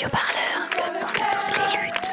Radio 0.00 0.18
Parleur, 0.18 0.64
le 0.76 0.86
son 0.98 1.08
de 1.08 1.24
toutes 1.30 1.58
les 1.58 1.76
luttes. 1.84 2.10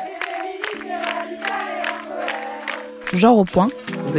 Genre 3.13 3.37
au 3.37 3.45
point. 3.45 3.69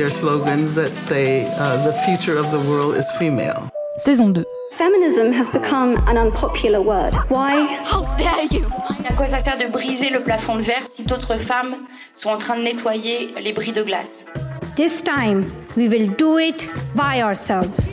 Slogans 0.08 0.74
that 0.74 0.94
say 0.96 1.44
uh, 1.58 1.76
the 1.84 1.92
future 2.06 2.38
of 2.38 2.50
the 2.50 2.58
world 2.66 2.96
is 2.96 3.04
female. 3.18 3.68
Saison 3.98 4.32
2. 4.32 4.42
Feminism 4.78 5.32
has 5.32 5.50
become 5.50 5.98
an 6.06 6.16
unpopular 6.16 6.80
word. 6.80 7.12
Why? 7.28 7.66
How 7.84 8.06
dare 8.16 8.46
you? 8.50 8.64
À 9.04 9.12
quoi 9.12 9.26
ça 9.26 9.40
sert 9.40 9.58
de 9.58 9.66
briser 9.66 10.08
le 10.08 10.22
plafond 10.22 10.56
de 10.56 10.62
verre 10.62 10.86
si 10.88 11.02
d'autres 11.02 11.36
femmes 11.36 11.76
sont 12.14 12.30
en 12.30 12.38
train 12.38 12.56
de 12.56 12.62
nettoyer 12.62 13.34
les 13.38 13.52
bris 13.52 13.72
de 13.72 13.82
glace? 13.82 14.24
This 14.76 15.02
time, 15.02 15.44
we 15.76 15.88
will 15.88 16.08
do 16.16 16.38
it 16.38 16.66
by 16.94 17.20
ourselves. 17.20 17.87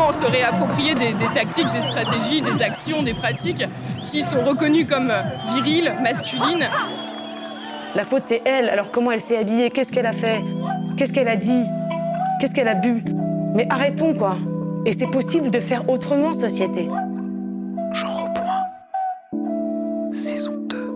Comment 0.00 0.12
on 0.16 0.18
se 0.18 0.32
réapproprier 0.32 0.94
des, 0.94 1.12
des 1.12 1.26
tactiques, 1.34 1.70
des 1.72 1.82
stratégies, 1.82 2.40
des 2.40 2.62
actions, 2.62 3.02
des 3.02 3.12
pratiques 3.12 3.66
qui 4.06 4.22
sont 4.22 4.42
reconnues 4.42 4.86
comme 4.86 5.12
viriles, 5.52 5.94
masculines 6.02 6.66
La 7.94 8.04
faute, 8.04 8.22
c'est 8.24 8.40
elle. 8.46 8.70
Alors 8.70 8.92
comment 8.92 9.10
elle 9.10 9.20
s'est 9.20 9.36
habillée? 9.36 9.68
Qu'est-ce 9.68 9.92
qu'elle 9.92 10.06
a 10.06 10.14
fait? 10.14 10.42
Qu'est-ce 10.96 11.12
qu'elle 11.12 11.28
a 11.28 11.36
dit? 11.36 11.64
Qu'est-ce 12.40 12.54
qu'elle 12.54 12.68
a 12.68 12.76
bu? 12.76 13.04
Mais 13.54 13.66
arrêtons, 13.68 14.14
quoi. 14.14 14.38
Et 14.86 14.94
c'est 14.94 15.10
possible 15.10 15.50
de 15.50 15.60
faire 15.60 15.86
autrement, 15.90 16.32
société. 16.32 16.88
Genre 17.92 18.24
au 18.24 18.32
point. 18.32 20.12
Saison 20.12 20.54
2. 20.66 20.94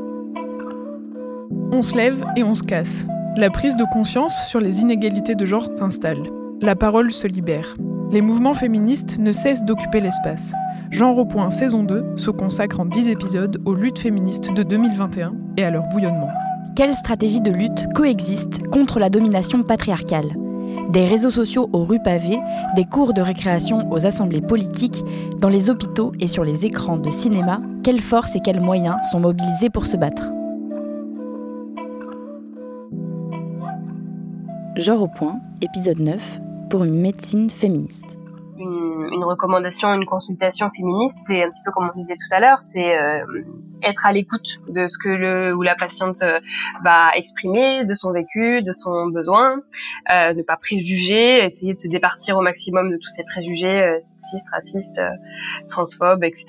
On 1.73 1.83
se 1.83 1.95
lève 1.95 2.25
et 2.37 2.43
on 2.43 2.55
se 2.55 2.63
casse. 2.63 3.05
La 3.37 3.51
prise 3.51 3.77
de 3.77 3.85
conscience 3.93 4.35
sur 4.49 4.61
les 4.61 4.81
inégalités 4.81 5.35
de 5.35 5.45
genre 5.45 5.69
s'installe. 5.77 6.23
La 6.63 6.75
parole 6.75 7.13
se 7.13 7.27
libère. 7.27 7.75
Les 8.15 8.21
mouvements 8.21 8.55
féministes 8.55 9.19
ne 9.19 9.33
cessent 9.33 9.65
d'occuper 9.65 10.01
l'espace. 10.01 10.53
Genre 10.93 11.19
au 11.19 11.25
point 11.25 11.51
saison 11.51 11.83
2 11.83 12.15
se 12.17 12.31
consacre 12.31 12.79
en 12.79 12.85
10 12.85 13.09
épisodes 13.09 13.61
aux 13.65 13.75
luttes 13.75 13.99
féministes 13.99 14.53
de 14.55 14.63
2021 14.63 15.35
et 15.57 15.65
à 15.65 15.71
leur 15.71 15.83
bouillonnement. 15.89 16.29
Quelles 16.77 16.95
stratégies 16.95 17.41
de 17.41 17.51
lutte 17.51 17.93
coexistent 17.93 18.69
contre 18.69 19.01
la 19.01 19.11
domination 19.11 19.65
patriarcale? 19.65 20.37
Des 20.91 21.09
réseaux 21.09 21.33
sociaux 21.33 21.69
aux 21.73 21.83
rues 21.83 21.99
pavées, 22.05 22.39
des 22.77 22.85
cours 22.85 23.15
de 23.15 23.21
récréation 23.21 23.91
aux 23.91 24.07
assemblées 24.07 24.41
politiques, 24.41 25.03
dans 25.41 25.49
les 25.49 25.69
hôpitaux 25.69 26.13
et 26.21 26.29
sur 26.29 26.45
les 26.45 26.65
écrans 26.65 26.99
de 26.99 27.11
cinéma, 27.11 27.61
quelles 27.83 28.01
forces 28.01 28.37
et 28.37 28.41
quels 28.41 28.61
moyens 28.61 28.95
sont 29.11 29.19
mobilisés 29.19 29.71
pour 29.71 29.87
se 29.87 29.97
battre? 29.97 30.31
Genre 34.77 35.03
au 35.03 35.09
point, 35.09 35.41
épisode 35.61 35.99
9, 35.99 36.41
pour 36.75 36.83
une 36.83 37.01
médecine 37.01 37.51
féministe. 37.51 38.19
Une, 38.59 39.23
recommandation, 39.23 39.95
une 39.95 40.07
consultation 40.07 40.69
féministe, 40.77 41.21
c'est 41.23 41.45
un 41.45 41.49
petit 41.49 41.63
peu 41.65 41.71
comme 41.71 41.89
on 41.89 41.97
disait 41.97 42.17
tout 42.17 42.35
à 42.35 42.41
l'heure, 42.41 42.59
c'est 42.59 43.01
euh, 43.01 43.25
être 43.85 44.05
à 44.07 44.11
l'écoute 44.11 44.59
de 44.69 44.89
ce 44.89 44.99
que 44.99 45.09
le 45.09 45.55
ou 45.55 45.63
la 45.63 45.77
patiente 45.77 46.21
euh, 46.23 46.41
va 46.83 47.13
exprimer, 47.15 47.85
de 47.85 47.95
son 47.95 48.11
vécu, 48.11 48.61
de 48.63 48.73
son 48.73 49.07
besoin, 49.07 49.61
euh, 50.13 50.35
ne 50.35 50.43
pas 50.43 50.57
préjuger, 50.57 51.45
essayer 51.45 51.75
de 51.75 51.79
se 51.79 51.87
départir 51.87 52.37
au 52.39 52.41
maximum 52.41 52.91
de 52.91 52.97
tous 52.97 53.11
ces 53.11 53.23
préjugés 53.23 53.97
sexistes, 54.01 54.49
racistes, 54.51 55.01
transphobes, 55.69 56.25
etc. 56.25 56.47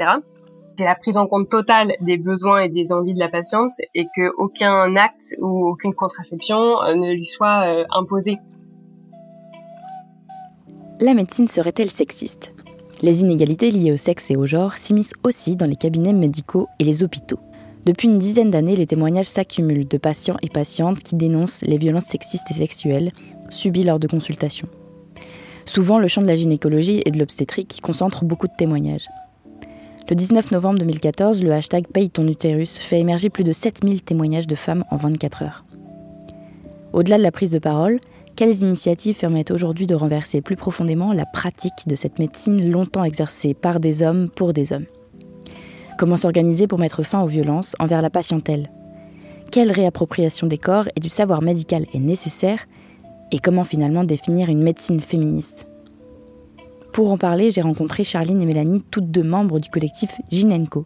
C'est 0.76 0.86
la 0.86 0.96
prise 0.96 1.18
en 1.18 1.28
compte 1.28 1.50
totale 1.50 1.94
des 2.02 2.18
besoins 2.18 2.62
et 2.62 2.70
des 2.70 2.92
envies 2.92 3.14
de 3.14 3.20
la 3.20 3.30
patiente 3.30 3.74
et 3.94 4.08
que 4.16 4.34
aucun 4.38 4.96
acte 4.96 5.36
ou 5.40 5.68
aucune 5.68 5.94
contraception 5.94 6.82
ne 6.96 7.14
lui 7.14 7.26
soit 7.26 7.86
imposé. 7.92 8.40
La 11.02 11.14
médecine 11.14 11.50
serait-elle 11.50 11.90
sexiste? 11.90 12.54
Les 13.02 13.20
inégalités 13.20 13.70
liées 13.70 13.92
au 13.92 13.98
sexe 13.98 14.32
et 14.32 14.38
au 14.38 14.46
genre 14.46 14.78
s'immiscent 14.78 15.16
aussi 15.24 15.58
dans 15.58 15.66
les 15.66 15.76
cabinets 15.76 16.14
médicaux 16.14 16.68
et 16.80 16.86
les 16.86 17.04
hôpitaux. 17.04 17.40
Depuis 17.86 18.08
une 18.08 18.18
dizaine 18.18 18.50
d'années, 18.50 18.78
les 18.78 18.88
témoignages 18.88 19.26
s'accumulent 19.26 19.90
de 19.90 19.98
patients 19.98 20.38
et 20.42 20.48
patientes 20.48 21.04
qui 21.04 21.16
dénoncent 21.16 21.64
les 21.64 21.78
violences 21.78 22.06
sexistes 22.06 22.50
et 22.50 22.54
sexuelles 22.54 23.12
subies 23.50 23.84
lors 23.84 24.00
de 24.00 24.08
consultations. 24.08 24.70
Souvent, 25.66 26.00
le 26.00 26.08
champ 26.08 26.22
de 26.22 26.28
la 26.28 26.36
gynécologie 26.36 27.02
et 27.06 27.12
de 27.12 27.20
l'obstétrique 27.20 27.82
concentre 27.84 28.24
beaucoup 28.24 28.48
de 28.48 28.56
témoignages. 28.58 29.10
Le 30.10 30.16
19 30.16 30.52
novembre 30.52 30.80
2014, 30.80 31.44
le 31.44 31.52
hashtag 31.52 31.88
Paye 31.88 32.10
ton 32.10 32.26
utérus 32.26 32.78
fait 32.78 33.02
émerger 33.02 33.30
plus 33.30 33.44
de 33.44 33.52
7000 33.52 34.02
témoignages 34.02 34.48
de 34.48 34.56
femmes 34.56 34.86
en 34.92 34.96
24 34.96 35.44
heures. 35.44 35.66
Au-delà 36.94 37.18
de 37.18 37.24
la 37.24 37.32
prise 37.32 37.52
de 37.52 37.60
parole, 37.60 38.00
quelles 38.36 38.62
initiatives 38.62 39.18
permettent 39.18 39.52
aujourd'hui 39.52 39.88
de 39.88 39.96
renverser 39.96 40.42
plus 40.42 40.58
profondément 40.58 41.14
la 41.14 41.26
pratique 41.26 41.88
de 41.88 41.96
cette 41.96 42.20
médecine 42.20 42.70
longtemps 42.70 43.06
exercée 43.06 43.54
par 43.54 43.80
des 43.80 44.04
hommes 44.04 44.30
pour 44.30 44.52
des 44.52 44.74
hommes? 44.74 44.86
Comment 45.98 46.18
s'organiser 46.18 46.68
pour 46.68 46.80
mettre 46.80 47.04
fin 47.04 47.22
aux 47.22 47.28
violences 47.28 47.76
envers 47.80 48.02
la 48.02 48.10
patientèle? 48.10 48.70
Quelle 49.52 49.72
réappropriation 49.72 50.48
des 50.48 50.58
corps 50.58 50.90
et 50.96 51.00
du 51.00 51.08
savoir 51.08 51.42
médical 51.42 51.86
est 51.94 52.00
nécessaire? 52.00 52.66
Et 53.32 53.40
comment 53.40 53.64
finalement 53.64 54.04
définir 54.04 54.50
une 54.50 54.62
médecine 54.62 55.00
féministe? 55.00 55.68
Pour 56.92 57.12
en 57.12 57.18
parler, 57.18 57.52
j'ai 57.52 57.62
rencontré 57.62 58.04
Charline 58.04 58.42
et 58.42 58.46
Mélanie, 58.46 58.84
toutes 58.92 59.12
deux 59.12 59.24
membres 59.24 59.60
du 59.60 59.70
collectif 59.70 60.20
Ginenco. 60.30 60.86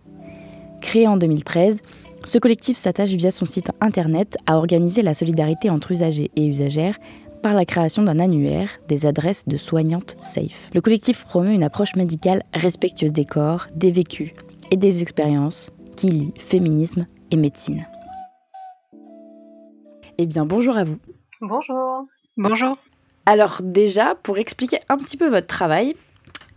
Créé 0.81 1.07
en 1.07 1.17
2013, 1.17 1.81
ce 2.23 2.37
collectif 2.37 2.77
s'attache 2.77 3.09
via 3.09 3.31
son 3.31 3.45
site 3.45 3.71
internet 3.81 4.37
à 4.45 4.57
organiser 4.57 5.01
la 5.01 5.13
solidarité 5.13 5.69
entre 5.69 5.91
usagers 5.91 6.29
et 6.35 6.45
usagères 6.45 6.95
par 7.41 7.53
la 7.53 7.65
création 7.65 8.03
d'un 8.03 8.19
annuaire 8.19 8.69
des 8.87 9.05
adresses 9.05 9.47
de 9.47 9.57
soignantes 9.57 10.15
safe. 10.21 10.69
Le 10.73 10.81
collectif 10.81 11.25
promeut 11.25 11.53
une 11.53 11.63
approche 11.63 11.95
médicale 11.95 12.43
respectueuse 12.53 13.13
des 13.13 13.25
corps, 13.25 13.67
des 13.75 13.91
vécus 13.91 14.31
et 14.71 14.77
des 14.77 15.01
expériences 15.01 15.71
qui 15.95 16.07
lient 16.07 16.33
féminisme 16.37 17.07
et 17.31 17.35
médecine. 17.35 17.87
Eh 20.17 20.25
bien, 20.25 20.45
bonjour 20.45 20.77
à 20.77 20.83
vous. 20.83 20.97
Bonjour. 21.41 22.05
Bonjour. 22.37 22.77
Alors 23.25 23.61
déjà, 23.63 24.15
pour 24.15 24.37
expliquer 24.37 24.79
un 24.89 24.97
petit 24.97 25.17
peu 25.17 25.29
votre 25.29 25.47
travail 25.47 25.95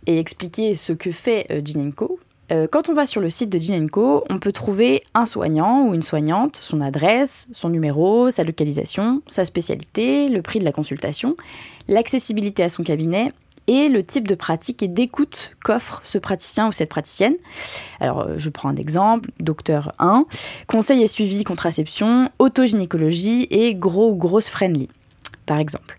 et 0.05 0.19
expliquer 0.19 0.75
ce 0.75 0.91
que 0.91 1.11
fait 1.11 1.45
euh, 1.51 1.61
Ginenco, 1.63 2.19
euh, 2.51 2.67
quand 2.69 2.89
on 2.89 2.93
va 2.93 3.05
sur 3.05 3.21
le 3.21 3.29
site 3.29 3.49
de 3.49 3.57
Ginenco, 3.57 4.23
on 4.29 4.39
peut 4.39 4.51
trouver 4.51 5.03
un 5.13 5.25
soignant 5.25 5.85
ou 5.85 5.93
une 5.93 6.03
soignante, 6.03 6.57
son 6.57 6.81
adresse, 6.81 7.47
son 7.51 7.69
numéro, 7.69 8.29
sa 8.31 8.43
localisation, 8.43 9.21
sa 9.27 9.45
spécialité, 9.45 10.27
le 10.27 10.41
prix 10.41 10.59
de 10.59 10.65
la 10.65 10.71
consultation, 10.71 11.35
l'accessibilité 11.87 12.63
à 12.63 12.69
son 12.69 12.83
cabinet 12.83 13.31
et 13.67 13.87
le 13.87 14.03
type 14.03 14.27
de 14.27 14.35
pratique 14.35 14.83
et 14.83 14.89
d'écoute 14.89 15.55
qu'offre 15.63 16.01
ce 16.03 16.17
praticien 16.17 16.67
ou 16.67 16.71
cette 16.73 16.89
praticienne. 16.89 17.35
Alors, 18.01 18.21
euh, 18.21 18.33
je 18.37 18.49
prends 18.49 18.69
un 18.69 18.75
exemple, 18.75 19.29
docteur 19.39 19.93
1, 19.99 20.25
conseil 20.67 21.01
et 21.01 21.07
suivi 21.07 21.45
contraception, 21.45 22.29
autogynécologie 22.39 23.47
et 23.51 23.73
gros 23.73 24.11
ou 24.11 24.15
grosse 24.15 24.49
friendly, 24.49 24.89
par 25.45 25.59
exemple. 25.59 25.97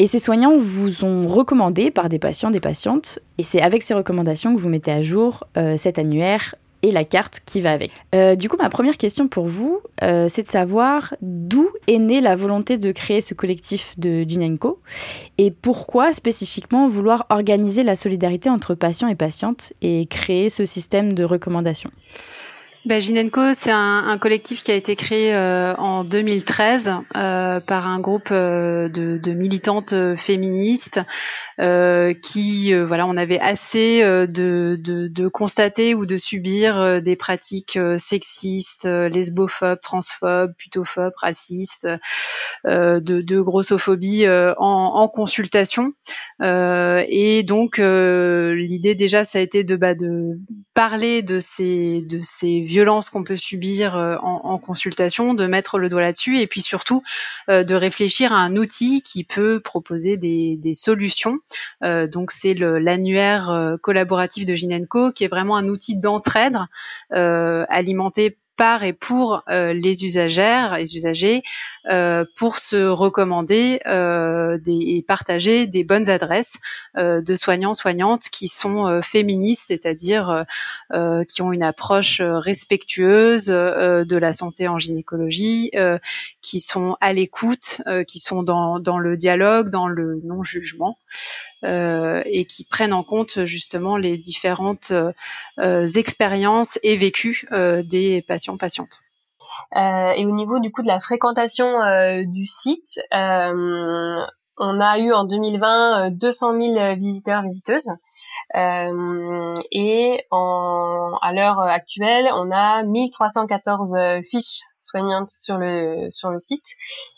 Et 0.00 0.06
ces 0.06 0.20
soignants 0.20 0.56
vous 0.56 1.04
ont 1.04 1.26
recommandé 1.26 1.90
par 1.90 2.08
des 2.08 2.18
patients, 2.18 2.50
des 2.50 2.60
patientes, 2.60 3.18
et 3.36 3.42
c'est 3.42 3.60
avec 3.60 3.82
ces 3.82 3.94
recommandations 3.94 4.54
que 4.54 4.60
vous 4.60 4.68
mettez 4.68 4.92
à 4.92 5.02
jour 5.02 5.44
euh, 5.56 5.76
cet 5.76 5.98
annuaire 5.98 6.54
et 6.82 6.92
la 6.92 7.02
carte 7.02 7.40
qui 7.44 7.60
va 7.60 7.72
avec. 7.72 7.90
Euh, 8.14 8.36
du 8.36 8.48
coup, 8.48 8.56
ma 8.56 8.68
première 8.68 8.96
question 8.96 9.26
pour 9.26 9.46
vous, 9.46 9.80
euh, 10.04 10.28
c'est 10.28 10.44
de 10.44 10.48
savoir 10.48 11.16
d'où 11.20 11.68
est 11.88 11.98
née 11.98 12.20
la 12.20 12.36
volonté 12.36 12.78
de 12.78 12.92
créer 12.92 13.20
ce 13.20 13.34
collectif 13.34 13.98
de 13.98 14.22
Ginenco 14.22 14.80
et 15.38 15.50
pourquoi 15.50 16.12
spécifiquement 16.12 16.86
vouloir 16.86 17.26
organiser 17.30 17.82
la 17.82 17.96
solidarité 17.96 18.48
entre 18.48 18.74
patients 18.74 19.08
et 19.08 19.16
patientes 19.16 19.72
et 19.82 20.06
créer 20.06 20.50
ce 20.50 20.64
système 20.64 21.12
de 21.14 21.24
recommandations? 21.24 21.90
Bah, 22.84 23.00
Ginenco, 23.00 23.54
c'est 23.54 23.72
un, 23.72 24.04
un, 24.06 24.18
collectif 24.18 24.62
qui 24.62 24.70
a 24.70 24.74
été 24.76 24.94
créé 24.94 25.34
euh, 25.34 25.74
en 25.74 26.04
2013 26.04 26.92
euh, 27.16 27.58
par 27.58 27.88
un 27.88 27.98
groupe 27.98 28.28
euh, 28.30 28.88
de, 28.88 29.18
de, 29.18 29.32
militantes 29.32 29.94
féministes 30.14 31.00
euh, 31.58 32.14
qui, 32.14 32.72
euh, 32.72 32.86
voilà, 32.86 33.08
on 33.08 33.16
avait 33.16 33.40
assez 33.40 34.00
de, 34.00 34.78
de, 34.80 35.08
de, 35.08 35.28
constater 35.28 35.96
ou 35.96 36.06
de 36.06 36.16
subir 36.16 37.02
des 37.02 37.16
pratiques 37.16 37.78
sexistes, 37.96 38.84
lesbophobes, 38.86 39.80
transphobes, 39.80 40.54
putophobes, 40.56 41.12
racistes, 41.20 41.88
de, 42.64 43.00
de, 43.00 43.40
grossophobie 43.40 44.26
en, 44.28 44.54
en, 44.56 45.08
consultation. 45.08 45.92
et 46.40 47.42
donc, 47.42 47.78
l'idée 47.78 48.94
déjà, 48.94 49.24
ça 49.24 49.38
a 49.38 49.42
été 49.42 49.64
de, 49.64 49.74
bah, 49.74 49.94
de 49.94 50.38
parler 50.74 51.22
de 51.22 51.40
ces, 51.40 52.02
de 52.02 52.20
ces 52.22 52.60
violences 52.68 53.10
qu'on 53.10 53.24
peut 53.24 53.36
subir 53.36 53.96
en, 53.96 54.40
en, 54.44 54.58
consultation, 54.58 55.34
de 55.34 55.46
mettre 55.46 55.78
le 55.78 55.88
doigt 55.88 56.02
là-dessus 56.02 56.38
et 56.38 56.46
puis 56.46 56.60
surtout 56.60 57.02
euh, 57.48 57.64
de 57.64 57.74
réfléchir 57.74 58.32
à 58.32 58.36
un 58.36 58.56
outil 58.56 59.02
qui 59.02 59.24
peut 59.24 59.60
proposer 59.60 60.16
des, 60.16 60.58
solutions. 60.74 61.38
Euh, 61.82 62.06
donc 62.06 62.30
c'est 62.30 62.54
l'annuaire 62.54 63.50
euh, 63.50 63.76
collaboratif 63.78 64.44
de 64.44 64.54
Ginenco 64.54 65.12
qui 65.12 65.24
est 65.24 65.28
vraiment 65.28 65.56
un 65.56 65.68
outil 65.68 65.96
d'entraide 65.96 66.58
alimenté 67.10 68.36
par 68.58 68.84
et 68.84 68.92
pour 68.92 69.42
les 69.48 70.04
usagères 70.04 70.76
et 70.76 70.82
usagers 70.82 71.42
pour 72.36 72.58
se 72.58 72.88
recommander 72.88 73.80
des, 73.86 74.96
et 74.96 75.04
partager 75.06 75.66
des 75.66 75.84
bonnes 75.84 76.10
adresses 76.10 76.58
de 76.96 77.34
soignants 77.34 77.72
soignantes 77.72 78.24
qui 78.30 78.48
sont 78.48 79.00
féministes, 79.02 79.64
c'est-à-dire 79.68 80.44
qui 81.28 81.42
ont 81.42 81.52
une 81.52 81.62
approche 81.62 82.20
respectueuse 82.20 83.46
de 83.46 84.16
la 84.16 84.32
santé 84.32 84.68
en 84.68 84.78
gynécologie, 84.78 85.70
qui 86.42 86.60
sont 86.60 86.96
à 87.00 87.12
l'écoute, 87.12 87.80
qui 88.06 88.18
sont 88.18 88.42
dans, 88.42 88.80
dans 88.80 88.98
le 88.98 89.16
dialogue, 89.16 89.70
dans 89.70 89.86
le 89.86 90.20
non-jugement. 90.24 90.98
Euh, 91.64 92.22
et 92.24 92.44
qui 92.44 92.62
prennent 92.62 92.92
en 92.92 93.02
compte 93.02 93.44
justement 93.44 93.96
les 93.96 94.16
différentes 94.16 94.92
euh, 95.58 95.88
expériences 95.88 96.78
et 96.84 96.96
vécus 96.96 97.46
euh, 97.50 97.82
des 97.82 98.22
patients 98.22 98.47
patientes. 98.56 99.00
et 99.74 100.26
au 100.26 100.30
niveau 100.30 100.58
du 100.58 100.70
coup 100.72 100.82
de 100.82 100.88
la 100.88 101.00
fréquentation 101.00 101.66
du 102.26 102.46
site, 102.46 103.00
on 104.60 104.80
a 104.80 104.98
eu 104.98 105.12
en 105.12 105.24
2020 105.24 106.10
200 106.10 106.60
000 106.60 106.96
visiteurs 106.96 107.42
visiteuses. 107.42 107.90
et 108.54 110.26
à 110.30 111.32
l'heure 111.32 111.60
actuelle, 111.60 112.28
on 112.32 112.50
a 112.50 112.82
1314 112.82 113.96
fiches 114.30 114.62
soignantes 114.88 115.30
sur 115.30 115.58
le 115.58 116.08
sur 116.10 116.30
le 116.30 116.38
site 116.38 116.64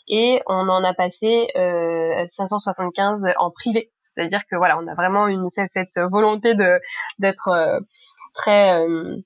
et 0.07 0.41
on 0.45 0.69
en 0.69 0.83
a 0.83 0.93
passé 0.93 1.47
euh, 1.55 2.25
575 2.27 3.25
en 3.37 3.51
privé. 3.51 3.91
C'est-à-dire 4.01 4.41
que 4.49 4.55
voilà, 4.55 4.77
on 4.77 4.87
a 4.87 4.93
vraiment 4.93 5.27
cette 5.67 5.99
volonté 6.11 6.53
de 6.53 6.79
d'être 7.19 7.47
euh, 7.49 7.79
très 8.33 8.85
euh, 8.85 9.17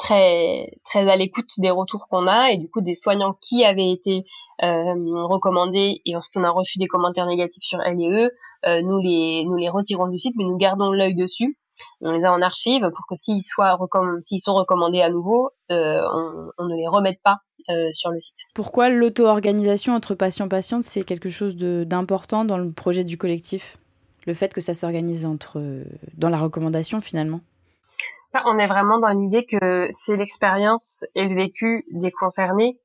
très 0.00 0.72
très 0.84 1.08
à 1.10 1.16
l'écoute 1.16 1.50
des 1.58 1.70
retours 1.70 2.08
qu'on 2.08 2.26
a 2.26 2.50
et 2.50 2.56
du 2.56 2.68
coup 2.68 2.80
des 2.80 2.94
soignants 2.94 3.36
qui 3.40 3.64
avaient 3.64 3.92
été 3.92 4.24
euh, 4.62 4.94
recommandés 5.26 6.00
et 6.06 6.16
ensuite 6.16 6.36
on 6.36 6.44
a 6.44 6.50
reçu 6.50 6.78
des 6.78 6.86
commentaires 6.86 7.26
négatifs 7.26 7.62
sur 7.62 7.78
LE, 7.80 8.30
euh, 8.66 8.82
nous 8.82 8.98
les 8.98 9.44
nous 9.44 9.56
les 9.56 9.68
retirons 9.68 10.08
du 10.08 10.18
site 10.18 10.34
mais 10.38 10.44
nous 10.44 10.56
gardons 10.56 10.90
l'œil 10.90 11.14
dessus. 11.14 11.58
On 12.00 12.12
les 12.12 12.24
a 12.24 12.32
en 12.32 12.42
archive 12.42 12.90
pour 12.94 13.06
que 13.08 13.14
s'ils 13.16 13.42
soient 13.42 13.78
s'ils 14.22 14.40
sont 14.40 14.54
recommandés 14.54 15.02
à 15.02 15.10
nouveau, 15.10 15.50
euh, 15.70 16.02
on, 16.58 16.64
ne 16.64 16.76
les 16.76 16.86
remette 16.86 17.20
pas 17.22 17.38
euh, 17.70 17.88
sur 17.94 18.10
le 18.10 18.20
site. 18.20 18.36
Pourquoi 18.54 18.90
l'auto-organisation 18.90 19.94
entre 19.94 20.14
patients-patientes, 20.14 20.84
c'est 20.84 21.04
quelque 21.04 21.30
chose 21.30 21.56
d'important 21.56 22.44
dans 22.44 22.58
le 22.58 22.70
projet 22.70 23.04
du 23.04 23.16
collectif? 23.16 23.78
Le 24.26 24.34
fait 24.34 24.52
que 24.52 24.60
ça 24.60 24.74
s'organise 24.74 25.24
entre 25.24 25.62
dans 26.18 26.28
la 26.28 26.36
recommandation 26.38 27.00
finalement? 27.00 27.40
On 28.44 28.58
est 28.58 28.68
vraiment 28.68 28.98
dans 28.98 29.08
l'idée 29.08 29.44
que 29.44 29.88
c'est 29.90 30.16
l'expérience 30.16 31.04
et 31.14 31.28
le 31.28 31.34
vécu 31.34 31.84
des 31.92 32.12
concernés 32.12 32.78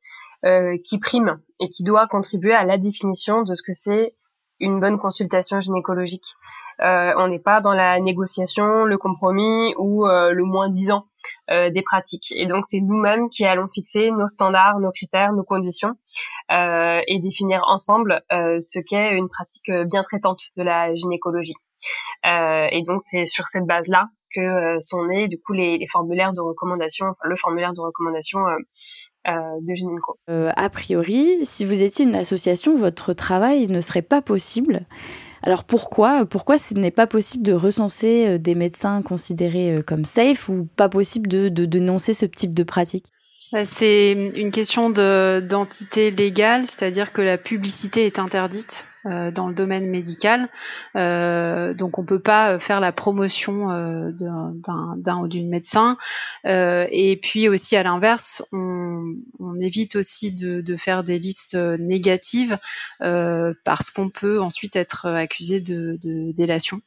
euh, 0.43 0.77
qui 0.83 0.97
prime 0.99 1.39
et 1.59 1.69
qui 1.69 1.83
doit 1.83 2.07
contribuer 2.07 2.53
à 2.53 2.63
la 2.63 2.77
définition 2.77 3.43
de 3.43 3.53
ce 3.55 3.61
que 3.61 3.73
c'est 3.73 4.15
une 4.59 4.79
bonne 4.79 4.97
consultation 4.97 5.59
gynécologique. 5.59 6.33
Euh, 6.81 7.13
on 7.17 7.27
n'est 7.27 7.39
pas 7.39 7.61
dans 7.61 7.73
la 7.73 7.99
négociation, 7.99 8.85
le 8.85 8.97
compromis 8.97 9.73
ou 9.77 10.05
euh, 10.05 10.31
le 10.31 10.43
moins 10.43 10.69
disant 10.69 11.05
euh, 11.49 11.69
des 11.69 11.81
pratiques. 11.81 12.33
Et 12.35 12.47
donc 12.47 12.65
c'est 12.67 12.79
nous-mêmes 12.79 13.29
qui 13.29 13.45
allons 13.45 13.67
fixer 13.67 14.11
nos 14.11 14.27
standards, 14.27 14.79
nos 14.79 14.91
critères, 14.91 15.33
nos 15.33 15.43
conditions 15.43 15.93
et 16.49 17.19
définir 17.21 17.63
ensemble 17.65 18.21
ce 18.29 18.79
qu'est 18.79 19.13
une 19.13 19.29
pratique 19.29 19.71
bien 19.89 20.03
traitante 20.03 20.41
de 20.57 20.63
la 20.63 20.93
gynécologie. 20.93 21.55
et 22.23 22.83
donc 22.85 23.01
c'est 23.01 23.25
sur 23.25 23.47
cette 23.47 23.65
base-là 23.65 24.09
que 24.35 24.79
sont 24.81 25.05
nés 25.05 25.27
du 25.27 25.39
coup 25.39 25.53
les, 25.53 25.85
formulaires 25.91 26.33
de 26.33 26.41
recommandation, 26.41 27.05
le 27.23 27.35
formulaire 27.35 27.73
de 27.73 27.81
recommandation 27.81 28.39
de 29.25 29.73
Gynéco. 29.73 30.17
a 30.27 30.69
priori, 30.69 31.39
si 31.43 31.65
vous 31.65 31.81
étiez 31.81 32.05
une 32.05 32.15
association, 32.15 32.75
votre 32.75 33.13
travail 33.13 33.67
ne 33.67 33.81
serait 33.81 34.01
pas 34.01 34.21
possible 34.21 34.85
alors 35.45 35.63
pourquoi 35.63 36.25
Pourquoi 36.25 36.57
ce 36.57 36.73
n'est 36.73 36.91
pas 36.91 37.05
possible 37.05 37.43
de 37.43 37.53
recenser 37.53 38.27
euh, 38.27 38.37
des 38.39 38.55
médecins 38.55 39.03
considérés 39.03 39.75
euh, 39.75 39.81
comme 39.83 40.03
safe 40.03 40.49
ou 40.49 40.67
pas 40.75 40.89
possible 40.89 41.27
de, 41.29 41.49
dénoncer 41.65 42.15
ce 42.15 42.25
type 42.25 42.53
de 42.53 42.63
pratique? 42.63 43.05
C'est 43.65 44.11
une 44.11 44.51
question 44.51 44.89
d'entité 44.89 46.11
légale, 46.11 46.65
c'est-à-dire 46.65 47.13
que 47.13 47.21
la 47.21 47.37
publicité 47.37 48.05
est 48.05 48.19
interdite 48.19 48.87
euh, 49.05 49.29
dans 49.29 49.47
le 49.47 49.53
domaine 49.53 49.87
médical. 49.87 50.49
Euh, 50.95 51.75
donc 51.75 51.99
on 51.99 52.05
peut 52.05 52.19
pas 52.19 52.57
faire 52.57 52.79
la 52.79 52.91
promotion 52.91 53.69
euh, 53.69 54.11
d'un 54.11 55.17
ou 55.19 55.27
d'une 55.27 55.47
médecin. 55.47 55.97
et 56.43 57.19
puis 57.21 57.47
aussi 57.47 57.75
à 57.75 57.83
l'inverse, 57.83 58.43
on, 58.51 59.13
évite 59.61 59.95
aussi 59.95 60.31
de, 60.31 60.75
faire 60.75 61.03
des 61.03 61.19
listes 61.19 61.55
négatives 61.55 62.57
parce 62.99 63.91
qu'on 63.91 64.09
peut 64.09 64.41
ensuite 64.41 64.75
être 64.75 65.07
accusé 65.07 65.61
de, 65.61 65.97
délation. 66.33 66.81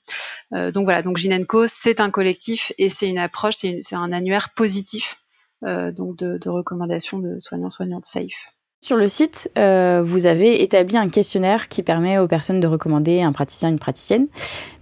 donc 0.53 0.85
voilà, 0.85 1.03
donc 1.03 1.17
Ginenco, 1.17 1.67
c'est 1.67 2.01
un 2.01 2.11
collectif 2.11 2.73
et 2.79 2.89
c'est 2.89 3.09
une 3.09 3.19
approche, 3.19 3.55
c'est 3.57 3.95
un 3.95 4.13
annuaire 4.13 4.51
positif 4.51 5.19
donc 5.63 6.17
de, 6.17 6.39
de 6.39 6.49
recommandations 6.49 7.19
de 7.19 7.39
soignants 7.39 7.71
soignantes 7.71 8.05
safe. 8.05 8.55
Sur 8.81 8.97
le 8.97 9.09
site, 9.09 9.51
euh, 9.59 10.03
vous 10.05 10.27
avez 10.27 10.63
établi 10.63 10.97
un 10.97 11.09
questionnaire 11.09 11.67
qui 11.67 11.83
permet 11.83 12.19
aux 12.19 12.29
personnes 12.29 12.61
de 12.61 12.67
recommander 12.69 13.23
un 13.23 13.33
praticien, 13.33 13.71
une 13.71 13.79
praticienne, 13.81 14.29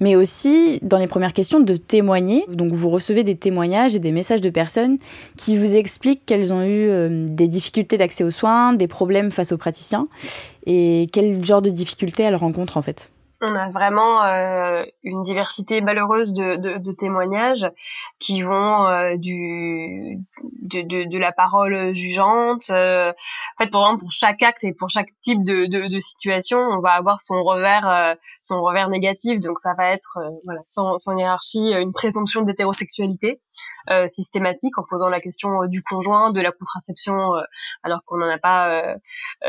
mais 0.00 0.16
aussi 0.16 0.78
dans 0.82 0.98
les 0.98 1.06
premières 1.06 1.32
questions 1.32 1.60
de 1.60 1.76
témoigner. 1.76 2.44
Donc 2.52 2.72
vous 2.72 2.90
recevez 2.90 3.24
des 3.24 3.36
témoignages 3.36 3.96
et 3.96 3.98
des 3.98 4.12
messages 4.12 4.42
de 4.42 4.50
personnes 4.50 4.98
qui 5.38 5.56
vous 5.56 5.74
expliquent 5.74 6.26
qu'elles 6.26 6.52
ont 6.52 6.62
eu 6.62 6.90
euh, 6.90 7.26
des 7.26 7.48
difficultés 7.48 7.96
d'accès 7.96 8.22
aux 8.22 8.30
soins, 8.30 8.74
des 8.74 8.86
problèmes 8.86 9.30
face 9.30 9.50
aux 9.52 9.58
praticiens 9.58 10.08
et 10.66 11.08
quel 11.10 11.42
genre 11.42 11.62
de 11.62 11.70
difficultés 11.70 12.24
elles 12.24 12.36
rencontrent 12.36 12.76
en 12.76 12.82
fait 12.82 13.10
on 13.40 13.54
a 13.54 13.70
vraiment 13.70 14.24
euh, 14.24 14.84
une 15.02 15.22
diversité 15.22 15.80
malheureuse 15.80 16.32
de, 16.32 16.56
de, 16.56 16.78
de 16.78 16.92
témoignages 16.92 17.70
qui 18.18 18.42
vont 18.42 18.86
euh, 18.86 19.16
du 19.16 20.18
de, 20.62 21.08
de, 21.08 21.18
la 21.18 21.32
parole 21.32 21.94
jugeante. 21.94 22.70
Euh, 22.70 23.10
en 23.10 23.64
fait, 23.64 23.70
pour 23.70 23.86
pour 23.98 24.10
chaque 24.10 24.42
acte 24.42 24.64
et 24.64 24.72
pour 24.72 24.88
chaque 24.88 25.08
type 25.22 25.44
de, 25.44 26.00
situation, 26.00 26.58
on 26.58 26.80
va 26.80 26.92
avoir 26.92 27.20
son 27.20 27.42
revers 27.42 27.88
euh, 27.88 28.14
son 28.40 28.62
revers 28.62 28.88
négatif. 28.88 29.40
Donc, 29.40 29.60
ça 29.60 29.74
va 29.74 29.90
être 29.90 30.18
voilà 30.44 30.60
sans, 30.64 30.98
sans 30.98 31.16
hiérarchie 31.16 31.72
une 31.72 31.92
présomption 31.92 32.42
d'hétérosexualité 32.42 33.40
systématique 34.08 34.78
en 34.78 34.84
posant 34.88 35.08
la 35.08 35.20
question 35.20 35.66
du 35.66 35.82
conjoint, 35.82 36.32
de 36.32 36.40
la 36.40 36.52
contraception, 36.52 37.32
alors 37.82 38.02
qu'on 38.04 38.16
n'en 38.16 38.28
a 38.28 38.38
pas 38.38 38.96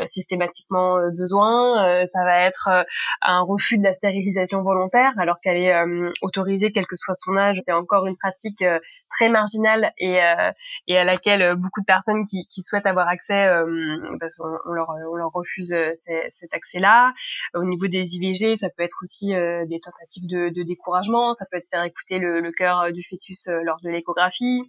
systématiquement 0.05 0.97
besoin. 1.11 2.05
ça 2.05 2.23
va 2.23 2.41
être 2.41 2.85
un 3.21 3.41
refus 3.41 3.77
de 3.77 3.83
la 3.83 3.93
stérilisation 3.93 4.61
volontaire, 4.61 5.13
alors 5.17 5.39
qu'elle 5.41 5.57
est 5.57 5.73
euh, 5.73 6.11
autorisée 6.21 6.71
quel 6.71 6.85
que 6.85 6.95
soit 6.95 7.15
son 7.15 7.37
âge. 7.37 7.57
C'est 7.63 7.71
encore 7.71 8.05
une 8.07 8.17
pratique 8.17 8.61
euh, 8.61 8.79
très 9.09 9.29
marginale 9.29 9.93
et, 9.97 10.21
euh, 10.23 10.51
et 10.87 10.97
à 10.97 11.03
laquelle 11.03 11.55
beaucoup 11.55 11.81
de 11.81 11.85
personnes 11.85 12.23
qui, 12.23 12.47
qui 12.47 12.61
souhaitent 12.61 12.85
avoir 12.85 13.07
accès, 13.07 13.49
on, 13.59 14.71
leur, 14.73 14.89
on 14.89 15.15
leur 15.15 15.31
refuse 15.31 15.75
cet 15.95 16.53
accès-là. 16.53 17.13
Au 17.53 17.63
niveau 17.63 17.87
des 17.87 18.15
IVG, 18.15 18.55
ça 18.57 18.69
peut 18.69 18.83
être 18.83 18.97
aussi 19.01 19.27
des 19.27 19.79
tentatives 19.79 20.27
de, 20.27 20.49
de, 20.49 20.63
découragement, 20.63 21.33
ça 21.33 21.45
peut 21.49 21.57
être 21.57 21.69
faire 21.69 21.83
écouter 21.83 22.19
le, 22.19 22.39
le 22.39 22.51
cœur 22.51 22.91
du 22.91 23.03
fœtus 23.03 23.47
lors 23.63 23.79
de 23.81 23.89
l'échographie, 23.89 24.63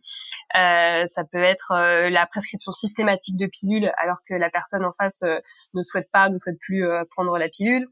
ça 0.55 1.25
peut 1.31 1.43
être 1.43 1.73
la 2.09 2.27
prescription 2.27 2.73
systématique 2.73 3.37
de 3.37 3.47
pilules 3.47 3.93
alors 3.97 4.19
que 4.29 4.35
la 4.35 4.51
personne 4.51 4.85
en 4.85 4.93
face 4.93 5.23
ne 5.75 5.83
souhaite 5.83 6.11
pas, 6.13 6.29
ne 6.29 6.39
souhaite 6.39 6.59
plus 6.61 6.85
prendre 7.11 7.37
la 7.39 7.49
pilule. 7.49 7.89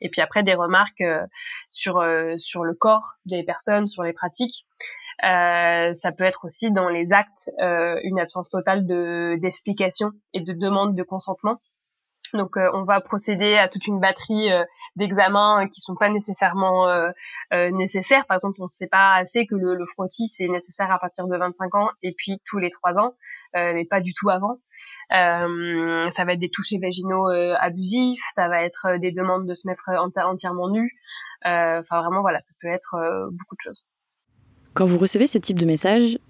Et 0.00 0.08
puis 0.08 0.20
après 0.20 0.42
des 0.42 0.54
remarques 0.54 1.00
euh, 1.00 1.26
sur 1.68 1.98
euh, 1.98 2.36
sur 2.38 2.64
le 2.64 2.74
corps 2.74 3.14
des 3.26 3.42
personnes, 3.42 3.86
sur 3.86 4.02
les 4.02 4.12
pratiques. 4.12 4.66
Euh, 5.24 5.94
ça 5.94 6.12
peut 6.12 6.24
être 6.24 6.44
aussi 6.44 6.70
dans 6.70 6.88
les 6.88 7.12
actes 7.12 7.50
une 7.58 8.20
absence 8.20 8.50
totale 8.50 8.86
de 8.86 9.36
d'explication 9.40 10.12
et 10.32 10.40
de 10.40 10.52
demande 10.52 10.94
de 10.94 11.02
consentement. 11.02 11.60
Donc 12.34 12.56
euh, 12.56 12.70
on 12.74 12.84
va 12.84 13.00
procéder 13.00 13.56
à 13.56 13.68
toute 13.68 13.86
une 13.86 14.00
batterie 14.00 14.52
euh, 14.52 14.64
d'examens 14.96 15.66
qui 15.68 15.80
sont 15.80 15.94
pas 15.94 16.08
nécessairement 16.08 16.88
euh, 16.88 17.10
nécessaires. 17.52 18.26
Par 18.26 18.36
exemple, 18.36 18.60
on 18.60 18.64
ne 18.64 18.68
sait 18.68 18.86
pas 18.86 19.14
assez 19.14 19.46
que 19.46 19.54
le, 19.54 19.74
le 19.74 19.86
frottis 19.86 20.28
c'est 20.28 20.48
nécessaire 20.48 20.90
à 20.90 20.98
partir 20.98 21.26
de 21.26 21.36
25 21.36 21.74
ans 21.74 21.90
et 22.02 22.12
puis 22.12 22.40
tous 22.44 22.58
les 22.58 22.70
3 22.70 22.98
ans, 22.98 23.14
mais 23.54 23.84
pas 23.84 24.00
du 24.00 24.12
tout 24.12 24.30
avant. 24.30 24.58
ça 25.10 26.24
va 26.24 26.32
être 26.32 26.40
des 26.40 26.50
touchés 26.50 26.78
vaginaux 26.78 27.28
abusifs, 27.28 28.22
ça 28.32 28.48
va 28.48 28.62
être 28.62 28.98
des 28.98 29.12
demandes 29.12 29.46
de 29.46 29.54
se 29.54 29.66
mettre 29.66 29.90
entièrement 29.90 30.68
nu. 30.68 30.90
Enfin 31.44 32.00
vraiment 32.02 32.20
voilà, 32.20 32.40
ça 32.40 32.52
peut 32.60 32.68
être 32.68 32.96
beaucoup 33.30 33.54
de 33.56 33.60
choses. 33.60 33.87
Quand 34.78 34.86
vous 34.86 34.98
recevez 34.98 35.26
ce 35.26 35.38
type 35.38 35.58
de 35.58 35.66
message, 35.66 36.20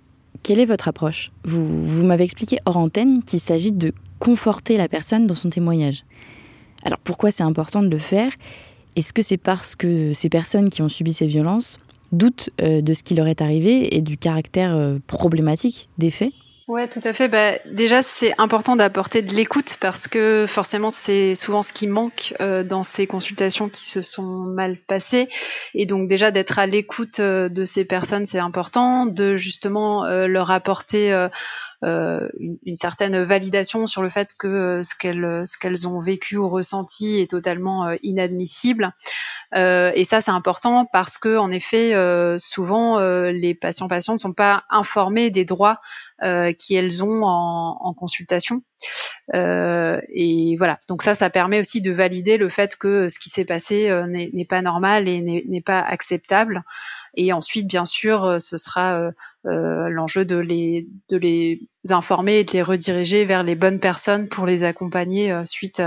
quelle 0.42 0.58
est 0.58 0.64
votre 0.64 0.88
approche? 0.88 1.30
Vous, 1.44 2.02
m'avez 2.06 2.24
expliqué 2.24 2.56
hors 2.64 2.78
antenne 2.78 3.22
qu'il 3.22 3.40
s'agit 3.40 3.72
de 3.72 3.92
conforter 4.20 4.78
la 4.78 4.88
personne 4.88 5.26
dans 5.26 5.34
son 5.34 5.50
témoignage. 5.50 6.06
Alors 6.82 6.98
pourquoi 6.98 7.30
c'est 7.30 7.42
important 7.42 7.82
de 7.82 7.90
le 7.90 7.98
faire? 7.98 8.32
Est-ce 8.96 9.12
que 9.12 9.20
c'est 9.20 9.36
parce 9.36 9.76
que 9.76 10.14
ces 10.14 10.30
personnes 10.30 10.70
qui 10.70 10.80
ont 10.80 10.88
subi 10.88 11.12
ces 11.12 11.26
violences 11.26 11.78
doutent 12.10 12.48
euh, 12.62 12.80
de 12.80 12.94
ce 12.94 13.02
qui 13.02 13.14
leur 13.14 13.26
est 13.26 13.42
arrivé 13.42 13.94
et 13.94 14.00
du 14.00 14.16
caractère 14.16 14.74
euh, 14.74 14.96
problématique 15.06 15.90
des 15.98 16.10
faits? 16.10 16.32
Ouais, 16.68 16.86
tout 16.86 17.00
à 17.02 17.14
fait. 17.14 17.28
Bah, 17.28 17.52
déjà, 17.64 18.02
c'est 18.02 18.34
important 18.36 18.76
d'apporter 18.76 19.22
de 19.22 19.32
l'écoute 19.34 19.78
parce 19.80 20.06
que 20.06 20.44
forcément, 20.46 20.90
c'est 20.90 21.34
souvent 21.34 21.62
ce 21.62 21.72
qui 21.72 21.86
manque 21.86 22.34
euh, 22.42 22.62
dans 22.62 22.82
ces 22.82 23.06
consultations 23.06 23.70
qui 23.70 23.86
se 23.86 24.02
sont 24.02 24.44
mal 24.44 24.76
passées. 24.76 25.30
Et 25.72 25.86
donc, 25.86 26.08
déjà, 26.08 26.30
d'être 26.30 26.58
à 26.58 26.66
l'écoute 26.66 27.20
euh, 27.20 27.48
de 27.48 27.64
ces 27.64 27.86
personnes, 27.86 28.26
c'est 28.26 28.38
important. 28.38 29.06
De 29.06 29.34
justement 29.34 30.04
euh, 30.04 30.26
leur 30.26 30.50
apporter 30.50 31.28
euh, 31.84 32.26
une, 32.40 32.58
une, 32.64 32.74
certaine 32.74 33.22
validation 33.22 33.86
sur 33.86 34.02
le 34.02 34.08
fait 34.08 34.30
que 34.36 34.48
euh, 34.48 34.82
ce 34.82 34.96
qu'elles 34.96 35.44
ce 35.46 35.56
qu'elles 35.56 35.86
ont 35.86 36.00
vécu 36.00 36.36
ou 36.36 36.48
ressenti 36.48 37.20
est 37.20 37.30
totalement 37.30 37.86
euh, 37.86 37.94
inadmissible. 38.02 38.92
et 39.54 40.04
ça, 40.04 40.20
c'est 40.20 40.32
important 40.32 40.86
parce 40.86 41.18
que 41.18 41.36
en 41.36 41.52
effet, 41.52 41.94
souvent 42.38 42.98
les 43.30 43.54
patients 43.54 43.88
patientes 43.88 44.16
ne 44.16 44.20
sont 44.20 44.32
pas 44.32 44.64
informés 44.70 45.30
des 45.30 45.44
droits 45.44 45.80
euh, 46.22 46.52
qu'elles 46.58 47.02
ont 47.04 47.22
en, 47.24 47.78
en 47.80 47.94
consultation. 47.94 48.62
Euh, 49.34 50.00
et 50.08 50.56
voilà. 50.56 50.80
Donc 50.88 51.02
ça, 51.02 51.14
ça 51.14 51.30
permet 51.30 51.60
aussi 51.60 51.82
de 51.82 51.92
valider 51.92 52.38
le 52.38 52.48
fait 52.48 52.76
que 52.76 53.08
ce 53.08 53.18
qui 53.18 53.28
s'est 53.28 53.44
passé 53.44 53.90
euh, 53.90 54.06
n'est 54.06 54.46
pas 54.48 54.62
normal 54.62 55.08
et 55.08 55.20
n'est 55.20 55.60
pas 55.60 55.80
acceptable. 55.80 56.62
Et 57.14 57.32
ensuite, 57.32 57.66
bien 57.66 57.84
sûr, 57.84 58.24
euh, 58.24 58.38
ce 58.38 58.58
sera 58.58 59.10
l'enjeu 59.44 60.24
de 60.24 60.36
les, 60.36 60.88
de 61.08 61.16
les 61.16 61.62
informer 61.90 62.40
et 62.40 62.44
de 62.44 62.52
les 62.52 62.62
rediriger 62.62 63.24
vers 63.24 63.42
les 63.42 63.54
bonnes 63.54 63.80
personnes 63.80 64.28
pour 64.28 64.44
les 64.44 64.62
accompagner 64.62 65.34
suite 65.46 65.82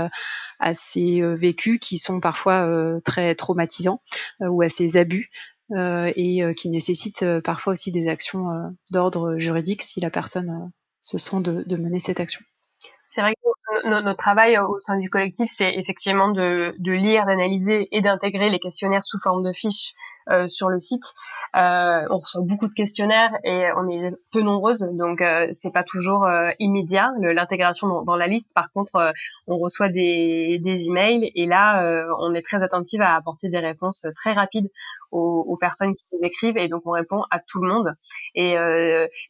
à 0.58 0.74
ces 0.74 1.22
vécus 1.36 1.78
qui 1.80 1.98
sont 1.98 2.18
parfois 2.18 2.68
très 3.04 3.36
traumatisants 3.36 4.02
ou 4.40 4.62
à 4.62 4.68
ces 4.68 4.96
abus. 4.96 5.30
Et 5.74 6.42
qui 6.56 6.68
nécessitent 6.68 7.24
parfois 7.44 7.74
aussi 7.74 7.90
des 7.90 8.08
actions 8.08 8.46
d'ordre 8.90 9.36
juridique 9.38 9.82
si 9.82 10.00
la 10.00 10.10
personne 10.10 10.70
se 11.00 11.18
sent 11.18 11.40
de, 11.40 11.64
de 11.66 11.76
mener 11.76 11.98
cette 11.98 12.20
action. 12.20 12.40
C'est 13.08 13.20
vrai 13.20 13.34
que 13.34 13.88
notre 13.88 14.16
travail 14.16 14.58
au 14.58 14.78
sein 14.78 14.98
du 14.98 15.10
collectif, 15.10 15.50
c'est 15.52 15.74
effectivement 15.74 16.30
de, 16.30 16.74
de 16.78 16.92
lire, 16.92 17.26
d'analyser 17.26 17.88
et 17.92 18.00
d'intégrer 18.00 18.48
les 18.48 18.58
questionnaires 18.58 19.04
sous 19.04 19.18
forme 19.18 19.42
de 19.42 19.52
fiches 19.52 19.92
euh, 20.30 20.48
sur 20.48 20.68
le 20.68 20.78
site. 20.78 21.04
Euh, 21.54 22.06
on 22.08 22.18
reçoit 22.18 22.40
beaucoup 22.42 22.66
de 22.66 22.72
questionnaires 22.72 23.32
et 23.44 23.66
on 23.76 23.86
est 23.88 24.12
peu 24.32 24.40
nombreuses, 24.40 24.88
donc 24.92 25.20
euh, 25.20 25.48
c'est 25.52 25.70
pas 25.70 25.84
toujours 25.84 26.24
euh, 26.24 26.50
immédiat 26.58 27.12
l'intégration 27.20 27.88
dans, 27.88 28.02
dans, 28.02 28.16
la 28.16 28.26
liste. 28.26 28.54
Par 28.54 28.72
contre, 28.72 28.96
euh, 28.96 29.12
on 29.46 29.58
reçoit 29.58 29.88
des, 29.88 30.58
des 30.62 30.88
emails 30.88 31.30
et 31.34 31.46
là, 31.46 32.06
on 32.18 32.34
est 32.34 32.42
très 32.42 32.62
attentive 32.62 33.02
à 33.02 33.14
apporter 33.14 33.50
des 33.50 33.58
réponses 33.58 34.06
très 34.16 34.32
rapides 34.32 34.70
aux, 35.10 35.44
aux, 35.46 35.56
personnes 35.56 35.92
qui 35.94 36.04
nous 36.12 36.20
écrivent 36.22 36.56
et 36.56 36.68
donc 36.68 36.82
on 36.86 36.92
répond 36.92 37.22
à 37.30 37.38
tout 37.38 37.62
le 37.62 37.68
monde. 37.68 37.94
Et 38.34 38.56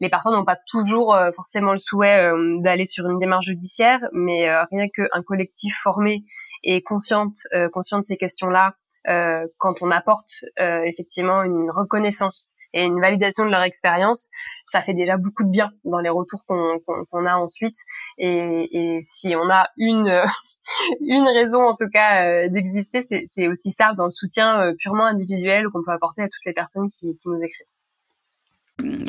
les 0.00 0.08
personnes 0.08 0.34
n'ont 0.34 0.44
pas 0.44 0.58
toujours 0.68 1.16
forcément 1.34 1.72
le 1.72 1.78
souhait 1.78 2.30
d'aller 2.60 2.86
sur 2.86 3.08
une 3.08 3.18
démarche 3.18 3.46
judiciaire, 3.46 4.00
mais 4.12 4.54
rien 4.70 4.88
qu'un 4.88 5.22
collectif 5.22 5.74
formé 5.82 6.24
et 6.62 6.82
consciente, 6.82 7.36
conscient 7.72 7.98
de 7.98 8.04
ces 8.04 8.16
questions-là 8.16 8.74
euh, 9.08 9.46
quand 9.58 9.82
on 9.82 9.90
apporte 9.90 10.44
euh, 10.60 10.82
effectivement 10.84 11.42
une 11.42 11.70
reconnaissance 11.70 12.54
et 12.74 12.84
une 12.84 13.00
validation 13.00 13.44
de 13.44 13.50
leur 13.50 13.62
expérience, 13.62 14.30
ça 14.66 14.80
fait 14.80 14.94
déjà 14.94 15.16
beaucoup 15.16 15.44
de 15.44 15.50
bien 15.50 15.70
dans 15.84 15.98
les 15.98 16.08
retours 16.08 16.44
qu'on 16.46 17.26
a 17.26 17.36
ensuite. 17.36 17.76
Et, 18.16 18.96
et, 18.96 19.00
si 19.02 19.34
on 19.36 19.50
a 19.50 19.68
une 19.76 20.22
une 21.00 21.28
raison 21.28 21.62
en 21.62 21.74
tout 21.74 21.88
cas 21.92 22.24
euh, 22.26 22.48
d'exister, 22.48 23.00
c'est 23.02 23.48
aussi 23.48 23.72
ça 23.72 23.94
dans 23.94 24.06
le 24.06 24.10
soutien 24.10 24.72
purement 24.78 25.04
individuel 25.04 25.66
qu'on 25.72 25.82
peut 25.82 25.92
apporter 25.92 26.22
à 26.22 26.28
toutes 26.28 26.46
les 26.46 26.54
personnes 26.54 26.88
qui, 26.88 27.14
qui 27.16 27.28
nous 27.28 27.42
écrivent. 27.42 27.71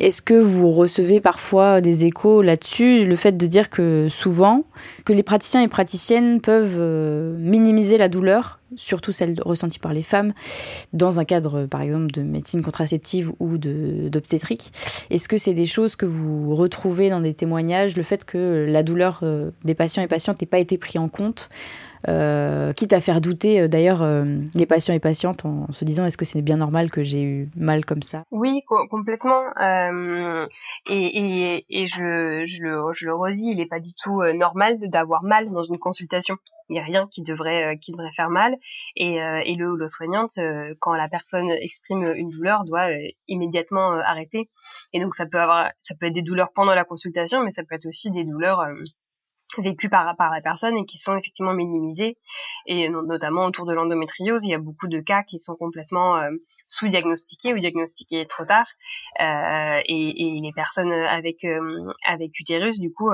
Est-ce 0.00 0.22
que 0.22 0.34
vous 0.34 0.72
recevez 0.72 1.20
parfois 1.20 1.80
des 1.80 2.06
échos 2.06 2.42
là-dessus, 2.42 3.04
le 3.04 3.16
fait 3.16 3.36
de 3.36 3.46
dire 3.46 3.70
que 3.70 4.08
souvent, 4.08 4.64
que 5.04 5.12
les 5.12 5.22
praticiens 5.22 5.62
et 5.62 5.68
praticiennes 5.68 6.40
peuvent 6.40 6.76
euh, 6.78 7.36
minimiser 7.38 7.98
la 7.98 8.08
douleur, 8.08 8.60
surtout 8.76 9.12
celle 9.12 9.36
ressentie 9.44 9.78
par 9.78 9.92
les 9.92 10.02
femmes, 10.02 10.32
dans 10.92 11.20
un 11.20 11.24
cadre 11.24 11.66
par 11.66 11.80
exemple 11.82 12.08
de 12.12 12.22
médecine 12.22 12.62
contraceptive 12.62 13.32
ou 13.40 13.58
d'obstétrique? 13.58 14.72
Est-ce 15.10 15.28
que 15.28 15.38
c'est 15.38 15.54
des 15.54 15.66
choses 15.66 15.96
que 15.96 16.06
vous 16.06 16.54
retrouvez 16.54 17.10
dans 17.10 17.20
des 17.20 17.34
témoignages, 17.34 17.96
le 17.96 18.02
fait 18.02 18.24
que 18.24 18.66
la 18.68 18.82
douleur 18.82 19.20
euh, 19.22 19.50
des 19.64 19.74
patients 19.74 20.02
et 20.02 20.08
patientes 20.08 20.40
n'ait 20.40 20.46
pas 20.46 20.58
été 20.58 20.78
pris 20.78 20.98
en 20.98 21.08
compte 21.08 21.48
quitte 22.74 22.92
à 22.92 23.00
faire 23.00 23.20
douter 23.20 23.60
euh, 23.60 23.68
d'ailleurs 23.68 24.02
euh, 24.02 24.24
les 24.54 24.66
patients 24.66 24.94
et 24.94 25.00
patientes 25.00 25.44
en 25.44 25.70
se 25.72 25.84
disant 25.84 26.04
est-ce 26.04 26.16
que 26.16 26.24
c'est 26.24 26.42
bien 26.42 26.56
normal 26.56 26.90
que 26.90 27.02
j'ai 27.02 27.22
eu 27.22 27.48
mal 27.56 27.84
comme 27.84 28.02
ça? 28.02 28.24
Oui, 28.30 28.60
complètement. 28.90 29.42
Euh, 29.60 30.46
et, 30.88 31.06
et, 31.18 31.66
et 31.68 31.86
je, 31.86 32.42
je, 32.44 32.62
le, 32.62 32.92
je 32.92 33.06
le 33.06 33.14
redis, 33.14 33.50
il 33.50 33.56
n'est 33.56 33.66
pas 33.66 33.80
du 33.80 33.92
tout 33.94 34.22
normal 34.34 34.78
d'avoir 34.90 35.22
mal 35.22 35.50
dans 35.50 35.62
une 35.62 35.78
consultation. 35.78 36.36
Il 36.70 36.72
n'y 36.74 36.80
a 36.80 36.82
rien 36.82 37.06
qui 37.10 37.22
devrait 37.22 37.78
qui 37.78 37.92
devrait 37.92 38.12
faire 38.16 38.30
mal. 38.30 38.56
Et, 38.96 39.16
et 39.16 39.54
le, 39.54 39.76
le 39.76 39.88
soignante, 39.88 40.38
quand 40.80 40.94
la 40.94 41.08
personne 41.08 41.50
exprime 41.50 42.14
une 42.16 42.30
douleur, 42.30 42.64
doit 42.64 42.88
immédiatement 43.28 43.92
arrêter. 43.92 44.48
Et 44.94 45.00
donc 45.00 45.14
ça 45.14 45.26
peut 45.26 45.40
avoir, 45.40 45.70
ça 45.80 45.94
peut 45.94 46.06
être 46.06 46.14
des 46.14 46.22
douleurs 46.22 46.52
pendant 46.54 46.74
la 46.74 46.84
consultation, 46.84 47.44
mais 47.44 47.50
ça 47.50 47.62
peut 47.64 47.74
être 47.74 47.86
aussi 47.86 48.10
des 48.10 48.24
douleurs 48.24 48.64
vécues 49.62 49.88
par, 49.88 50.16
par 50.16 50.30
la 50.30 50.40
personne 50.40 50.76
et 50.76 50.84
qui 50.86 50.98
sont 50.98 51.16
effectivement 51.16 51.54
minimisées. 51.54 52.16
Et 52.66 52.88
notamment 52.88 53.44
autour 53.44 53.66
de 53.66 53.72
l'endométriose, 53.72 54.44
il 54.44 54.50
y 54.50 54.54
a 54.54 54.58
beaucoup 54.58 54.88
de 54.88 55.00
cas 55.00 55.22
qui 55.22 55.38
sont 55.38 55.56
complètement 55.56 56.16
euh, 56.16 56.30
sous-diagnostiqués 56.68 57.54
ou 57.54 57.58
diagnostiqués 57.58 58.26
trop 58.26 58.44
tard. 58.44 58.66
Euh, 59.20 59.80
et, 59.86 60.40
les 60.42 60.52
personnes 60.52 60.92
avec, 60.92 61.44
euh, 61.44 61.92
avec 62.04 62.38
utérus, 62.38 62.78
du 62.78 62.92
coup, 62.92 63.10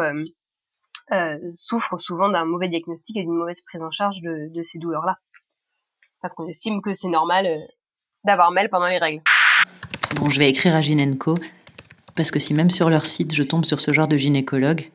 souffrent 1.55 1.99
souvent 1.99 2.29
d'un 2.29 2.45
mauvais 2.45 2.69
diagnostic 2.69 3.17
et 3.17 3.23
d'une 3.23 3.35
mauvaise 3.35 3.63
prise 3.63 3.83
en 3.83 3.91
charge 3.91 4.21
de, 4.23 4.53
de 4.53 4.63
ces 4.63 4.79
douleurs-là. 4.79 5.19
Parce 6.23 6.35
qu'on 6.35 6.47
estime 6.47 6.83
que 6.83 6.93
c'est 6.93 7.09
normal 7.09 7.47
d'avoir 8.25 8.53
mal 8.53 8.69
pendant 8.69 8.89
les 8.89 8.99
règles. 8.99 9.23
Bon, 10.17 10.29
je 10.29 10.39
vais 10.39 10.51
écrire 10.51 10.75
à 10.75 10.83
Ginenco, 10.83 11.35
parce 12.15 12.31
que 12.31 12.39
si 12.39 12.53
même 12.53 12.71
sur 12.71 12.91
leur 12.91 13.07
site 13.07 13.33
je 13.33 13.43
tombe 13.43 13.65
sur 13.65 13.81
ce 13.81 13.93
genre 13.93 14.09
de 14.09 14.17
gynécologue, 14.17 14.91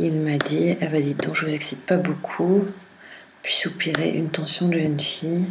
il 0.00 0.16
m'a 0.16 0.38
dit 0.38 0.76
Ah 0.80 0.86
bah 0.86 1.00
dites 1.00 1.22
donc, 1.22 1.36
je 1.36 1.46
vous 1.46 1.54
excite 1.54 1.84
pas 1.84 1.96
beaucoup. 1.96 2.64
Puis 3.42 3.54
soupirer, 3.54 4.10
une 4.10 4.30
tension 4.30 4.68
de 4.68 4.78
jeune 4.78 5.00
fille. 5.00 5.46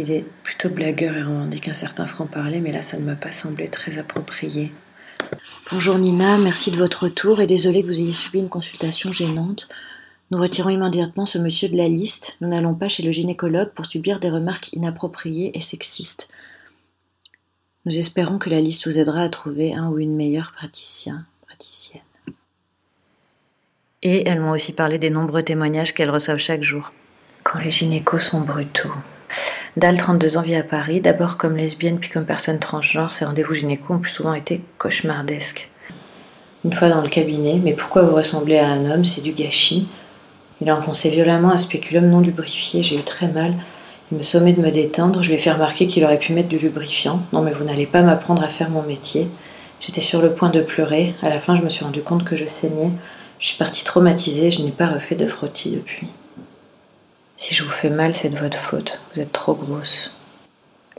Il 0.00 0.12
est 0.12 0.24
plutôt 0.44 0.68
blagueur 0.68 1.16
et 1.16 1.22
revendique 1.22 1.66
un 1.66 1.72
certain 1.72 2.06
franc-parler, 2.06 2.60
mais 2.60 2.70
là 2.70 2.82
ça 2.82 2.98
ne 2.98 3.04
m'a 3.04 3.16
pas 3.16 3.32
semblé 3.32 3.66
très 3.68 3.98
approprié. 3.98 4.72
Bonjour 5.72 5.98
Nina, 5.98 6.38
merci 6.38 6.70
de 6.70 6.76
votre 6.76 7.02
retour 7.02 7.40
et 7.40 7.48
désolé 7.48 7.82
que 7.82 7.88
vous 7.88 8.00
ayez 8.00 8.12
subi 8.12 8.38
une 8.38 8.48
consultation 8.48 9.12
gênante. 9.12 9.68
Nous 10.30 10.38
retirons 10.38 10.70
immédiatement 10.70 11.26
ce 11.26 11.38
monsieur 11.38 11.68
de 11.68 11.76
la 11.76 11.88
liste. 11.88 12.36
Nous 12.40 12.48
n'allons 12.48 12.74
pas 12.74 12.88
chez 12.88 13.02
le 13.02 13.10
gynécologue 13.10 13.70
pour 13.70 13.86
subir 13.86 14.20
des 14.20 14.30
remarques 14.30 14.72
inappropriées 14.72 15.50
et 15.54 15.60
sexistes. 15.60 16.28
Nous 17.84 17.98
espérons 17.98 18.38
que 18.38 18.50
la 18.50 18.60
liste 18.60 18.86
vous 18.86 19.00
aidera 19.00 19.22
à 19.22 19.28
trouver 19.28 19.74
un 19.74 19.88
ou 19.88 19.98
une 19.98 20.14
meilleure 20.14 20.52
praticien, 20.52 21.26
praticienne. 21.46 22.07
Et 24.02 24.28
elles 24.28 24.40
m'ont 24.40 24.52
aussi 24.52 24.72
parlé 24.72 24.98
des 24.98 25.10
nombreux 25.10 25.42
témoignages 25.42 25.92
qu'elles 25.92 26.10
reçoivent 26.10 26.38
chaque 26.38 26.62
jour. 26.62 26.92
Quand 27.42 27.58
les 27.58 27.72
gynécos 27.72 28.20
sont 28.20 28.40
brutaux. 28.40 28.92
Dal, 29.76 29.96
32 29.96 30.36
ans, 30.36 30.42
vit 30.42 30.54
à 30.54 30.62
Paris, 30.62 31.00
d'abord 31.00 31.36
comme 31.36 31.56
lesbienne 31.56 31.98
puis 31.98 32.10
comme 32.10 32.24
personne 32.24 32.60
transgenre. 32.60 33.12
Ses 33.12 33.24
rendez-vous 33.24 33.54
gynécos 33.54 33.96
ont 33.96 33.98
plus 33.98 34.12
souvent 34.12 34.34
été 34.34 34.60
cauchemardesques. 34.78 35.68
Une 36.64 36.72
fois 36.72 36.90
dans 36.90 37.02
le 37.02 37.08
cabinet, 37.08 37.60
mais 37.62 37.72
pourquoi 37.72 38.02
vous 38.02 38.14
ressemblez 38.14 38.58
à 38.58 38.68
un 38.68 38.88
homme? 38.88 39.04
C'est 39.04 39.20
du 39.20 39.32
gâchis. 39.32 39.88
Il 40.60 40.70
a 40.70 40.76
enfoncé 40.76 41.10
violemment 41.10 41.50
un 41.50 41.58
spéculum 41.58 42.08
non 42.08 42.20
lubrifié, 42.20 42.84
j'ai 42.84 42.98
eu 42.98 43.02
très 43.02 43.28
mal. 43.28 43.54
Il 44.12 44.18
me 44.18 44.22
sommait 44.22 44.52
de 44.52 44.60
me 44.60 44.70
détendre, 44.70 45.22
je 45.22 45.28
lui 45.28 45.36
ai 45.36 45.38
fait 45.38 45.52
remarquer 45.52 45.88
qu'il 45.88 46.04
aurait 46.04 46.18
pu 46.18 46.32
mettre 46.32 46.48
du 46.48 46.58
lubrifiant. 46.58 47.22
Non 47.32 47.42
mais 47.42 47.52
vous 47.52 47.64
n'allez 47.64 47.86
pas 47.86 48.02
m'apprendre 48.02 48.44
à 48.44 48.48
faire 48.48 48.70
mon 48.70 48.82
métier. 48.82 49.28
J'étais 49.80 50.00
sur 50.00 50.22
le 50.22 50.32
point 50.32 50.50
de 50.50 50.60
pleurer, 50.60 51.14
à 51.22 51.28
la 51.28 51.38
fin 51.40 51.56
je 51.56 51.62
me 51.62 51.68
suis 51.68 51.84
rendu 51.84 52.02
compte 52.02 52.24
que 52.24 52.36
je 52.36 52.46
saignais. 52.46 52.90
Je 53.38 53.46
suis 53.46 53.58
partie 53.58 53.84
traumatisée, 53.84 54.50
je 54.50 54.62
n'ai 54.62 54.72
pas 54.72 54.88
refait 54.88 55.14
de 55.14 55.26
frottis 55.26 55.70
depuis. 55.70 56.08
Si 57.36 57.54
je 57.54 57.62
vous 57.62 57.70
fais 57.70 57.90
mal, 57.90 58.14
c'est 58.14 58.30
de 58.30 58.38
votre 58.38 58.58
faute. 58.58 59.00
Vous 59.14 59.20
êtes 59.20 59.32
trop 59.32 59.54
grosse. 59.54 60.12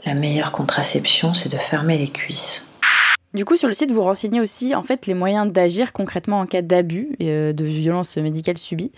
La 0.06 0.14
meilleure 0.14 0.50
contraception, 0.50 1.34
c'est 1.34 1.50
de 1.50 1.58
fermer 1.58 1.98
les 1.98 2.08
cuisses. 2.08 2.66
Du 3.34 3.44
coup, 3.44 3.56
sur 3.56 3.68
le 3.68 3.74
site, 3.74 3.92
vous 3.92 4.02
renseignez 4.02 4.40
aussi 4.40 4.74
en 4.74 4.82
fait 4.82 5.06
les 5.06 5.14
moyens 5.14 5.52
d'agir 5.52 5.92
concrètement 5.92 6.40
en 6.40 6.46
cas 6.46 6.62
d'abus 6.62 7.14
et 7.20 7.30
euh, 7.30 7.52
de 7.52 7.64
violence 7.64 8.16
médicale 8.16 8.56
subie. 8.56 8.90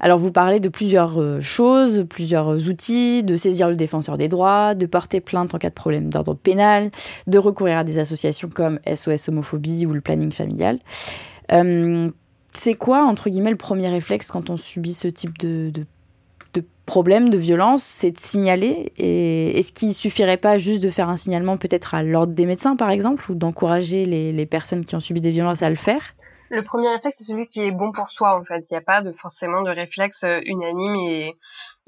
Alors, 0.00 0.18
vous 0.18 0.32
parlez 0.32 0.58
de 0.58 0.68
plusieurs 0.68 1.22
euh, 1.22 1.40
choses, 1.40 2.04
plusieurs 2.10 2.68
outils, 2.68 3.22
de 3.22 3.36
saisir 3.36 3.70
le 3.70 3.76
défenseur 3.76 4.18
des 4.18 4.26
droits, 4.26 4.74
de 4.74 4.86
porter 4.86 5.20
plainte 5.20 5.54
en 5.54 5.58
cas 5.58 5.68
de 5.68 5.74
problème 5.74 6.10
d'ordre 6.10 6.34
pénal, 6.34 6.90
de 7.28 7.38
recourir 7.38 7.78
à 7.78 7.84
des 7.84 8.00
associations 8.00 8.50
comme 8.52 8.80
SOS 8.92 9.28
homophobie 9.28 9.86
ou 9.86 9.92
le 9.92 10.00
planning 10.00 10.32
familial. 10.32 10.80
Euh, 11.52 12.10
c'est 12.54 12.74
quoi, 12.74 13.02
entre 13.02 13.30
guillemets, 13.30 13.50
le 13.50 13.56
premier 13.56 13.88
réflexe 13.88 14.30
quand 14.30 14.50
on 14.50 14.56
subit 14.56 14.92
ce 14.92 15.08
type 15.08 15.38
de, 15.38 15.72
de, 15.74 15.86
problème, 16.84 17.30
de 17.30 17.38
violence? 17.38 17.82
C'est 17.82 18.10
de 18.10 18.18
signaler 18.18 18.92
Et 18.98 19.58
est-ce 19.58 19.72
qu'il 19.72 19.94
suffirait 19.94 20.36
pas 20.36 20.58
juste 20.58 20.82
de 20.82 20.90
faire 20.90 21.08
un 21.08 21.16
signalement 21.16 21.56
peut-être 21.56 21.94
à 21.94 22.02
l'ordre 22.02 22.34
des 22.34 22.44
médecins, 22.44 22.76
par 22.76 22.90
exemple, 22.90 23.30
ou 23.30 23.34
d'encourager 23.34 24.04
les, 24.04 24.46
personnes 24.46 24.84
qui 24.84 24.94
ont 24.94 25.00
subi 25.00 25.20
des 25.20 25.30
violences 25.30 25.62
à 25.62 25.70
le 25.70 25.76
faire? 25.76 26.14
Le 26.50 26.62
premier 26.62 26.88
réflexe, 26.88 27.16
c'est 27.16 27.24
celui 27.24 27.46
qui 27.46 27.62
est 27.62 27.70
bon 27.70 27.92
pour 27.92 28.10
soi, 28.10 28.38
en 28.38 28.44
fait. 28.44 28.70
Il 28.70 28.74
n'y 28.74 28.78
a 28.78 28.82
pas 28.82 29.00
de, 29.00 29.12
forcément 29.12 29.62
de 29.62 29.70
réflexe 29.70 30.22
euh, 30.24 30.38
unanime 30.44 30.96
et, 30.96 31.34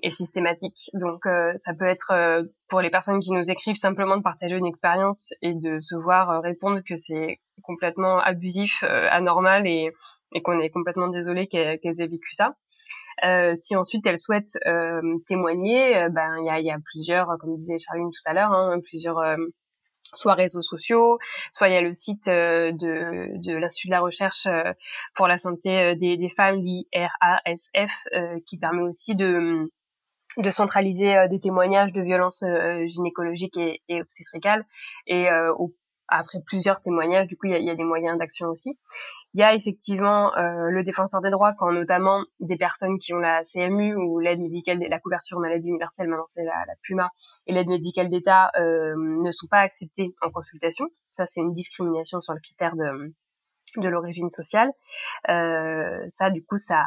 et 0.02 0.08
systématique. 0.08 0.88
Donc, 0.94 1.26
euh, 1.26 1.52
ça 1.56 1.74
peut 1.74 1.84
être, 1.84 2.12
euh, 2.12 2.44
pour 2.68 2.80
les 2.80 2.88
personnes 2.88 3.20
qui 3.20 3.32
nous 3.32 3.50
écrivent, 3.50 3.76
simplement 3.76 4.16
de 4.16 4.22
partager 4.22 4.56
une 4.56 4.64
expérience 4.64 5.34
et 5.42 5.52
de 5.52 5.80
se 5.80 5.94
voir 5.94 6.40
répondre 6.40 6.80
que 6.88 6.96
c'est 6.96 7.40
complètement 7.62 8.18
abusif, 8.20 8.82
anormal 8.84 9.66
et, 9.66 9.92
et 10.34 10.42
qu'on 10.42 10.58
est 10.58 10.70
complètement 10.70 11.08
désolé 11.08 11.46
qu'elles 11.46 11.78
aient 11.82 12.06
vécu 12.06 12.34
ça. 12.34 12.56
Euh, 13.24 13.54
si 13.56 13.76
ensuite 13.76 14.06
elles 14.06 14.18
souhaitent 14.18 14.58
euh, 14.66 15.00
témoigner, 15.26 16.08
ben 16.10 16.38
il 16.40 16.46
y 16.46 16.50
a, 16.50 16.60
y 16.60 16.70
a, 16.70 16.78
plusieurs, 16.84 17.28
comme 17.40 17.56
disait 17.56 17.78
Charline 17.78 18.10
tout 18.10 18.28
à 18.30 18.34
l'heure, 18.34 18.52
hein, 18.52 18.80
plusieurs 18.84 19.20
soit 20.16 20.34
réseaux 20.34 20.62
sociaux, 20.62 21.18
soit 21.50 21.68
il 21.68 21.74
y 21.74 21.76
a 21.76 21.80
le 21.80 21.94
site 21.94 22.28
euh, 22.28 22.72
de, 22.72 23.38
de 23.38 23.56
l'Institut 23.56 23.88
de 23.88 23.92
la 23.92 24.00
recherche 24.00 24.46
euh, 24.46 24.72
pour 25.14 25.26
la 25.26 25.38
santé 25.38 25.78
euh, 25.78 25.94
des, 25.94 26.16
des 26.16 26.30
femmes, 26.30 26.56
l'IRASF, 26.56 28.04
qui 28.46 28.58
permet 28.58 28.82
aussi 28.82 29.14
de 29.14 29.70
de 30.36 30.50
centraliser 30.50 31.28
des 31.30 31.38
témoignages 31.38 31.92
de 31.92 32.02
violences 32.02 32.42
gynécologiques 32.86 33.56
et, 33.56 33.82
et 33.88 34.00
obstétricales 34.00 34.64
et 35.06 35.28
après 36.08 36.38
plusieurs 36.44 36.80
témoignages, 36.80 37.28
du 37.28 37.36
coup, 37.36 37.46
il 37.46 37.52
y 37.52 37.54
a, 37.54 37.58
y 37.60 37.70
a 37.70 37.76
des 37.76 37.84
moyens 37.84 38.18
d'action 38.18 38.48
aussi. 38.48 38.76
Il 39.34 39.40
y 39.40 39.42
a 39.42 39.52
effectivement 39.52 40.32
euh, 40.36 40.70
le 40.70 40.82
défenseur 40.84 41.20
des 41.20 41.30
droits 41.30 41.54
quand 41.54 41.72
notamment 41.72 42.24
des 42.38 42.56
personnes 42.56 42.98
qui 43.00 43.12
ont 43.12 43.18
la 43.18 43.42
CMU 43.42 43.96
ou 43.96 44.20
l'aide 44.20 44.38
médicale, 44.38 44.78
la 44.88 45.00
couverture 45.00 45.40
maladie 45.40 45.68
universelle, 45.68 46.06
maintenant 46.06 46.26
c'est 46.28 46.44
la, 46.44 46.64
la 46.68 46.74
PUMA, 46.82 47.10
et 47.48 47.52
l'aide 47.52 47.68
médicale 47.68 48.10
d'État 48.10 48.52
euh, 48.56 48.94
ne 48.96 49.32
sont 49.32 49.48
pas 49.48 49.58
acceptées 49.58 50.14
en 50.22 50.30
consultation. 50.30 50.86
Ça, 51.10 51.26
c'est 51.26 51.40
une 51.40 51.52
discrimination 51.52 52.20
sur 52.20 52.32
le 52.32 52.40
critère 52.40 52.76
de, 52.76 53.12
de 53.76 53.88
l'origine 53.88 54.28
sociale. 54.28 54.70
Euh, 55.28 56.04
ça, 56.08 56.30
du 56.30 56.44
coup, 56.44 56.56
ça, 56.56 56.84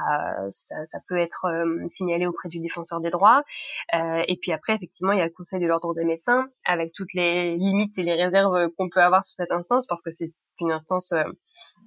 ça, 0.51 0.85
ça 0.85 0.99
peut 1.07 1.17
être 1.17 1.45
euh, 1.45 1.87
signalé 1.89 2.25
auprès 2.27 2.49
du 2.49 2.59
défenseur 2.59 3.01
des 3.01 3.09
droits. 3.09 3.43
Euh, 3.93 4.23
et 4.27 4.37
puis 4.37 4.51
après, 4.51 4.73
effectivement, 4.73 5.11
il 5.11 5.19
y 5.19 5.21
a 5.21 5.25
le 5.25 5.31
Conseil 5.31 5.59
de 5.59 5.67
l'ordre 5.67 5.93
des 5.93 6.05
médecins, 6.05 6.47
avec 6.65 6.93
toutes 6.93 7.13
les 7.13 7.55
limites 7.57 7.97
et 7.97 8.03
les 8.03 8.13
réserves 8.13 8.69
qu'on 8.77 8.89
peut 8.89 9.01
avoir 9.01 9.23
sur 9.23 9.35
cette 9.35 9.51
instance, 9.51 9.85
parce 9.87 10.01
que 10.01 10.11
c'est 10.11 10.31
une 10.59 10.71
instance 10.71 11.11
euh, 11.11 11.23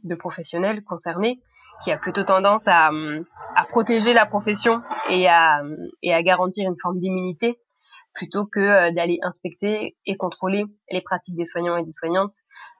de 0.04 0.14
professionnels 0.14 0.82
concernés 0.85 1.40
qui 1.82 1.90
a 1.90 1.97
plutôt 1.97 2.25
tendance 2.25 2.68
à, 2.68 2.90
à 3.56 3.64
protéger 3.64 4.12
la 4.12 4.26
profession 4.26 4.82
et 5.09 5.28
à, 5.28 5.62
et 6.02 6.12
à 6.12 6.23
garantir 6.23 6.68
une 6.68 6.76
forme 6.78 6.99
d'immunité 6.99 7.59
plutôt 8.12 8.44
que 8.44 8.61
euh, 8.61 8.90
d'aller 8.92 9.18
inspecter 9.23 9.97
et 10.06 10.16
contrôler 10.16 10.64
les 10.90 11.00
pratiques 11.00 11.37
des 11.37 11.44
soignants 11.44 11.76
et 11.76 11.85
des 11.85 11.92
soignantes. 11.92 12.35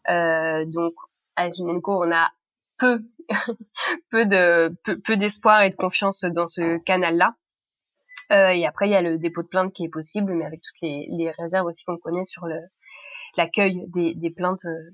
Euh, 0.09 0.65
donc 0.67 0.93
à 1.41 1.51
on 1.87 2.13
a 2.13 2.31
peu, 2.79 3.03
peu 4.11 4.27
de, 4.27 4.75
peu, 5.05 5.17
d'espoir 5.17 5.63
et 5.63 5.71
de 5.71 5.77
confiance 5.77 6.25
dans 6.25 6.49
ce 6.49 6.79
canal-là. 6.85 7.35
Euh, 8.33 8.49
et 8.49 8.67
après, 8.67 8.89
il 8.89 8.93
y 8.93 8.97
a 8.97 9.03
le 9.03 9.19
dépôt 9.19 9.43
de 9.43 9.49
plainte 9.49 9.73
qui 9.73 9.85
est 9.85 9.89
possible, 9.89 10.33
mais 10.35 10.45
avec 10.45 10.61
toutes 10.61 10.81
les, 10.83 11.31
réserves 11.39 11.67
aussi 11.67 11.85
qu'on 11.85 11.99
connaît 11.99 12.25
sur 12.25 12.47
l'accueil 13.37 13.85
des, 13.89 14.31
plaintes 14.31 14.65
euh, 14.67 14.91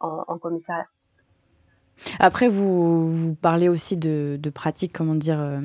en, 0.00 0.38
commissariat. 0.38 0.86
Après, 2.18 2.48
vous, 2.48 3.36
parlez 3.40 3.68
aussi 3.68 3.96
de, 3.96 4.36
de 4.40 4.50
pratiques, 4.50 4.92
comment 4.92 5.14
dire, 5.14 5.38
euh, 5.38 5.60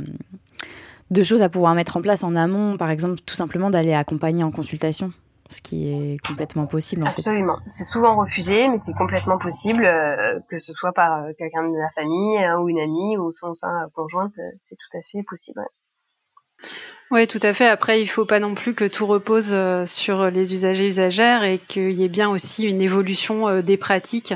de 1.09 1.23
choses 1.23 1.41
à 1.41 1.49
pouvoir 1.49 1.73
mettre 1.73 1.97
en 1.97 2.01
place 2.01 2.23
en 2.23 2.35
amont, 2.35 2.77
par 2.77 2.91
exemple, 2.91 3.19
tout 3.25 3.35
simplement 3.35 3.71
d'aller 3.71 3.93
accompagner 3.93 4.43
en 4.43 4.51
consultation 4.51 5.11
ce 5.49 5.61
qui 5.61 5.89
est 5.89 6.17
complètement 6.25 6.65
possible 6.65 7.03
en 7.03 7.07
Absolument. 7.07 7.59
C'est 7.69 7.83
souvent 7.83 8.15
refusé, 8.17 8.67
mais 8.67 8.77
c'est 8.77 8.93
complètement 8.93 9.37
possible, 9.37 9.85
euh, 9.85 10.39
que 10.49 10.57
ce 10.57 10.73
soit 10.73 10.93
par 10.93 11.23
euh, 11.23 11.31
quelqu'un 11.37 11.69
de 11.69 11.77
la 11.77 11.89
famille 11.89 12.37
hein, 12.37 12.59
ou 12.59 12.69
une 12.69 12.79
amie 12.79 13.17
ou 13.17 13.31
son 13.31 13.53
sein 13.53 13.87
conjointe, 13.93 14.37
euh, 14.39 14.51
c'est 14.57 14.75
tout 14.75 14.97
à 14.97 15.01
fait 15.01 15.23
possible. 15.23 15.61
Oui, 17.09 17.25
tout 17.25 17.39
à 17.41 17.53
fait. 17.53 17.67
Après, 17.67 18.01
il 18.01 18.07
faut 18.07 18.25
pas 18.25 18.41
non 18.41 18.53
plus 18.53 18.73
que 18.73 18.83
tout 18.83 19.05
repose 19.05 19.53
euh, 19.53 19.85
sur 19.85 20.29
les 20.29 20.53
usagers 20.53 20.87
usagères 20.87 21.45
et 21.45 21.57
qu'il 21.57 21.91
y 21.91 22.03
ait 22.03 22.09
bien 22.09 22.29
aussi 22.29 22.63
une 22.63 22.81
évolution 22.81 23.47
euh, 23.47 23.61
des 23.61 23.77
pratiques 23.77 24.33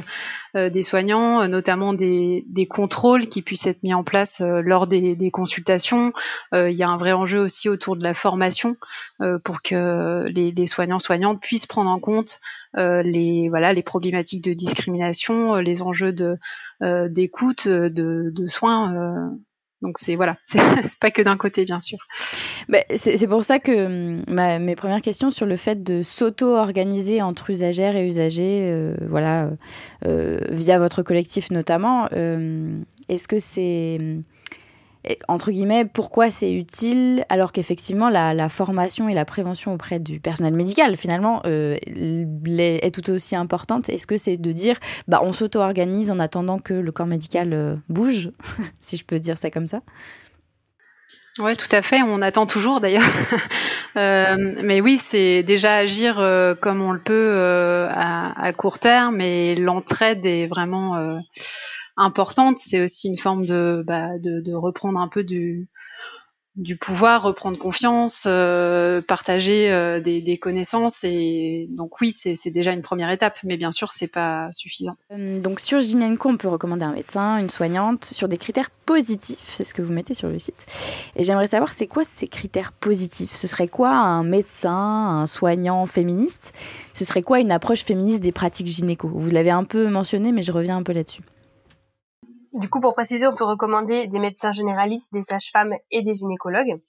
euh, 0.56 0.70
des 0.70 0.82
soignants, 0.82 1.46
notamment 1.50 1.94
des, 1.94 2.46
des, 2.48 2.68
contrôles 2.68 3.28
qui 3.28 3.42
puissent 3.42 3.68
être 3.68 3.84
mis 3.84 3.94
en 3.94 4.06
place 4.06 4.42
lors 4.42 4.88
des, 4.88 5.32
consultations. 5.32 6.14
Il 6.54 6.72
y 6.72 6.84
a 6.84 6.90
un 6.90 6.98
vrai 6.98 7.14
enjeu 7.14 7.40
aussi 7.40 7.70
autour 7.70 7.96
de 7.96 8.04
la 8.04 8.14
formation 8.14 8.76
pour 9.46 9.62
que 9.62 10.28
les, 10.28 10.52
les, 10.52 10.68
soignants 10.68 11.00
soignantes 11.00 11.42
puissent 11.42 11.68
prendre 11.68 11.90
en 11.90 12.00
compte 12.00 12.42
les 12.76 13.48
voilà 13.48 13.72
les 13.72 13.82
problématiques 13.82 14.44
de 14.44 14.52
discrimination, 14.52 15.56
les 15.56 15.82
enjeux 15.82 16.12
de 16.12 16.38
d'écoute, 16.82 17.70
de, 17.70 18.48
soins 18.48 19.32
donc 19.82 19.98
c'est 19.98 20.16
voilà, 20.16 20.38
c'est 20.44 20.60
pas 21.00 21.12
que 21.12 21.22
d'un 21.22 21.38
côté 21.38 21.66
bien 21.66 21.80
sûr. 21.80 21.98
Bah, 22.70 22.80
c'est 22.96 23.28
pour 23.28 23.44
ça 23.44 23.60
que 23.60 24.18
ma, 24.30 24.60
mes 24.60 24.76
premières 24.76 25.02
questions 25.02 25.32
sur 25.32 25.46
le 25.46 25.56
fait 25.56 25.84
de 25.84 26.04
s'auto-organiser 26.04 27.22
entre 27.22 27.50
usagères 27.50 27.96
et 27.96 28.08
usagers, 28.08 28.70
euh, 28.72 28.96
voilà, 29.08 29.50
euh, 30.06 30.40
via 30.50 30.80
votre 30.80 31.04
collectif 31.04 31.52
notamment, 31.52 32.08
euh, 32.14 32.80
est-ce 33.10 33.28
que 33.28 33.40
c'est 33.40 33.98
hum, 34.00 34.24
entre 35.28 35.52
guillemets, 35.52 35.86
pourquoi 35.86 36.30
c'est 36.30 36.54
utile 36.54 37.26
alors 37.30 37.52
qu'effectivement 37.52 38.10
la, 38.10 38.50
formation 38.50 39.10
et 39.10 39.14
la 39.14 39.26
prévention 39.26 39.74
auprès 39.74 40.00
du 40.00 40.20
personnel 40.20 40.54
médical 40.54 40.96
finalement 40.96 41.42
euh, 41.46 41.78
est 41.88 42.94
tout 42.94 43.10
aussi 43.12 43.36
importante. 43.36 43.90
Est-ce 43.90 44.06
que 44.06 44.18
c'est 44.18 44.38
de 44.38 44.52
dire 44.52 44.78
bah 45.08 45.22
on 45.24 45.32
s'auto-organise 45.32 46.12
en 46.12 46.20
attendant 46.20 46.60
que 46.60 46.74
le 46.74 46.92
corps 46.92 47.08
médical 47.08 47.54
euh, 47.54 47.76
bouge, 47.90 48.30
si 48.80 48.98
je 48.98 49.06
peux 49.06 49.20
dire 49.20 49.38
ça 49.38 49.50
comme 49.50 49.68
ça? 49.68 49.82
Oui, 51.40 51.56
tout 51.56 51.74
à 51.74 51.82
fait. 51.82 52.02
On 52.02 52.22
attend 52.22 52.46
toujours 52.46 52.82
d'ailleurs. 52.82 53.04
euh, 53.96 54.36
mais 54.64 54.82
oui, 54.82 54.98
c'est 54.98 55.44
déjà 55.44 55.78
agir 55.78 56.16
comme 56.60 56.82
on 56.82 56.92
le 56.92 57.00
peut 57.00 57.88
à, 57.90 58.40
à, 58.40 58.54
court 58.54 58.80
terme 58.80 59.22
et 59.22 59.56
l'entraide 59.56 60.26
est 60.26 60.48
vraiment 60.48 61.22
importante. 61.98 62.58
C'est 62.58 62.82
aussi 62.82 63.08
une 63.08 63.18
forme 63.18 63.46
de, 63.46 63.84
bah, 63.86 64.18
de, 64.20 64.40
de, 64.42 64.54
reprendre 64.54 65.00
un 65.00 65.08
peu 65.08 65.24
du, 65.24 65.68
du 66.56 66.76
pouvoir, 66.76 67.24
reprendre 67.24 67.58
confiance, 67.58 68.26
euh, 68.28 69.02
partager 69.02 69.72
euh, 69.72 70.02
des, 70.02 70.22
des, 70.22 70.38
connaissances. 70.38 71.04
Et 71.04 71.68
donc 71.70 72.02
oui, 72.02 72.12
c'est 72.12 72.52
déjà 72.52 72.74
une 72.74 72.82
première 72.82 73.10
étape, 73.10 73.40
mais 73.44 73.56
bien 73.56 73.72
sûr, 73.72 73.92
c'est 73.92 74.08
pas 74.08 74.52
suffisant. 74.52 74.96
Euh, 75.12 75.40
donc 75.40 75.62
sur 75.62 75.80
Ginenco, 75.80 76.30
on 76.30 76.38
peut 76.38 76.50
recommander 76.50 76.84
un 76.84 76.92
médecin, 76.92 77.38
une 77.38 77.50
soignante, 77.50 78.04
sur 78.06 78.28
des 78.28 78.38
critères 78.38 78.70
positifs. 78.86 79.48
C'est 79.50 79.64
ce 79.64 79.74
que 79.74 79.82
vous 79.82 79.94
mettez 79.94 80.14
sur 80.14 80.28
le 80.28 80.40
site. 80.40 80.66
Et 81.16 81.24
j'aimerais 81.24 81.48
savoir, 81.48 81.72
c'est 81.72 81.88
quoi 81.88 82.04
ces 82.04 82.28
critères 82.28 82.74
positifs? 82.74 83.34
Ce 83.34 83.48
serait 83.48 83.70
quoi 83.70 83.92
un 83.92 84.24
médecin, 84.24 85.22
un 85.22 85.28
soignant 85.28 85.86
féministe? 85.86 86.54
Ce 86.94 87.06
serait 87.06 87.22
quoi 87.22 87.40
une 87.40 87.52
approche 87.52 87.86
féministe 87.86 88.20
des 88.20 88.34
pratiques 88.34 88.68
gynéco? 88.68 89.10
Vous 89.14 89.32
l'avez 89.32 89.52
un 89.52 89.64
peu 89.64 89.88
mentionné, 89.88 90.34
mais 90.34 90.44
je 90.44 90.52
reviens 90.52 90.76
un 90.78 90.84
peu 90.84 90.92
là-dessus. 90.92 91.22
Du 92.54 92.70
coup, 92.70 92.82
pour 92.82 92.94
préciser, 92.94 93.28
on 93.28 93.36
peut 93.36 93.46
recommander 93.46 94.08
des 94.08 94.20
médecins 94.20 94.52
généralistes, 94.52 95.14
des 95.14 95.24
sages-femmes 95.24 95.74
et 95.90 96.02
des 96.02 96.14
gynécologues 96.14 96.82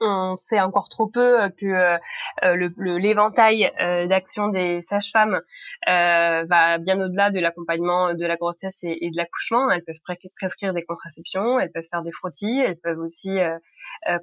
on 0.00 0.36
sait 0.36 0.60
encore 0.60 0.88
trop 0.88 1.06
peu 1.06 1.42
euh, 1.42 1.48
que 1.50 1.66
euh, 1.66 1.98
euh, 2.44 2.70
l'éventail 2.98 3.70
le, 3.78 4.06
d'action 4.06 4.48
des 4.48 4.82
sages-femmes 4.82 5.40
va 5.86 6.78
bien 6.78 7.00
au-delà 7.00 7.30
de 7.30 7.40
l'accompagnement 7.40 8.14
de 8.14 8.26
la 8.26 8.36
grossesse 8.36 8.80
et, 8.82 9.10
de 9.10 9.16
l'accouchement. 9.16 9.70
Elles 9.70 9.84
peuvent 9.84 10.00
prescrire 10.36 10.74
des 10.74 10.84
contraceptions, 10.84 11.58
elles 11.58 11.70
peuvent 11.72 11.86
faire 11.90 12.02
des 12.02 12.12
frottis, 12.12 12.60
elles 12.60 12.78
peuvent 12.78 12.98
aussi 12.98 13.38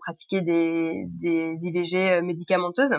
pratiquer 0.01 0.41
des, 0.41 1.05
IVG 1.61 2.21
médicamenteuses. 2.21 2.95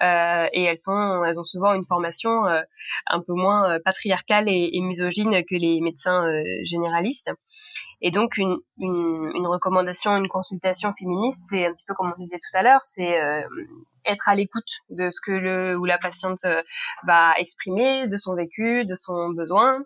et 0.00 0.64
elles 0.64 0.76
sont, 0.76 0.92
ont 0.92 1.44
souvent 1.44 1.74
une 1.74 1.84
formation 1.84 2.44
un 2.44 3.20
peu 3.20 3.34
moins 3.34 3.78
patriarcale 3.84 4.48
et, 4.48 4.70
et, 4.72 4.80
misogyne 4.80 5.42
que 5.44 5.54
les 5.54 5.80
médecins 5.80 6.24
généralistes. 6.62 7.30
Et 8.02 8.10
donc 8.10 8.38
une, 8.38 8.58
une, 8.78 9.30
une, 9.34 9.46
recommandation, 9.46 10.16
une 10.16 10.28
consultation 10.28 10.94
féministe, 10.98 11.44
c'est 11.48 11.66
un 11.66 11.72
petit 11.72 11.84
peu 11.86 11.94
comme 11.94 12.12
on 12.16 12.20
disait 12.20 12.38
tout 12.38 12.58
à 12.58 12.62
l'heure, 12.62 12.80
c'est 12.80 13.22
euh, 13.22 13.42
être 14.06 14.28
à 14.28 14.34
l'écoute 14.34 14.80
de 14.88 15.10
ce 15.10 15.20
que 15.20 15.32
le 15.32 15.76
ou 15.76 15.84
la 15.84 15.98
patiente 15.98 16.44
euh, 16.44 16.62
va 17.04 17.34
exprimer, 17.36 18.08
de 18.08 18.16
son 18.16 18.34
vécu, 18.34 18.84
de 18.84 18.94
son 18.94 19.30
besoin, 19.30 19.78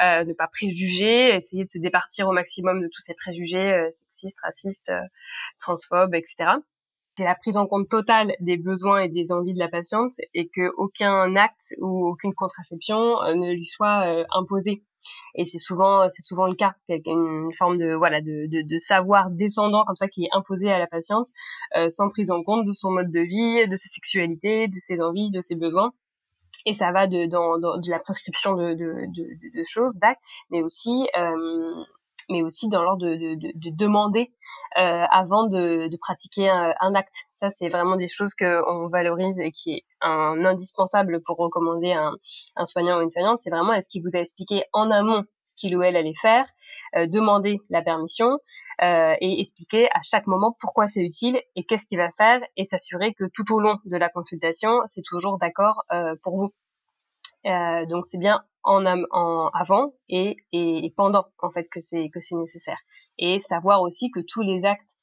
euh, 0.00 0.24
ne 0.24 0.32
pas 0.32 0.48
préjuger, 0.48 1.34
essayer 1.34 1.64
de 1.64 1.70
se 1.70 1.78
départir 1.78 2.28
au 2.28 2.32
maximum 2.32 2.80
de 2.80 2.86
tous 2.86 3.02
ces 3.02 3.14
préjugés 3.14 3.72
euh, 3.72 3.88
sexistes, 3.90 4.38
racistes, 4.42 4.88
euh, 4.88 5.00
transphobes, 5.58 6.14
etc. 6.14 6.52
C'est 7.16 7.24
la 7.24 7.34
prise 7.34 7.56
en 7.56 7.66
compte 7.66 7.88
totale 7.88 8.32
des 8.40 8.56
besoins 8.56 9.00
et 9.00 9.08
des 9.08 9.32
envies 9.32 9.52
de 9.52 9.58
la 9.58 9.68
patiente 9.68 10.12
et 10.34 10.48
que 10.48 10.70
aucun 10.76 11.34
acte 11.34 11.74
ou 11.80 12.06
aucune 12.06 12.32
contraception 12.32 13.20
ne 13.34 13.52
lui 13.54 13.64
soit 13.66 14.24
imposé 14.30 14.84
et 15.34 15.44
c'est 15.44 15.58
souvent 15.58 16.08
c'est 16.08 16.22
souvent 16.22 16.46
le 16.46 16.54
cas. 16.54 16.74
Une 16.88 17.52
forme 17.56 17.78
de 17.78 17.94
voilà 17.94 18.20
de, 18.20 18.46
de, 18.46 18.62
de, 18.62 18.78
savoir 18.78 19.30
descendant 19.30 19.84
comme 19.84 19.96
ça 19.96 20.08
qui 20.08 20.24
est 20.24 20.30
imposé 20.32 20.70
à 20.70 20.78
la 20.78 20.86
patiente 20.86 21.28
euh, 21.76 21.88
sans 21.88 22.08
prise 22.10 22.30
en 22.30 22.42
compte 22.42 22.66
de 22.66 22.72
son 22.72 22.90
mode 22.90 23.10
de 23.10 23.20
vie 23.20 23.68
de 23.68 23.76
sa 23.76 23.88
sexualité 23.88 24.68
de 24.68 24.78
ses 24.78 25.00
envies 25.00 25.30
de 25.30 25.40
ses 25.40 25.54
besoins. 25.54 25.92
Et 26.66 26.74
ça 26.74 26.92
va 26.92 27.06
de, 27.06 27.26
dans, 27.26 27.58
dans 27.58 27.78
de 27.78 27.90
la 27.90 27.98
prescription 27.98 28.54
de, 28.54 28.74
de, 28.74 29.06
de, 29.14 29.58
de 29.58 29.64
choses, 29.64 29.98
d'actes, 29.98 30.20
mais 30.50 30.60
aussi 30.60 31.06
mais 32.28 32.42
aussi 32.42 32.68
dans 32.68 32.82
l'ordre 32.82 33.06
de, 33.06 33.16
de, 33.16 33.52
de, 33.54 33.76
demander 33.76 34.32
euh, 34.76 35.04
avant 35.10 35.46
de, 35.46 35.88
pratiquer 36.00 36.48
un, 36.48 36.74
un, 36.80 36.94
acte. 36.94 37.14
Ça, 37.32 37.50
c'est 37.50 37.68
vraiment 37.68 37.96
des 37.96 38.08
choses 38.08 38.34
qu'on 38.34 38.88
valorise 38.88 39.40
et 39.40 39.50
qui 39.50 39.72
est 39.72 39.82
un 40.00 40.44
indispensable 40.44 41.20
pour 41.22 41.36
recommander 41.38 41.92
un, 41.92 42.12
un 42.56 42.64
soignant 42.64 42.98
ou 42.98 43.02
une 43.02 43.10
soignante. 43.10 43.40
C'est 43.40 43.50
vraiment 43.50 43.72
est-ce 43.72 43.88
qu'il 43.88 44.02
vous 44.02 44.16
a 44.16 44.20
expliqué 44.20 44.64
en 44.72 44.90
amont 44.90 45.24
ce 45.44 45.54
qu'il 45.56 45.76
ou 45.76 45.82
elle 45.82 45.96
allait 45.96 46.14
faire, 46.14 46.44
euh, 46.96 47.06
demander 47.06 47.58
la 47.70 47.82
permission 47.82 48.38
euh, 48.82 49.14
et 49.20 49.40
expliquer 49.40 49.88
à 49.90 50.00
chaque 50.02 50.26
moment 50.26 50.54
pourquoi 50.60 50.88
c'est 50.88 51.00
utile 51.02 51.40
et 51.56 51.64
qu'est-ce 51.64 51.86
qu'il 51.86 51.98
va 51.98 52.10
faire 52.10 52.40
et 52.56 52.64
s'assurer 52.64 53.14
que 53.14 53.24
tout 53.32 53.52
au 53.54 53.60
long 53.60 53.78
de 53.84 53.96
la 53.96 54.08
consultation, 54.08 54.80
c'est 54.86 55.02
toujours 55.02 55.38
d'accord 55.38 55.84
euh, 55.92 56.14
pour 56.22 56.36
vous. 56.36 56.52
Euh, 57.46 57.86
donc 57.86 58.04
c'est 58.04 58.18
bien 58.18 58.44
en, 58.68 58.84
en 59.10 59.48
avant 59.54 59.94
et, 60.08 60.36
et, 60.52 60.92
pendant 60.96 61.26
en 61.38 61.50
fait 61.50 61.68
que 61.70 61.80
c'est 61.80 62.08
que 62.10 62.20
c'est 62.20 62.36
nécessaire 62.36 62.78
et 63.18 63.40
savoir 63.40 63.82
aussi 63.82 64.10
que 64.10 64.20
tous 64.20 64.42
les 64.42 64.64
actes 64.64 64.96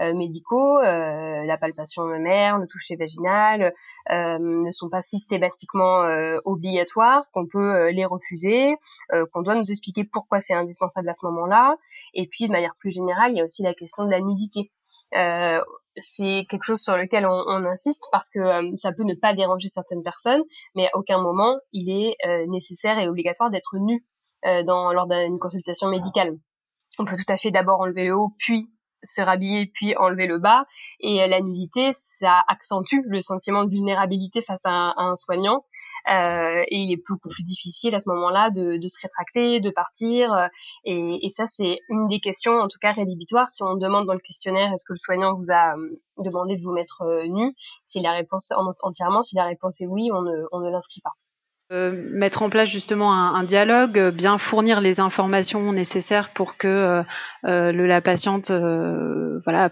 euh, 0.00 0.14
médicaux, 0.14 0.78
euh, 0.78 1.44
la 1.44 1.58
palpation 1.58 2.04
mammaire, 2.04 2.58
le 2.58 2.66
toucher 2.66 2.96
vaginal, 2.96 3.74
euh, 4.10 4.38
ne 4.40 4.70
sont 4.70 4.88
pas 4.88 5.02
systématiquement 5.02 6.04
euh, 6.04 6.38
obligatoires, 6.46 7.22
qu'on 7.34 7.46
peut 7.46 7.74
euh, 7.74 7.92
les 7.92 8.06
refuser, 8.06 8.74
qu'on 9.32 9.42
doit 9.42 9.56
nous 9.56 9.70
expliquer 9.70 10.04
pourquoi 10.04 10.40
c'est 10.40 10.54
indispensable 10.54 11.08
à 11.10 11.14
ce 11.14 11.26
moment-là. 11.26 11.76
Et 12.14 12.26
puis 12.26 12.46
de 12.46 12.52
manière 12.52 12.74
plus 12.78 12.90
générale, 12.90 13.32
il 13.32 13.38
y 13.38 13.40
a 13.42 13.44
aussi 13.44 13.62
la 13.62 13.74
question 13.74 14.04
de 14.04 14.10
la 14.10 14.20
nudité. 14.20 14.70
C'est 15.96 16.46
quelque 16.48 16.62
chose 16.62 16.80
sur 16.80 16.96
lequel 16.96 17.26
on, 17.26 17.44
on 17.46 17.64
insiste 17.64 18.04
parce 18.12 18.30
que 18.30 18.38
euh, 18.38 18.70
ça 18.76 18.92
peut 18.92 19.04
ne 19.04 19.14
pas 19.14 19.34
déranger 19.34 19.68
certaines 19.68 20.02
personnes, 20.02 20.42
mais 20.74 20.86
à 20.86 20.90
aucun 20.96 21.20
moment 21.20 21.56
il 21.72 21.90
est 21.90 22.16
euh, 22.26 22.46
nécessaire 22.48 22.98
et 22.98 23.08
obligatoire 23.08 23.50
d'être 23.50 23.76
nu 23.78 24.04
euh, 24.46 24.62
dans, 24.62 24.92
lors 24.92 25.06
d'une 25.06 25.38
consultation 25.38 25.88
médicale. 25.88 26.36
On 26.98 27.04
peut 27.04 27.16
tout 27.16 27.32
à 27.32 27.36
fait 27.36 27.50
d'abord 27.50 27.80
enlever 27.80 28.04
le 28.04 28.16
haut, 28.16 28.34
puis 28.38 28.70
se 29.02 29.20
rhabiller 29.22 29.66
puis 29.66 29.96
enlever 29.96 30.26
le 30.26 30.38
bas. 30.38 30.66
Et 31.00 31.22
euh, 31.22 31.26
la 31.26 31.40
nudité, 31.40 31.90
ça 31.94 32.42
accentue 32.48 33.00
le 33.06 33.20
sentiment 33.20 33.64
de 33.64 33.70
vulnérabilité 33.70 34.40
face 34.42 34.62
à 34.64 34.94
un, 34.96 35.16
soignant. 35.16 35.64
Euh, 36.10 36.62
et 36.68 36.76
il 36.76 36.92
est 36.92 37.02
beaucoup 37.08 37.28
plus 37.28 37.44
difficile 37.44 37.94
à 37.94 38.00
ce 38.00 38.08
moment-là 38.10 38.50
de, 38.50 38.76
de, 38.76 38.88
se 38.88 38.98
rétracter, 39.02 39.60
de 39.60 39.70
partir. 39.70 40.32
Euh, 40.32 40.48
et, 40.84 41.26
et 41.26 41.30
ça, 41.30 41.46
c'est 41.46 41.78
une 41.88 42.08
des 42.08 42.20
questions, 42.20 42.58
en 42.58 42.68
tout 42.68 42.78
cas 42.80 42.92
rédhibitoires. 42.92 43.48
Si 43.48 43.62
on 43.62 43.74
demande 43.76 44.06
dans 44.06 44.14
le 44.14 44.20
questionnaire, 44.20 44.72
est-ce 44.72 44.84
que 44.84 44.92
le 44.92 44.98
soignant 44.98 45.34
vous 45.34 45.52
a 45.52 45.74
demandé 46.18 46.56
de 46.56 46.62
vous 46.62 46.72
mettre 46.72 47.24
nu 47.28 47.54
Si 47.84 48.00
la 48.00 48.12
réponse 48.12 48.52
entièrement, 48.82 49.22
si 49.22 49.36
la 49.36 49.44
réponse 49.44 49.80
est 49.80 49.86
oui, 49.86 50.10
on 50.12 50.22
ne, 50.22 50.44
on 50.52 50.60
ne 50.60 50.70
l'inscrit 50.70 51.00
pas. 51.00 51.12
Euh, 51.72 51.92
mettre 52.10 52.42
en 52.42 52.50
place 52.50 52.68
justement 52.68 53.12
un, 53.12 53.32
un, 53.34 53.44
dialogue, 53.44 53.96
euh, 53.96 54.10
bien 54.10 54.38
fournir 54.38 54.80
les 54.80 54.98
informations 54.98 55.72
nécessaires 55.72 56.30
pour 56.30 56.56
que 56.56 56.66
euh, 56.66 57.02
euh 57.44 57.70
le, 57.70 57.86
la 57.86 58.00
patiente 58.00 58.50
voilà 59.44 59.70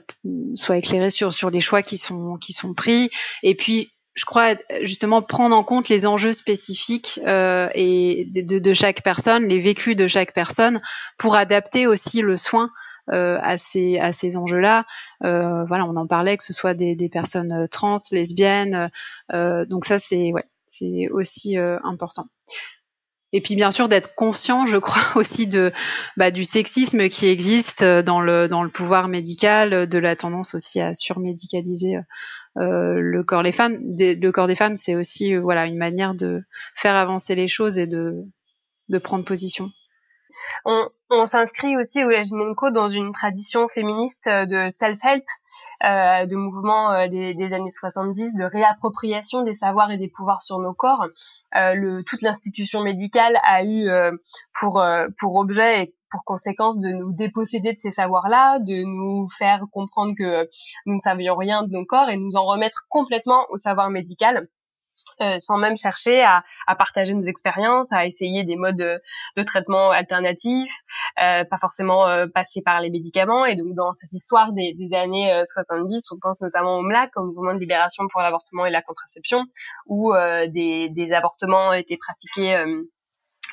soit 0.55 0.77
éclairée 0.77 1.11
sur 1.11 1.33
sur 1.33 1.51
les 1.51 1.59
choix 1.59 1.83
qui 1.83 1.99
sont 1.99 2.37
qui 2.37 2.53
sont 2.53 2.73
pris 2.73 3.11
et 3.43 3.57
puis 3.57 3.91
je 4.15 4.25
crois 4.25 4.55
justement 4.83 5.23
prendre 5.23 5.57
en 5.57 5.65
compte 5.65 5.89
les 5.89 6.07
enjeux 6.07 6.33
spécifiques 6.33 7.21
euh, 7.27 7.69
et 7.75 8.29
de, 8.33 8.59
de, 8.59 8.75
chaque 8.75 9.03
personne, 9.03 9.47
les 9.47 9.61
vécus 9.61 9.97
de 9.97 10.07
chaque 10.07 10.33
personne, 10.33 10.81
pour 11.19 11.37
adapter 11.37 11.87
aussi 11.87 12.21
le 12.21 12.37
soin 12.37 12.71
euh, 13.13 13.39
à 13.43 13.59
ces 13.59 13.99
à 13.99 14.13
ces 14.13 14.37
enjeux-là. 14.37 14.85
Euh, 15.25 15.65
voilà, 15.67 15.85
on 15.87 15.97
en 15.97 16.07
parlait 16.07 16.37
que 16.37 16.45
ce 16.45 16.53
soit 16.53 16.75
des, 16.75 16.97
des 16.97 17.09
personnes 17.09 17.67
trans, 17.71 17.99
lesbiennes. 18.11 18.91
donc 19.33 19.85
ça 19.85 19.99
c'est 20.01 20.33
ouais, 20.33 20.45
c'est 20.69 21.09
aussi 21.11 21.59
euh, 21.59 21.79
important. 21.85 22.29
Et 23.33 23.43
puis 23.43 23.57
bien 23.57 23.71
sûr 23.71 23.89
d'être 23.89 24.15
conscient, 24.15 24.65
je 24.65 24.79
crois 24.79 25.03
aussi 25.17 25.47
de 25.47 25.73
bah, 26.17 26.31
du 26.31 26.45
sexisme 26.45 27.09
qui 27.09 27.27
existe 27.27 27.83
euh, 27.83 28.03
dans 28.03 28.21
le 28.21 28.69
pouvoir 28.69 29.09
médical, 29.09 29.87
de 29.87 29.99
la 29.99 30.17
tendance 30.17 30.55
aussi 30.55 30.81
à 30.81 30.95
surmédicaliser 30.95 31.97
euh, 32.57 32.99
le 33.01 33.23
corps 33.23 33.43
des 33.43 33.53
femmes. 33.53 33.79
le 33.99 34.31
corps 34.31 34.47
des 34.47 34.57
femmes, 34.57 34.77
c'est 34.77 34.97
aussi 34.97 35.35
euh, 35.35 35.41
voilà 35.41 35.67
une 35.67 35.77
manière 35.77 36.15
de 36.15 36.43
faire 36.75 36.97
avancer 36.97 37.35
les 37.35 37.49
choses 37.49 37.79
et 37.79 37.87
de 37.87 38.99
prendre 39.03 39.25
position. 39.25 39.71
On, 40.65 40.89
on 41.11 41.27
s'inscrit 41.27 41.77
aussi 41.77 42.05
au 42.05 42.11
Ginenko 42.11 42.71
dans 42.71 42.89
une 42.89 43.13
tradition 43.13 43.69
féministe 43.69 44.29
de 44.29 44.69
self-help, 44.71 45.25
euh, 45.85 46.27
de 46.27 46.37
mouvement 46.37 46.91
euh, 46.93 47.09
des, 47.09 47.35
des, 47.35 47.53
années 47.53 47.71
70, 47.71 48.35
de 48.35 48.45
réappropriation 48.45 49.43
des 49.43 49.55
savoirs 49.55 49.91
et 49.91 49.97
des 49.97 50.09
pouvoirs 50.09 50.43
sur 50.43 50.59
nos 50.59 50.75
corps. 50.75 51.07
Euh, 51.57 51.75
le, 51.75 52.03
toute 52.05 52.23
l'institution 52.23 52.83
médicale 52.83 53.39
a 53.43 53.65
eu 53.65 53.89
euh, 53.89 54.13
pour, 54.61 54.81
euh, 54.81 55.07
pour 55.19 55.37
objet 55.37 55.83
et 55.85 55.95
pour 56.11 56.25
conséquence 56.25 56.79
de 56.79 56.89
nous 56.89 57.13
déposséder 57.13 57.73
de 57.73 57.79
ces 57.79 57.91
savoirs-là, 57.91 58.59
de 58.59 58.85
nous 58.85 59.29
faire 59.31 59.63
comprendre 59.73 60.15
que 60.17 60.49
nous 60.87 60.95
ne 60.95 60.99
savions 60.99 61.37
rien 61.37 61.63
de 61.63 61.71
nos 61.71 61.85
corps 61.85 62.09
et 62.09 62.17
nous 62.17 62.37
en 62.37 62.45
remettre 62.45 62.87
complètement 62.89 63.47
au 63.51 63.57
savoir 63.57 63.91
médical. 63.91 64.49
Euh, 65.21 65.39
sans 65.41 65.59
même 65.59 65.77
chercher 65.77 66.23
à, 66.23 66.45
à, 66.67 66.77
partager 66.77 67.13
nos 67.13 67.23
expériences, 67.23 67.93
à 67.93 68.07
essayer 68.07 68.45
des 68.45 68.55
modes 68.57 68.77
de, 68.77 69.43
traitement 69.43 69.91
alternatifs, 69.91 70.73
euh, 71.21 71.45
pas 71.45 71.59
forcément 71.59 72.07
euh, 72.07 72.27
passer 72.27 72.63
par 72.63 72.81
les 72.81 72.91
médicaments. 72.91 73.45
Et 73.45 73.57
donc 73.57 73.75
dans 73.75 73.93
cette 73.95 74.13
histoire 74.13 74.53
des, 74.53 74.75
des 74.75 74.95
années 74.95 75.43
70, 75.45 76.13
on 76.13 76.19
pense 76.21 76.41
notamment 76.41 76.77
au 76.77 76.83
MLAC, 76.83 77.17
au 77.17 77.25
mouvement 77.25 77.55
de 77.55 77.59
libération 77.59 78.05
pour 78.11 78.21
l'avortement 78.21 78.67
et 78.67 78.71
la 78.71 78.83
contraception, 78.83 79.45
où 79.87 80.13
des, 80.49 80.89
des, 80.91 81.13
avortements 81.13 81.73
étaient 81.73 81.97
pratiqués 81.97 82.55
euh, 82.57 82.67
euh, 82.67 82.89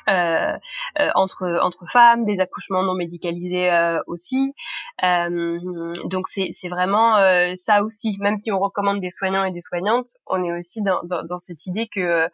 entre 0.08 1.58
entre 1.62 1.86
femmes, 1.90 2.24
des 2.24 2.38
accouchements 2.40 2.82
non 2.82 2.94
médicalisés 2.94 3.70
euh, 3.70 4.00
aussi. 4.06 4.54
donc 5.02 6.28
c'est 6.28 6.50
c'est 6.52 6.68
vraiment 6.68 7.16
ça 7.56 7.82
aussi. 7.82 8.16
Même 8.20 8.36
si 8.36 8.52
on 8.52 8.58
recommande 8.58 9.00
des 9.00 9.10
soignants 9.10 9.44
et 9.44 9.52
des 9.52 9.60
soignantes, 9.60 10.08
on 10.26 10.44
est 10.44 10.56
aussi 10.58 10.82
dans 10.82 11.00
dans, 11.04 11.24
dans 11.24 11.38
cette 11.38 11.66
idée 11.66 11.88
que 11.88 12.28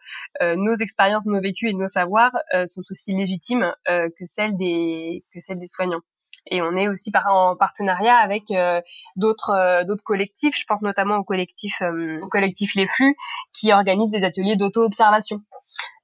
nos 0.55 0.75
expériences, 0.75 1.25
nos 1.25 1.41
vécus 1.41 1.71
et 1.71 1.73
nos 1.73 1.87
savoirs 1.87 2.33
sont 2.65 2.83
aussi 2.89 3.13
légitimes 3.13 3.73
que 3.87 4.25
celles 4.25 4.57
des 4.57 5.23
que 5.33 5.39
celles 5.39 5.59
des 5.59 5.67
soignants 5.67 6.01
et 6.47 6.61
on 6.61 6.75
est 6.75 6.87
aussi 6.87 7.11
par, 7.11 7.27
en 7.27 7.55
partenariat 7.55 8.15
avec 8.15 8.51
euh, 8.51 8.81
d'autres 9.15 9.85
d'autres 9.85 10.03
collectifs. 10.03 10.57
Je 10.57 10.65
pense 10.65 10.81
notamment 10.81 11.17
au 11.17 11.23
collectif 11.23 11.81
au 11.81 12.27
collectif 12.27 12.75
Les 12.75 12.87
Flux 12.87 13.15
qui 13.53 13.71
organise 13.71 14.09
des 14.09 14.23
ateliers 14.23 14.55
d'auto-observation. 14.55 15.41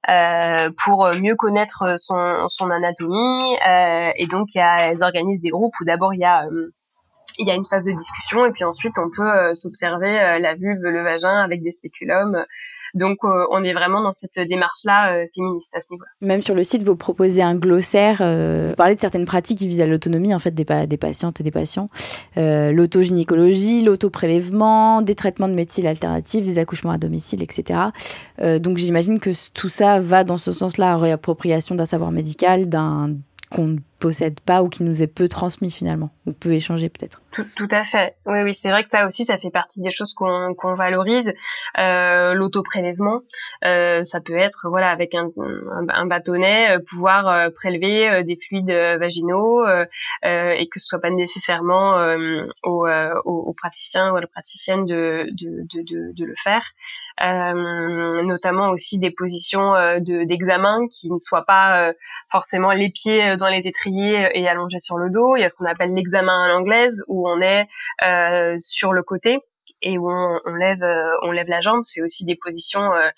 Euh, 0.08 0.70
pour 0.82 1.08
mieux 1.14 1.36
connaître 1.36 1.96
son, 1.98 2.48
son 2.48 2.70
anatomie. 2.70 3.56
Euh, 3.66 4.12
et 4.16 4.26
donc, 4.26 4.54
y 4.54 4.60
a, 4.60 4.90
elles 4.90 5.02
organisent 5.02 5.40
des 5.40 5.50
groupes 5.50 5.74
où 5.80 5.84
d'abord 5.84 6.14
il 6.14 6.20
y 6.20 6.24
a 6.24 6.46
euh, 6.46 6.72
il 7.38 7.46
y 7.46 7.50
a 7.50 7.54
une 7.54 7.64
phase 7.64 7.82
de 7.82 7.92
discussion 7.92 8.44
et 8.46 8.50
puis 8.50 8.64
ensuite 8.64 8.92
on 8.98 9.10
peut 9.10 9.28
euh, 9.28 9.54
s'observer 9.54 10.20
euh, 10.20 10.38
la 10.38 10.54
vulve, 10.54 10.82
le 10.82 11.02
vagin 11.02 11.38
avec 11.38 11.62
des 11.62 11.72
spéculums. 11.72 12.44
Donc 12.94 13.18
euh, 13.24 13.46
on 13.50 13.62
est 13.62 13.72
vraiment 13.72 14.02
dans 14.02 14.12
cette 14.12 14.38
démarche-là 14.38 15.26
féministe 15.34 15.72
à 15.74 15.80
ce 15.80 15.86
niveau-là. 15.92 16.10
Même 16.20 16.42
sur 16.42 16.54
le 16.54 16.64
site, 16.64 16.82
vous 16.82 16.96
proposez 16.96 17.42
un 17.42 17.54
glossaire. 17.54 18.18
vous 18.18 18.74
parlez 18.74 18.96
de 18.96 19.00
certaines 19.00 19.24
pratiques 19.24 19.58
qui 19.58 19.68
visent 19.68 19.80
à 19.80 19.86
l'autonomie 19.86 20.34
en 20.34 20.38
fait 20.38 20.50
des, 20.50 20.64
des 20.86 20.96
patientes 20.96 21.40
et 21.40 21.44
des 21.44 21.50
patients. 21.50 21.88
L'autogynécologie, 22.36 23.82
l'autoprélèvement, 23.82 25.02
des 25.02 25.14
traitements 25.14 25.48
de 25.48 25.54
médecine 25.54 25.86
alternatifs, 25.86 26.44
des 26.44 26.58
accouchements 26.58 26.92
à 26.92 26.98
domicile, 26.98 27.42
etc. 27.42 27.80
donc 28.58 28.78
j'imagine 28.78 29.20
que 29.20 29.30
tout 29.52 29.68
ça 29.68 30.00
va 30.00 30.24
dans 30.24 30.36
ce 30.36 30.52
sens-là, 30.52 30.96
réappropriation 30.96 31.74
d'un 31.74 31.86
savoir 31.86 32.10
médical, 32.10 32.68
d'un 32.68 33.14
qu'on 33.50 33.66
ne 33.66 33.78
possède 34.00 34.40
pas 34.40 34.62
ou 34.62 34.68
qui 34.68 34.82
nous 34.82 35.02
est 35.02 35.06
peu 35.06 35.28
transmis 35.28 35.70
finalement, 35.70 36.10
ou 36.26 36.32
peu 36.32 36.52
échangé 36.52 36.88
peut-être. 36.88 37.20
Tout, 37.32 37.46
tout, 37.54 37.68
à 37.70 37.84
fait. 37.84 38.16
Oui, 38.26 38.42
oui, 38.42 38.54
c'est 38.54 38.70
vrai 38.70 38.82
que 38.82 38.90
ça 38.90 39.06
aussi, 39.06 39.24
ça 39.24 39.38
fait 39.38 39.50
partie 39.50 39.80
des 39.80 39.90
choses 39.90 40.14
qu'on 40.14 40.54
qu'on 40.54 40.74
valorise. 40.74 41.32
Euh, 41.78 42.34
L'autoprélèvement, 42.34 43.20
euh, 43.64 44.02
ça 44.04 44.20
peut 44.20 44.36
être, 44.36 44.68
voilà, 44.68 44.90
avec 44.90 45.14
un, 45.14 45.30
bâtonnet, 46.06 46.76
euh, 46.76 46.80
pouvoir 46.80 47.28
euh, 47.28 47.50
prélever 47.50 48.24
des 48.24 48.36
fluides 48.36 48.70
vaginaux 48.70 49.64
et 50.22 50.68
que 50.70 50.80
ce 50.80 50.86
soit 50.86 51.00
pas 51.00 51.10
nécessairement 51.10 51.96
aux, 52.64 52.88
aux, 53.24 53.54
praticiens 53.54 54.12
ou 54.12 54.16
à 54.16 54.20
la 54.20 54.26
praticienne 54.26 54.86
de, 54.86 55.28
de, 55.32 55.66
de, 55.72 56.12
de, 56.14 56.24
le 56.24 56.34
faire. 56.42 56.64
notamment 58.24 58.70
aussi 58.70 58.98
des 58.98 59.10
positions 59.10 59.74
d'examen 60.00 60.88
qui 60.88 61.10
ne 61.10 61.18
soient 61.18 61.44
pas 61.44 61.92
forcément 62.30 62.72
les 62.72 62.90
pieds 62.90 63.36
dans 63.36 63.48
les 63.48 63.68
étriers 63.68 63.89
et 63.98 64.48
allongés 64.48 64.78
sur 64.78 64.96
le 64.96 65.10
dos. 65.10 65.36
Il 65.36 65.40
y 65.40 65.44
a 65.44 65.48
ce 65.48 65.56
qu'on 65.56 65.66
appelle 65.66 65.92
l'examen 65.94 66.44
à 66.44 66.48
l'anglaise 66.48 67.02
où 67.08 67.28
on 67.28 67.40
est 67.40 67.66
euh, 68.04 68.56
sur 68.58 68.92
le 68.92 69.02
côté 69.02 69.38
et 69.82 69.98
où 69.98 70.10
on, 70.10 70.54
lève 70.54 70.82
euh, 70.82 71.12
on 71.22 71.30
lève 71.30 71.48
la 71.48 71.60
jambe. 71.60 71.80
C'est 71.84 72.02
aussi 72.02 72.24
des 72.24 72.36
positions 72.36 72.92
euh, 72.92 73.08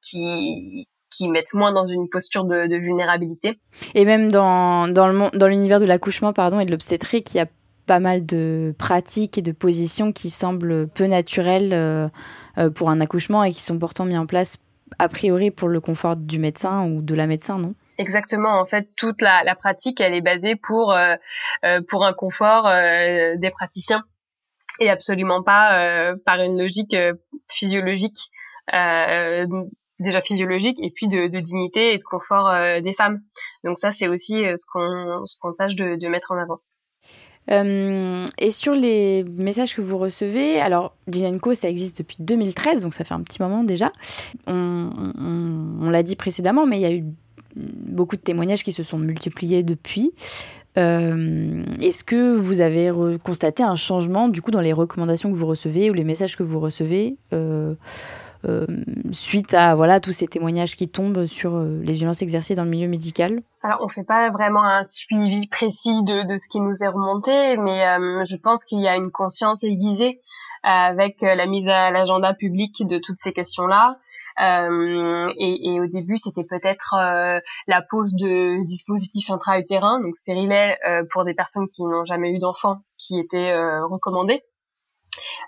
qui 0.00 0.88
qui 1.14 1.28
mettent 1.28 1.52
moins 1.52 1.72
dans 1.72 1.86
une 1.86 2.08
posture 2.08 2.44
de, 2.44 2.74
vulnérabilité. 2.74 3.60
Et 3.94 4.06
même 4.06 4.32
dans, 4.32 4.88
dans 4.88 5.08
le 5.08 5.36
dans 5.36 5.46
l'univers 5.46 5.78
de 5.78 5.84
l'accouchement 5.84 6.32
pardon 6.32 6.58
et 6.58 6.64
de 6.64 6.70
l'obstétrique, 6.70 7.34
il 7.34 7.38
y 7.38 7.40
a 7.40 7.46
pas 7.86 8.00
mal 8.00 8.24
de 8.24 8.74
pratiques 8.78 9.36
et 9.36 9.42
de 9.42 9.52
positions 9.52 10.12
qui 10.12 10.30
semblent 10.30 10.88
peu 10.88 11.04
naturelles 11.04 12.10
pour 12.74 12.90
un 12.90 13.00
accouchement 13.00 13.42
et 13.44 13.50
qui 13.52 13.60
sont 13.60 13.78
pourtant 13.78 14.04
mis 14.04 14.16
en 14.16 14.24
place 14.24 14.56
a 14.98 15.08
priori 15.08 15.50
pour 15.50 15.68
le 15.68 15.80
confort 15.80 16.16
du 16.16 16.38
médecin 16.38 16.86
ou 16.86 17.02
de 17.02 17.14
la 17.14 17.26
médecin, 17.26 17.58
non? 17.58 17.74
Exactement. 17.98 18.60
En 18.60 18.66
fait, 18.66 18.88
toute 18.96 19.20
la, 19.20 19.44
la, 19.44 19.54
pratique, 19.54 20.00
elle 20.00 20.14
est 20.14 20.22
basée 20.22 20.56
pour 20.56 20.92
euh, 20.92 21.16
pour 21.88 22.04
un 22.04 22.12
confort 22.12 22.64
des 22.64 23.50
praticiens 23.50 24.04
et 24.80 24.88
absolument 24.88 25.42
pas 25.42 26.14
par 26.24 26.40
une 26.40 26.58
logique 26.58 26.96
physiologique 27.48 28.18
déjà 29.98 30.20
physiologique 30.20 30.82
et 30.82 30.90
puis 30.90 31.06
de, 31.06 31.28
de 31.28 31.38
dignité 31.38 31.94
et 31.94 31.98
de 31.98 32.02
confort 32.02 32.52
des 32.80 32.94
femmes. 32.94 33.20
Donc 33.62 33.78
ça, 33.78 33.92
c'est 33.92 34.08
aussi 34.08 34.42
ce 34.42 34.64
qu'on 34.72 35.24
ce 35.26 35.36
qu'on 35.38 35.52
tâche 35.52 35.76
de, 35.76 35.96
de 35.96 36.08
mettre 36.08 36.32
en 36.32 36.38
avant. 36.38 36.60
Euh, 37.50 38.26
et 38.38 38.50
sur 38.50 38.74
les 38.74 39.24
messages 39.24 39.74
que 39.74 39.80
vous 39.80 39.98
recevez, 39.98 40.60
alors 40.60 40.94
Ginenko, 41.08 41.54
ça 41.54 41.68
existe 41.68 41.98
depuis 41.98 42.16
2013, 42.20 42.82
donc 42.82 42.94
ça 42.94 43.04
fait 43.04 43.14
un 43.14 43.22
petit 43.22 43.42
moment 43.42 43.64
déjà. 43.64 43.92
On, 44.46 44.90
on, 45.18 45.86
on 45.86 45.90
l'a 45.90 46.02
dit 46.02 46.16
précédemment, 46.16 46.66
mais 46.66 46.78
il 46.78 46.82
y 46.82 46.86
a 46.86 46.92
eu 46.92 47.04
beaucoup 47.56 48.16
de 48.16 48.20
témoignages 48.20 48.64
qui 48.64 48.72
se 48.72 48.82
sont 48.82 48.98
multipliés 48.98 49.62
depuis. 49.62 50.12
Euh, 50.78 51.64
Est-ce 51.80 52.02
que 52.02 52.32
vous 52.32 52.60
avez 52.60 52.90
constaté 53.22 53.62
un 53.62 53.76
changement 53.76 54.28
du 54.28 54.40
coup 54.40 54.50
dans 54.50 54.60
les 54.60 54.72
recommandations 54.72 55.30
que 55.30 55.36
vous 55.36 55.46
recevez 55.46 55.90
ou 55.90 55.94
les 55.94 56.04
messages 56.04 56.36
que 56.36 56.42
vous 56.42 56.60
recevez 56.60 57.18
euh, 57.34 57.74
euh, 58.48 58.66
suite 59.12 59.52
à 59.54 59.74
voilà 59.74 60.00
tous 60.00 60.12
ces 60.12 60.26
témoignages 60.26 60.74
qui 60.74 60.88
tombent 60.88 61.26
sur 61.26 61.60
les 61.60 61.92
violences 61.92 62.22
exercées 62.22 62.54
dans 62.54 62.64
le 62.64 62.70
milieu 62.70 62.88
médical? 62.88 63.40
Alors 63.62 63.80
on 63.82 63.88
fait 63.88 64.04
pas 64.04 64.30
vraiment 64.30 64.64
un 64.64 64.84
suivi 64.84 65.46
précis 65.46 66.02
de, 66.04 66.38
ce 66.38 66.48
qui 66.48 66.60
nous 66.60 66.82
est 66.82 66.88
remonté, 66.88 67.56
mais 67.58 67.84
je 68.24 68.36
pense 68.36 68.64
qu'il 68.64 68.80
y 68.80 68.88
a 68.88 68.96
une 68.96 69.10
conscience 69.10 69.62
aiguisée 69.62 70.20
avec 70.62 71.20
la 71.20 71.46
mise 71.46 71.68
à 71.68 71.90
l'agenda 71.90 72.34
public 72.34 72.86
de 72.86 72.98
toutes 72.98 73.18
ces 73.18 73.32
questions-là. 73.32 73.98
Euh, 74.40 75.32
et, 75.36 75.74
et, 75.74 75.80
au 75.80 75.86
début, 75.86 76.16
c'était 76.16 76.44
peut-être 76.44 76.94
euh, 76.94 77.40
la 77.66 77.82
pose 77.82 78.14
de 78.14 78.64
dispositifs 78.64 79.30
intra-utérins, 79.30 80.00
donc 80.00 80.16
stérilets 80.16 80.78
euh, 80.88 81.04
pour 81.10 81.24
des 81.24 81.34
personnes 81.34 81.68
qui 81.68 81.84
n'ont 81.84 82.04
jamais 82.04 82.32
eu 82.32 82.38
d'enfants, 82.38 82.78
qui 82.98 83.18
était 83.18 83.54
recommandée. 83.82 84.42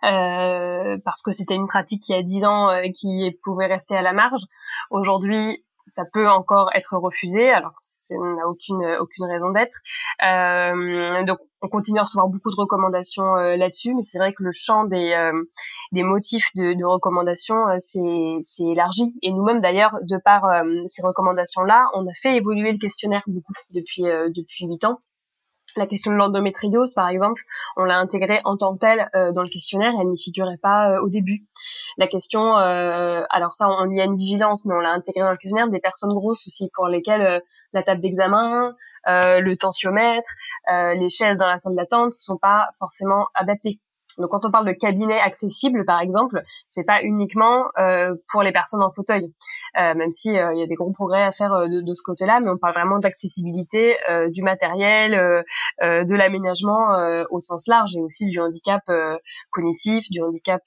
Euh, 0.04 0.98
parce 1.04 1.22
que 1.22 1.32
c'était 1.32 1.54
une 1.54 1.66
pratique 1.66 2.08
il 2.08 2.12
y 2.12 2.18
a 2.18 2.22
dix 2.22 2.44
ans 2.44 2.68
euh, 2.68 2.82
qui 2.94 3.38
pouvait 3.42 3.66
rester 3.66 3.96
à 3.96 4.02
la 4.02 4.12
marge. 4.12 4.42
Aujourd'hui, 4.90 5.63
ça 5.86 6.04
peut 6.12 6.28
encore 6.28 6.70
être 6.74 6.96
refusé, 6.96 7.50
alors 7.50 7.74
ça 7.76 8.14
n'a 8.14 8.48
aucune 8.48 8.84
aucune 9.00 9.24
raison 9.26 9.50
d'être. 9.50 9.78
Euh, 10.24 11.24
donc 11.24 11.38
on 11.62 11.68
continue 11.68 11.98
à 11.98 12.02
recevoir 12.02 12.28
beaucoup 12.28 12.50
de 12.50 12.56
recommandations 12.56 13.36
euh, 13.36 13.56
là-dessus, 13.56 13.94
mais 13.94 14.02
c'est 14.02 14.18
vrai 14.18 14.32
que 14.32 14.42
le 14.42 14.50
champ 14.52 14.84
des 14.84 15.12
euh, 15.12 15.32
des 15.92 16.02
motifs 16.02 16.50
de, 16.54 16.74
de 16.74 16.84
recommandations 16.84 17.64
c'est 17.78 18.38
c'est 18.42 18.64
élargi. 18.64 19.14
Et 19.22 19.32
nous-mêmes 19.32 19.60
d'ailleurs, 19.60 19.98
de 20.02 20.16
par 20.16 20.44
ces 20.88 21.02
recommandations-là, 21.02 21.88
on 21.94 22.06
a 22.06 22.14
fait 22.14 22.36
évoluer 22.36 22.72
le 22.72 22.78
questionnaire 22.78 23.22
beaucoup 23.26 23.52
depuis 23.74 24.02
depuis 24.02 24.66
huit 24.66 24.84
ans. 24.84 25.00
La 25.76 25.86
question 25.86 26.12
de 26.12 26.16
l'endométriose, 26.16 26.94
par 26.94 27.08
exemple, 27.08 27.42
on 27.76 27.84
l'a 27.84 27.98
intégrée 27.98 28.40
en 28.44 28.56
tant 28.56 28.74
que 28.74 28.80
telle 28.80 29.08
euh, 29.14 29.32
dans 29.32 29.42
le 29.42 29.48
questionnaire, 29.48 29.92
elle 30.00 30.08
n'y 30.08 30.20
figurait 30.20 30.56
pas 30.56 30.90
euh, 30.90 31.00
au 31.00 31.08
début. 31.08 31.46
La 31.98 32.06
question, 32.06 32.56
euh, 32.58 33.24
alors 33.30 33.54
ça, 33.54 33.68
on 33.68 33.90
y 33.90 34.00
a 34.00 34.04
une 34.04 34.16
vigilance, 34.16 34.64
mais 34.66 34.74
on 34.74 34.80
l'a 34.80 34.92
intégrée 34.92 35.22
dans 35.22 35.32
le 35.32 35.36
questionnaire 35.36 35.68
des 35.68 35.80
personnes 35.80 36.14
grosses 36.14 36.46
aussi, 36.46 36.70
pour 36.74 36.86
lesquelles 36.86 37.42
la 37.72 37.82
table 37.82 38.00
d'examen, 38.00 38.74
le 39.06 39.54
tensiomètre, 39.54 40.28
les 40.68 41.08
chaises 41.08 41.38
dans 41.38 41.48
la 41.48 41.58
salle 41.58 41.76
d'attente 41.76 42.12
sont 42.12 42.36
pas 42.36 42.68
forcément 42.78 43.28
adaptées. 43.34 43.80
Donc 44.18 44.30
quand 44.30 44.44
on 44.44 44.50
parle 44.50 44.66
de 44.66 44.72
cabinet 44.72 45.18
accessible, 45.18 45.84
par 45.84 46.00
exemple, 46.00 46.42
c'est 46.68 46.84
pas 46.84 47.02
uniquement 47.02 47.66
euh, 47.78 48.14
pour 48.28 48.42
les 48.42 48.52
personnes 48.52 48.82
en 48.82 48.92
fauteuil, 48.92 49.32
euh, 49.78 49.94
même 49.94 50.10
si 50.10 50.30
euh, 50.30 50.52
il 50.54 50.60
y 50.60 50.62
a 50.62 50.66
des 50.66 50.74
gros 50.74 50.92
progrès 50.92 51.22
à 51.22 51.32
faire 51.32 51.68
de, 51.68 51.80
de, 51.80 51.94
ce 51.94 52.02
côté-là, 52.02 52.40
mais 52.40 52.50
on 52.50 52.58
parle 52.58 52.74
vraiment 52.74 52.98
d'accessibilité 52.98 53.96
du 54.28 54.42
matériel, 54.42 55.44
de 55.82 56.14
l'aménagement 56.14 57.24
au 57.30 57.40
sens 57.40 57.66
large 57.66 57.96
et 57.96 58.00
aussi 58.00 58.26
du 58.26 58.40
handicap 58.40 58.82
cognitif, 59.50 60.08
du 60.10 60.22
handicap 60.22 60.62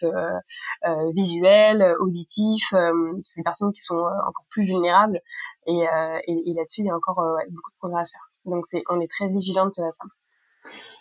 visuel, 1.14 1.96
auditif. 2.00 2.74
c'est 3.24 3.40
des 3.40 3.44
personnes 3.44 3.72
qui 3.74 3.82
sont 3.82 3.96
encore 3.96 4.46
plus 4.50 4.66
vulnérables 4.66 5.20
et, 5.68 5.86
et, 6.28 6.50
et 6.50 6.54
là-dessus 6.54 6.82
il 6.82 6.86
y 6.86 6.90
a 6.90 6.96
encore 6.96 7.22
beaucoup 7.50 7.72
de 7.72 7.78
progrès 7.80 8.02
à 8.02 8.06
faire. 8.06 8.32
Donc 8.46 8.66
c'est 8.66 8.84
on 8.90 9.00
est 9.02 9.12
très 9.12 9.28
vigilante 9.28 9.80
à 9.80 9.92
ça. 9.92 10.06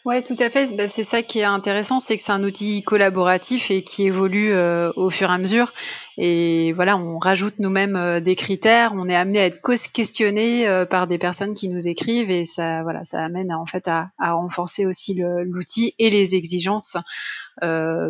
Ouais, 0.06 0.22
tout 0.22 0.36
à 0.38 0.50
fait. 0.50 0.72
Bah, 0.76 0.86
c'est 0.86 1.02
ça 1.02 1.24
qui 1.24 1.40
est 1.40 1.44
intéressant, 1.44 1.98
c'est 1.98 2.16
que 2.16 2.22
c'est 2.22 2.30
un 2.30 2.44
outil 2.44 2.80
collaboratif 2.82 3.72
et 3.72 3.82
qui 3.82 4.06
évolue 4.06 4.52
euh, 4.52 4.92
au 4.94 5.10
fur 5.10 5.28
et 5.30 5.32
à 5.32 5.38
mesure. 5.38 5.72
Et 6.16 6.72
voilà, 6.74 6.96
on 6.96 7.18
rajoute 7.18 7.54
nous-mêmes 7.58 7.96
euh, 7.96 8.20
des 8.20 8.36
critères, 8.36 8.92
on 8.94 9.08
est 9.08 9.16
amené 9.16 9.40
à 9.40 9.46
être 9.46 9.60
questionné 9.92 10.68
euh, 10.68 10.86
par 10.86 11.08
des 11.08 11.18
personnes 11.18 11.54
qui 11.54 11.68
nous 11.68 11.88
écrivent 11.88 12.30
et 12.30 12.44
ça, 12.44 12.84
voilà, 12.84 13.02
ça 13.02 13.24
amène 13.24 13.52
en 13.52 13.66
fait 13.66 13.88
à, 13.88 14.10
renforcer 14.20 14.86
aussi 14.86 15.14
l'outil 15.14 15.96
et 15.98 16.08
les 16.08 16.36
exigences 16.36 16.96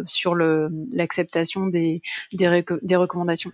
sur 0.04 0.34
l'acceptation 0.34 1.68
des 1.68 2.02
recommandations. 2.96 3.52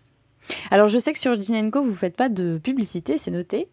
Alors 0.70 0.88
je 0.88 0.98
sais 0.98 1.12
que 1.12 1.18
sur 1.18 1.40
Ginenko, 1.40 1.82
vous 1.82 1.90
ne 1.90 1.96
faites 1.96 2.16
pas 2.16 2.28
de 2.28 2.58
publicité, 2.58 3.18
c'est 3.18 3.30
noté, 3.30 3.68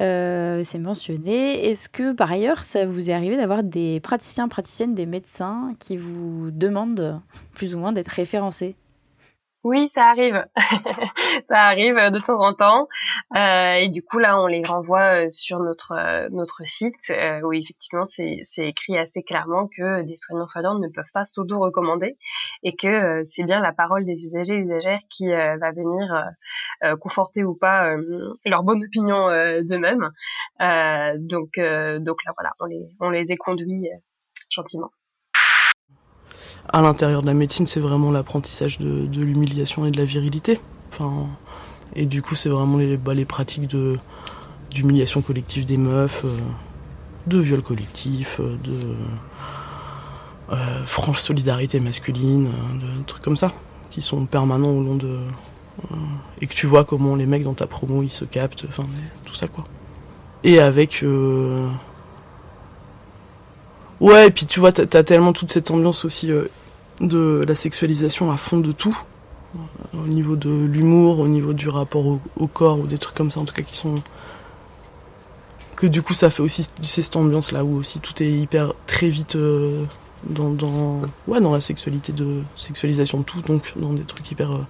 euh, 0.00 0.62
c'est 0.64 0.78
mentionné. 0.78 1.68
Est-ce 1.68 1.88
que 1.88 2.12
par 2.12 2.30
ailleurs, 2.30 2.64
ça 2.64 2.84
vous 2.84 3.10
est 3.10 3.12
arrivé 3.12 3.36
d'avoir 3.36 3.62
des 3.62 4.00
praticiens, 4.00 4.48
praticiennes, 4.48 4.94
des 4.94 5.06
médecins 5.06 5.74
qui 5.78 5.96
vous 5.96 6.50
demandent 6.50 7.20
plus 7.54 7.74
ou 7.74 7.78
moins 7.78 7.92
d'être 7.92 8.08
référencés? 8.08 8.76
Oui, 9.66 9.88
ça 9.88 10.06
arrive. 10.06 10.44
ça 11.48 11.62
arrive 11.62 11.96
de 11.96 12.20
temps 12.20 12.40
en 12.40 12.54
temps. 12.54 12.86
Euh, 13.36 13.74
et 13.74 13.88
du 13.88 14.00
coup, 14.04 14.20
là, 14.20 14.40
on 14.40 14.46
les 14.46 14.62
renvoie 14.62 15.24
euh, 15.24 15.30
sur 15.30 15.58
notre 15.58 15.92
euh, 15.92 16.28
notre 16.30 16.64
site 16.64 17.10
euh, 17.10 17.40
où 17.40 17.52
effectivement, 17.52 18.04
c'est 18.04 18.44
écrit 18.58 18.96
assez 18.96 19.24
clairement 19.24 19.66
que 19.66 20.02
des 20.02 20.14
soignants 20.14 20.46
soignantes 20.46 20.80
ne 20.80 20.88
peuvent 20.88 21.10
pas 21.12 21.24
s'auto-recommander 21.24 22.16
et 22.62 22.76
que 22.76 23.24
c'est 23.24 23.42
bien 23.42 23.58
la 23.58 23.72
parole 23.72 24.04
des 24.04 24.14
usagers 24.14 24.54
et 24.54 24.58
usagères 24.58 25.00
qui 25.10 25.26
va 25.26 25.72
venir 25.72 26.30
conforter 27.00 27.42
ou 27.42 27.54
pas 27.54 27.96
leur 28.44 28.62
bonne 28.62 28.84
opinion 28.84 29.28
d'eux-mêmes. 29.62 30.10
donc, 31.18 31.58
donc 31.58 32.24
là, 32.24 32.32
voilà, 32.36 32.52
on 32.60 32.66
les 32.66 32.88
on 33.00 33.10
les 33.10 33.36
conduits 33.36 33.88
gentiment 34.48 34.90
à 36.72 36.82
l'intérieur 36.82 37.22
de 37.22 37.26
la 37.26 37.34
médecine, 37.34 37.66
c'est 37.66 37.80
vraiment 37.80 38.10
l'apprentissage 38.10 38.78
de, 38.78 39.08
l'humiliation 39.20 39.86
et 39.86 39.90
de 39.90 39.98
la 39.98 40.04
virilité. 40.04 40.60
Enfin, 40.92 41.26
et 41.94 42.06
du 42.06 42.22
coup, 42.22 42.34
c'est 42.34 42.48
vraiment 42.48 42.78
les, 42.78 42.96
bah, 42.96 43.12
pratiques 43.26 43.70
d'humiliation 44.70 45.22
collective 45.22 45.66
des 45.66 45.76
meufs, 45.76 46.22
euh, 46.24 46.36
de 47.26 47.38
viol 47.38 47.62
collectif, 47.62 48.40
euh, 48.40 48.56
de 48.64 48.78
euh, 50.52 50.84
franche 50.84 51.20
solidarité 51.20 51.80
masculine, 51.80 52.46
de 52.46 53.02
trucs 53.06 53.22
comme 53.22 53.36
ça, 53.36 53.52
qui 53.90 54.02
sont 54.02 54.26
permanents 54.26 54.70
au 54.70 54.82
long 54.82 54.96
de 54.96 55.20
et 56.40 56.46
que 56.46 56.54
tu 56.54 56.66
vois 56.66 56.84
comment 56.84 57.16
les 57.16 57.26
mecs 57.26 57.44
dans 57.44 57.52
ta 57.52 57.66
promo 57.66 58.02
ils 58.02 58.08
se 58.08 58.24
captent, 58.24 58.64
enfin 58.66 58.84
tout 59.26 59.34
ça 59.34 59.46
quoi. 59.46 59.64
Et 60.42 60.58
avec 60.58 61.04
Ouais, 64.00 64.28
et 64.28 64.30
puis 64.30 64.46
tu 64.46 64.60
vois, 64.60 64.72
t'as 64.72 64.98
as 64.98 65.04
tellement 65.04 65.32
toute 65.32 65.50
cette 65.50 65.70
ambiance 65.70 66.04
aussi 66.04 66.30
euh, 66.30 66.46
de 67.00 67.44
la 67.46 67.54
sexualisation 67.54 68.30
à 68.30 68.36
fond 68.36 68.58
de 68.58 68.72
tout, 68.72 68.98
euh, 69.54 69.58
au 70.04 70.08
niveau 70.08 70.36
de 70.36 70.50
l'humour, 70.50 71.20
au 71.20 71.28
niveau 71.28 71.52
du 71.52 71.68
rapport 71.68 72.18
au, 72.36 72.46
corps, 72.46 72.78
ou 72.78 72.86
des 72.86 72.98
trucs 72.98 73.14
comme 73.14 73.30
ça, 73.30 73.40
en 73.40 73.44
tout 73.44 73.54
cas 73.54 73.62
qui 73.62 73.76
sont. 73.76 73.94
Que 75.76 75.86
du 75.86 76.00
coup, 76.00 76.14
ça 76.14 76.30
fait 76.30 76.42
aussi 76.42 76.66
cette 76.82 77.16
ambiance 77.16 77.52
là 77.52 77.62
où 77.62 77.76
aussi 77.76 78.00
tout 78.00 78.22
est 78.22 78.30
hyper 78.30 78.72
très 78.86 79.08
vite 79.08 79.36
euh, 79.36 79.84
dans, 80.24 80.48
dans, 80.48 81.02
ouais, 81.26 81.40
dans 81.40 81.52
la 81.52 81.60
sexualité 81.60 82.12
de 82.12 82.42
sexualisation 82.56 83.18
de 83.18 83.24
tout, 83.24 83.42
donc 83.42 83.72
dans 83.76 83.92
des 83.92 84.02
trucs 84.02 84.30
hyper 84.30 84.66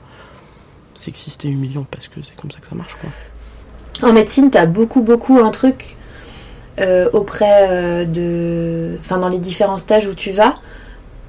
sexistes 0.94 1.44
et 1.44 1.48
humiliants 1.48 1.86
parce 1.88 2.08
que 2.08 2.22
c'est 2.22 2.34
comme 2.34 2.50
ça 2.50 2.58
que 2.58 2.66
ça 2.66 2.74
marche 2.74 2.96
quoi. 3.00 4.08
En 4.08 4.12
médecine, 4.12 4.50
t'as 4.50 4.66
beaucoup, 4.66 5.00
beaucoup 5.00 5.38
un 5.38 5.50
truc 5.50 5.96
euh, 6.78 7.08
auprès 7.12 7.68
euh, 7.70 8.04
de. 8.04 8.98
Enfin, 9.00 9.18
dans 9.18 9.28
les 9.28 9.38
différents 9.38 9.78
stages 9.78 10.06
où 10.06 10.14
tu 10.14 10.32
vas, 10.32 10.56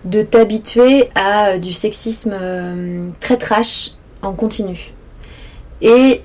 de 0.04 0.22
t'habituer 0.22 1.10
à 1.16 1.50
euh, 1.50 1.58
du 1.58 1.72
sexisme 1.72 2.36
très 3.20 3.38
trash 3.38 3.92
en 4.22 4.34
continu. 4.34 4.94
Et 5.82 6.22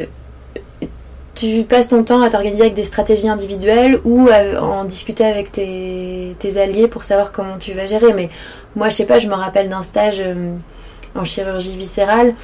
tu 1.35 1.63
passes 1.63 1.89
ton 1.89 2.03
temps 2.03 2.21
à 2.23 2.31
t'organiser 2.31 2.63
avec 2.63 2.75
des 2.75 2.85
stratégies 2.85 3.29
individuelles 3.29 4.01
ou 4.05 4.29
à 4.29 4.61
en 4.61 4.85
discuter 4.85 5.25
avec 5.25 5.53
tes, 5.53 6.35
tes, 6.39 6.57
alliés 6.59 6.89
pour 6.89 7.05
savoir 7.05 7.33
comment 7.33 7.59
tu 7.59 7.75
vas 7.75 7.87
gérer. 7.87 8.13
Mais 8.15 8.29
moi, 8.75 8.89
je 8.89 8.97
sais 8.97 9.07
pas, 9.07 9.19
je 9.19 9.29
me 9.29 9.35
rappelle 9.35 9.69
d'un 9.69 9.83
stage 9.83 10.23
en 11.15 11.25
chirurgie 11.25 11.77
viscérale 11.77 12.35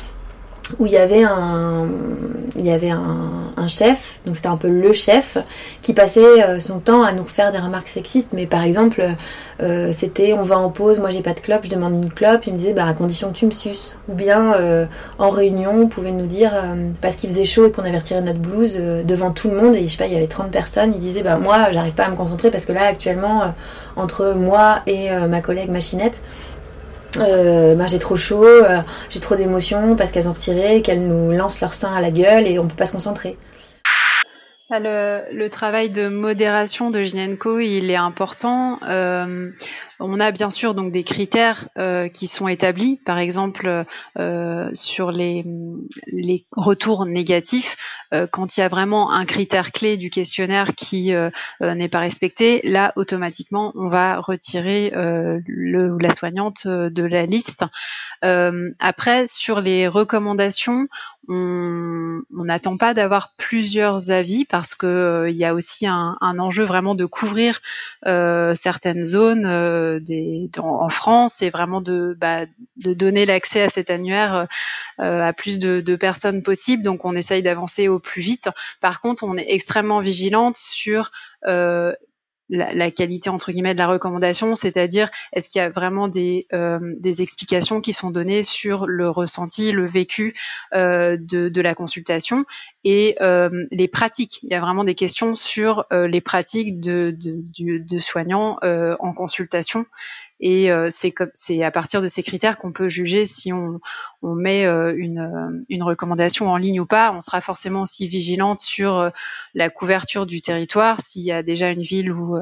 où 0.78 0.86
il 0.86 0.92
y 0.92 0.96
avait 0.96 1.24
un, 1.24 1.86
il 2.56 2.66
y 2.66 2.70
avait 2.70 2.90
un, 2.90 3.52
un 3.56 3.68
chef, 3.68 4.20
donc 4.26 4.36
c'était 4.36 4.48
un 4.48 4.56
peu 4.56 4.68
le 4.68 4.92
chef, 4.92 5.38
qui 5.82 5.94
passait 5.94 6.60
son 6.60 6.78
temps 6.78 7.02
à 7.02 7.12
nous 7.12 7.24
faire 7.24 7.52
des 7.52 7.58
remarques 7.58 7.88
sexistes. 7.88 8.30
Mais 8.32 8.46
par 8.46 8.62
exemple, 8.62 9.02
c'était 9.92 10.32
on 10.32 10.42
va 10.42 10.58
en 10.58 10.70
pause, 10.70 10.98
moi 10.98 11.10
j'ai 11.10 11.22
pas 11.22 11.34
de 11.34 11.40
clope, 11.40 11.62
je 11.64 11.70
demande 11.70 11.94
une 11.94 12.12
clope, 12.12 12.46
il 12.46 12.52
me 12.52 12.58
disait 12.58 12.72
bah 12.72 12.86
à 12.86 12.94
condition 12.94 13.28
que 13.30 13.36
tu 13.36 13.46
me 13.46 13.50
suces. 13.50 13.98
Ou 14.08 14.14
bien 14.14 14.54
en 15.18 15.30
réunion, 15.30 15.72
on 15.82 15.86
pouvait 15.88 16.12
nous 16.12 16.26
dire 16.26 16.52
parce 17.00 17.16
qu'il 17.16 17.30
faisait 17.30 17.44
chaud 17.44 17.66
et 17.66 17.72
qu'on 17.72 17.82
avait 17.82 17.98
retiré 17.98 18.20
notre 18.20 18.38
blouse 18.38 18.76
devant 18.76 19.30
tout 19.30 19.50
le 19.50 19.60
monde 19.60 19.74
et 19.74 19.86
je 19.86 19.92
sais 19.92 19.98
pas, 19.98 20.06
il 20.06 20.12
y 20.12 20.16
avait 20.16 20.26
30 20.26 20.50
personnes, 20.50 20.92
il 20.94 21.00
disait 21.00 21.22
bah 21.22 21.36
moi 21.38 21.72
j'arrive 21.72 21.94
pas 21.94 22.04
à 22.04 22.10
me 22.10 22.16
concentrer 22.16 22.50
parce 22.50 22.64
que 22.64 22.72
là 22.72 22.84
actuellement 22.86 23.54
entre 23.96 24.34
moi 24.36 24.80
et 24.86 25.10
ma 25.28 25.40
collègue 25.40 25.70
machinette 25.70 26.22
euh, 27.16 27.74
ben, 27.74 27.86
j'ai 27.86 27.98
trop 27.98 28.16
chaud, 28.16 28.44
euh, 28.44 28.80
j'ai 29.10 29.20
trop 29.20 29.34
d'émotions 29.34 29.96
parce 29.96 30.12
qu'elles 30.12 30.28
ont 30.28 30.32
retiré, 30.32 30.82
qu'elles 30.82 31.06
nous 31.06 31.32
lancent 31.32 31.60
leur 31.60 31.74
sein 31.74 31.92
à 31.92 32.00
la 32.00 32.10
gueule 32.10 32.46
et 32.46 32.58
on 32.58 32.66
peut 32.66 32.76
pas 32.76 32.86
se 32.86 32.92
concentrer. 32.92 33.36
Ah, 34.70 34.80
le, 34.80 35.48
travail 35.48 35.88
de 35.88 36.08
modération 36.08 36.90
de 36.90 37.02
Ginenko, 37.02 37.58
il 37.58 37.90
est 37.90 37.96
important. 37.96 38.78
Euh, 38.86 39.50
on 40.00 40.20
a 40.20 40.30
bien 40.30 40.50
sûr 40.50 40.74
donc 40.74 40.92
des 40.92 41.04
critères 41.04 41.68
euh, 41.78 42.08
qui 42.08 42.26
sont 42.26 42.48
établis, 42.48 43.00
par 43.04 43.18
exemple 43.18 43.84
euh, 44.18 44.70
sur 44.74 45.10
les, 45.10 45.44
les 46.06 46.46
retours 46.52 47.06
négatifs. 47.06 47.76
quand 48.30 48.56
il 48.56 48.60
y 48.60 48.62
a 48.62 48.68
vraiment 48.68 49.12
un 49.12 49.24
critère 49.24 49.72
clé 49.72 49.96
du 49.96 50.10
questionnaire 50.10 50.74
qui 50.74 51.12
n'est 51.60 51.88
pas 51.88 52.00
respecté, 52.00 52.60
là 52.64 52.92
automatiquement 52.96 53.72
on 53.74 53.88
va 53.88 54.18
retirer 54.18 54.90
le 54.94 55.96
la 55.98 56.14
soignante 56.14 56.66
de 56.66 57.02
la 57.02 57.26
liste. 57.26 57.64
après 58.22 59.26
sur 59.26 59.60
les 59.60 59.88
recommandations, 59.88 60.88
on 61.28 62.22
n'attend 62.30 62.76
pas 62.78 62.94
d'avoir 62.94 63.32
plusieurs 63.36 64.10
avis 64.10 64.44
parce 64.44 64.74
que 64.74 65.26
il 65.28 65.36
y 65.36 65.44
a 65.44 65.54
aussi 65.54 65.86
un, 65.86 66.16
enjeu 66.20 66.64
vraiment 66.64 66.94
de 66.94 67.04
couvrir 67.04 67.60
certaines 68.04 69.04
zones 69.04 69.44
des, 69.98 70.50
en 70.58 70.88
France 70.88 71.42
et 71.42 71.50
vraiment 71.50 71.80
de, 71.80 72.16
bah, 72.18 72.46
de 72.76 72.94
donner 72.94 73.26
l'accès 73.26 73.62
à 73.62 73.68
cet 73.68 73.90
annuaire 73.90 74.46
euh, 75.00 75.22
à 75.22 75.32
plus 75.32 75.58
de, 75.58 75.96
personnes 75.96 76.42
possible. 76.42 76.82
Donc 76.82 77.04
on 77.04 77.14
essaye 77.14 77.42
d'avancer 77.42 77.88
au 77.88 77.98
plus 77.98 78.22
vite. 78.22 78.48
Par 78.80 79.00
contre, 79.00 79.24
on 79.24 79.36
est 79.36 79.46
extrêmement 79.48 80.00
vigilante 80.00 80.56
sur 80.56 81.10
euh, 81.46 81.92
la, 82.48 82.90
qualité 82.90 83.30
entre 83.30 83.52
guillemets 83.52 83.74
de 83.74 83.78
la 83.78 83.86
recommandation, 83.86 84.54
c'est-à-dire 84.54 85.10
est-ce 85.32 85.48
qu'il 85.48 85.60
y 85.60 85.62
a 85.62 85.68
vraiment 85.68 86.08
des, 86.08 86.46
euh, 86.52 86.78
explications 87.04 87.80
qui 87.80 87.92
sont 87.92 88.10
données 88.10 88.42
sur 88.42 88.86
le 88.86 89.08
ressenti, 89.08 89.72
le 89.72 89.86
vécu 89.86 90.34
euh, 90.74 91.16
de, 91.20 91.60
la 91.60 91.74
consultation? 91.74 92.44
Et 92.84 93.16
euh, 93.20 93.66
les 93.70 93.88
pratiques. 93.88 94.40
Il 94.42 94.50
y 94.50 94.54
a 94.54 94.60
vraiment 94.60 94.84
des 94.84 94.94
questions 94.94 95.34
sur 95.34 95.84
euh, 95.92 96.06
les 96.06 96.20
pratiques 96.20 96.80
de, 96.80 97.14
de, 97.18 97.78
de 97.78 97.98
soignants 97.98 98.58
euh, 98.62 98.96
en 99.00 99.12
consultation 99.12 99.86
et 100.40 100.70
euh, 100.70 100.88
c'est 100.90 101.12
c'est 101.34 101.62
à 101.62 101.70
partir 101.70 102.00
de 102.00 102.08
ces 102.08 102.22
critères 102.22 102.56
qu'on 102.56 102.72
peut 102.72 102.88
juger 102.88 103.26
si 103.26 103.52
on, 103.52 103.80
on 104.22 104.34
met 104.34 104.66
euh, 104.66 104.94
une, 104.96 105.18
euh, 105.18 105.62
une, 105.68 105.82
recommandation 105.82 106.48
en 106.48 106.56
ligne 106.56 106.80
ou 106.80 106.86
pas. 106.86 107.12
On 107.12 107.20
sera 107.20 107.40
forcément 107.40 107.82
aussi 107.82 108.06
vigilante 108.06 108.60
sur 108.60 109.10
la 109.54 109.70
couverture 109.70 110.26
du 110.26 110.40
territoire. 110.40 111.00
S'il 111.00 111.22
y 111.22 111.32
a 111.32 111.42
déjà 111.42 111.70
une 111.70 111.82
ville 111.82 112.12
où 112.12 112.38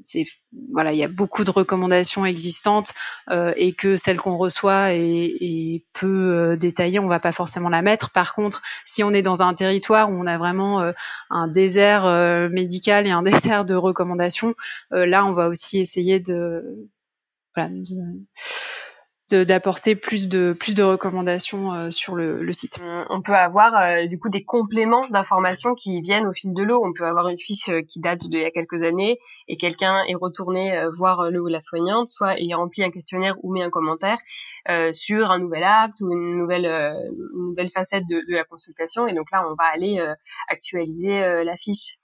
c'est 0.00 0.26
voilà, 0.72 0.92
il 0.92 0.98
y 0.98 1.04
a 1.04 1.08
beaucoup 1.08 1.44
de 1.44 1.50
recommandations 1.50 2.24
existantes 2.24 2.92
et 3.56 3.72
que 3.72 3.96
celle 3.96 4.16
qu'on 4.16 4.36
reçoit 4.36 4.94
est, 4.94 5.36
est 5.40 5.84
peu 5.92 6.56
détaillée, 6.58 6.98
on 6.98 7.08
va 7.08 7.20
pas 7.20 7.32
forcément 7.32 7.68
la 7.68 7.82
mettre. 7.82 8.10
Par 8.10 8.34
contre, 8.34 8.62
si 8.84 9.02
on 9.02 9.12
est 9.12 9.22
dans 9.22 9.42
un 9.42 9.54
territoire 9.54 10.10
où 10.10 10.14
on 10.14 10.26
a 10.26 10.38
vraiment 10.38 10.92
un 11.30 11.48
désert 11.48 12.04
médical 12.50 13.06
et 13.06 13.10
un 13.10 13.22
désert 13.24 13.64
de 13.64 13.74
recommandations, 13.74 14.54
là, 14.90 15.26
on 15.26 15.32
va 15.32 15.48
aussi 15.48 15.78
essayer 15.78 16.20
de 16.20 16.88
d'apporter 19.30 19.96
plus 19.96 20.28
de 20.28 20.54
plus 20.58 20.74
de 20.74 20.82
recommandations 20.82 21.72
euh, 21.72 21.90
sur 21.90 22.14
le, 22.14 22.52
site. 22.52 22.78
On 23.10 23.22
peut 23.22 23.34
avoir 23.34 23.74
euh, 23.76 24.06
du 24.06 24.18
coup 24.18 24.28
des 24.28 24.44
compléments 24.44 25.08
d'informations 25.08 25.74
qui 25.74 26.00
viennent 26.00 26.26
au 26.26 26.32
fil 26.32 26.54
de 26.54 26.62
l'eau. 26.62 26.84
On 26.84 26.92
peut 26.92 27.06
avoir 27.06 27.28
une 27.28 27.38
fiche 27.38 27.68
euh, 27.68 27.82
qui 27.82 27.98
date 27.98 28.20
d'il 28.20 28.38
y 28.38 28.44
a 28.44 28.50
quelques 28.52 28.82
années 28.82 29.18
et 29.48 29.56
quelqu'un 29.56 30.04
est 30.08 30.14
retourné 30.14 30.76
voir 30.96 31.30
le 31.30 31.40
ou 31.40 31.46
la 31.46 31.60
soignante, 31.60 32.08
soit 32.08 32.34
il 32.36 32.52
rempli 32.54 32.82
un 32.82 32.90
questionnaire 32.90 33.36
ou 33.44 33.52
mis 33.52 33.62
un 33.62 33.70
commentaire 33.70 34.16
sur 34.92 35.30
un 35.30 35.38
nouvel 35.38 35.62
acte 35.62 36.00
ou 36.00 36.10
une 36.10 36.36
nouvelle 36.36 36.68
nouvelle 37.32 37.70
facette 37.70 38.02
de, 38.08 38.16
de, 38.28 38.34
la 38.34 38.42
consultation. 38.42 39.06
Et 39.06 39.14
donc 39.14 39.30
là, 39.30 39.46
on 39.48 39.54
va 39.54 39.70
aller 39.72 40.04
actualiser 40.48 41.44
la 41.44 41.56
fiche 41.56 41.96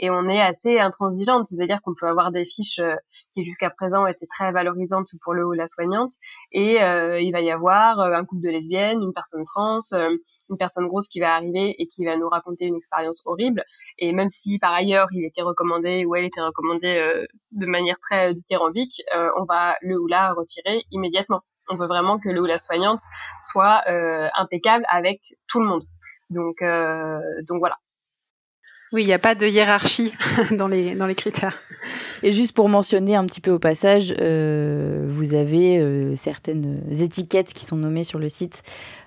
et 0.00 0.08
on 0.10 0.28
est 0.28 0.40
assez 0.40 0.80
intransigeante, 0.80 1.46
c'est-à-dire 1.46 1.80
qu'on 1.82 1.92
peut 1.98 2.08
avoir 2.08 2.32
des 2.32 2.46
fiches 2.46 2.78
euh, 2.78 2.96
qui 3.34 3.42
jusqu'à 3.42 3.68
présent 3.68 4.06
étaient 4.06 4.26
très 4.26 4.50
valorisantes 4.50 5.10
pour 5.22 5.34
le 5.34 5.46
ou 5.46 5.52
la 5.52 5.66
soignante, 5.66 6.12
et 6.52 6.82
euh, 6.82 7.20
il 7.20 7.30
va 7.32 7.42
y 7.42 7.50
avoir 7.50 8.00
euh, 8.00 8.14
un 8.14 8.24
couple 8.24 8.42
de 8.42 8.48
lesbiennes, 8.48 9.02
une 9.02 9.12
personne 9.12 9.44
trans, 9.44 9.78
une 9.92 10.56
personne 10.58 10.88
grosse 10.88 11.06
qui 11.06 11.20
va 11.20 11.34
arriver 11.34 11.74
et 11.78 11.86
qui 11.86 12.06
va 12.06 12.16
nous 12.16 12.28
raconter 12.28 12.64
une 12.64 12.76
expérience 12.76 13.20
horrible, 13.26 13.62
et 13.98 14.12
même 14.12 14.30
si 14.30 14.58
par 14.58 14.72
ailleurs 14.72 15.08
il 15.12 15.24
était 15.24 15.42
recommandé 15.42 16.06
ou 16.06 16.16
elle 16.16 16.24
était 16.24 16.40
recommandée 16.40 17.26
de 17.52 17.66
manière 17.66 17.98
très 18.00 18.32
dithyrambique, 18.32 19.02
on 19.36 19.44
va 19.44 19.76
le 19.82 20.00
ou 20.00 20.06
la 20.06 20.32
retirer 20.32 20.82
immédiatement. 20.90 21.42
On 21.68 21.76
veut 21.76 21.86
vraiment 21.86 22.18
que 22.18 22.30
le 22.30 22.40
ou 22.40 22.46
la 22.46 22.58
soignante 22.58 23.00
soit 23.40 23.84
impeccable 24.34 24.84
avec 24.88 25.20
tout 25.46 25.60
le 25.60 25.66
monde. 25.66 25.82
Donc, 26.30 26.56
donc 27.46 27.58
voilà. 27.58 27.76
Oui, 28.92 29.02
il 29.02 29.06
n'y 29.06 29.12
a 29.12 29.18
pas 29.18 29.34
de 29.34 29.46
hiérarchie 29.46 30.12
dans 30.50 30.66
les, 30.66 30.94
dans 30.94 31.06
les 31.06 31.14
critères. 31.14 31.58
Et 32.22 32.32
juste 32.32 32.52
pour 32.52 32.68
mentionner 32.68 33.14
un 33.14 33.24
petit 33.24 33.40
peu 33.40 33.50
au 33.50 33.58
passage, 33.58 34.12
euh, 34.20 35.06
vous 35.08 35.34
avez 35.34 35.78
euh, 35.78 36.14
certaines 36.16 36.82
étiquettes 36.90 37.52
qui 37.52 37.64
sont 37.64 37.76
nommées 37.76 38.04
sur 38.04 38.18
le 38.18 38.28
site 38.28 38.62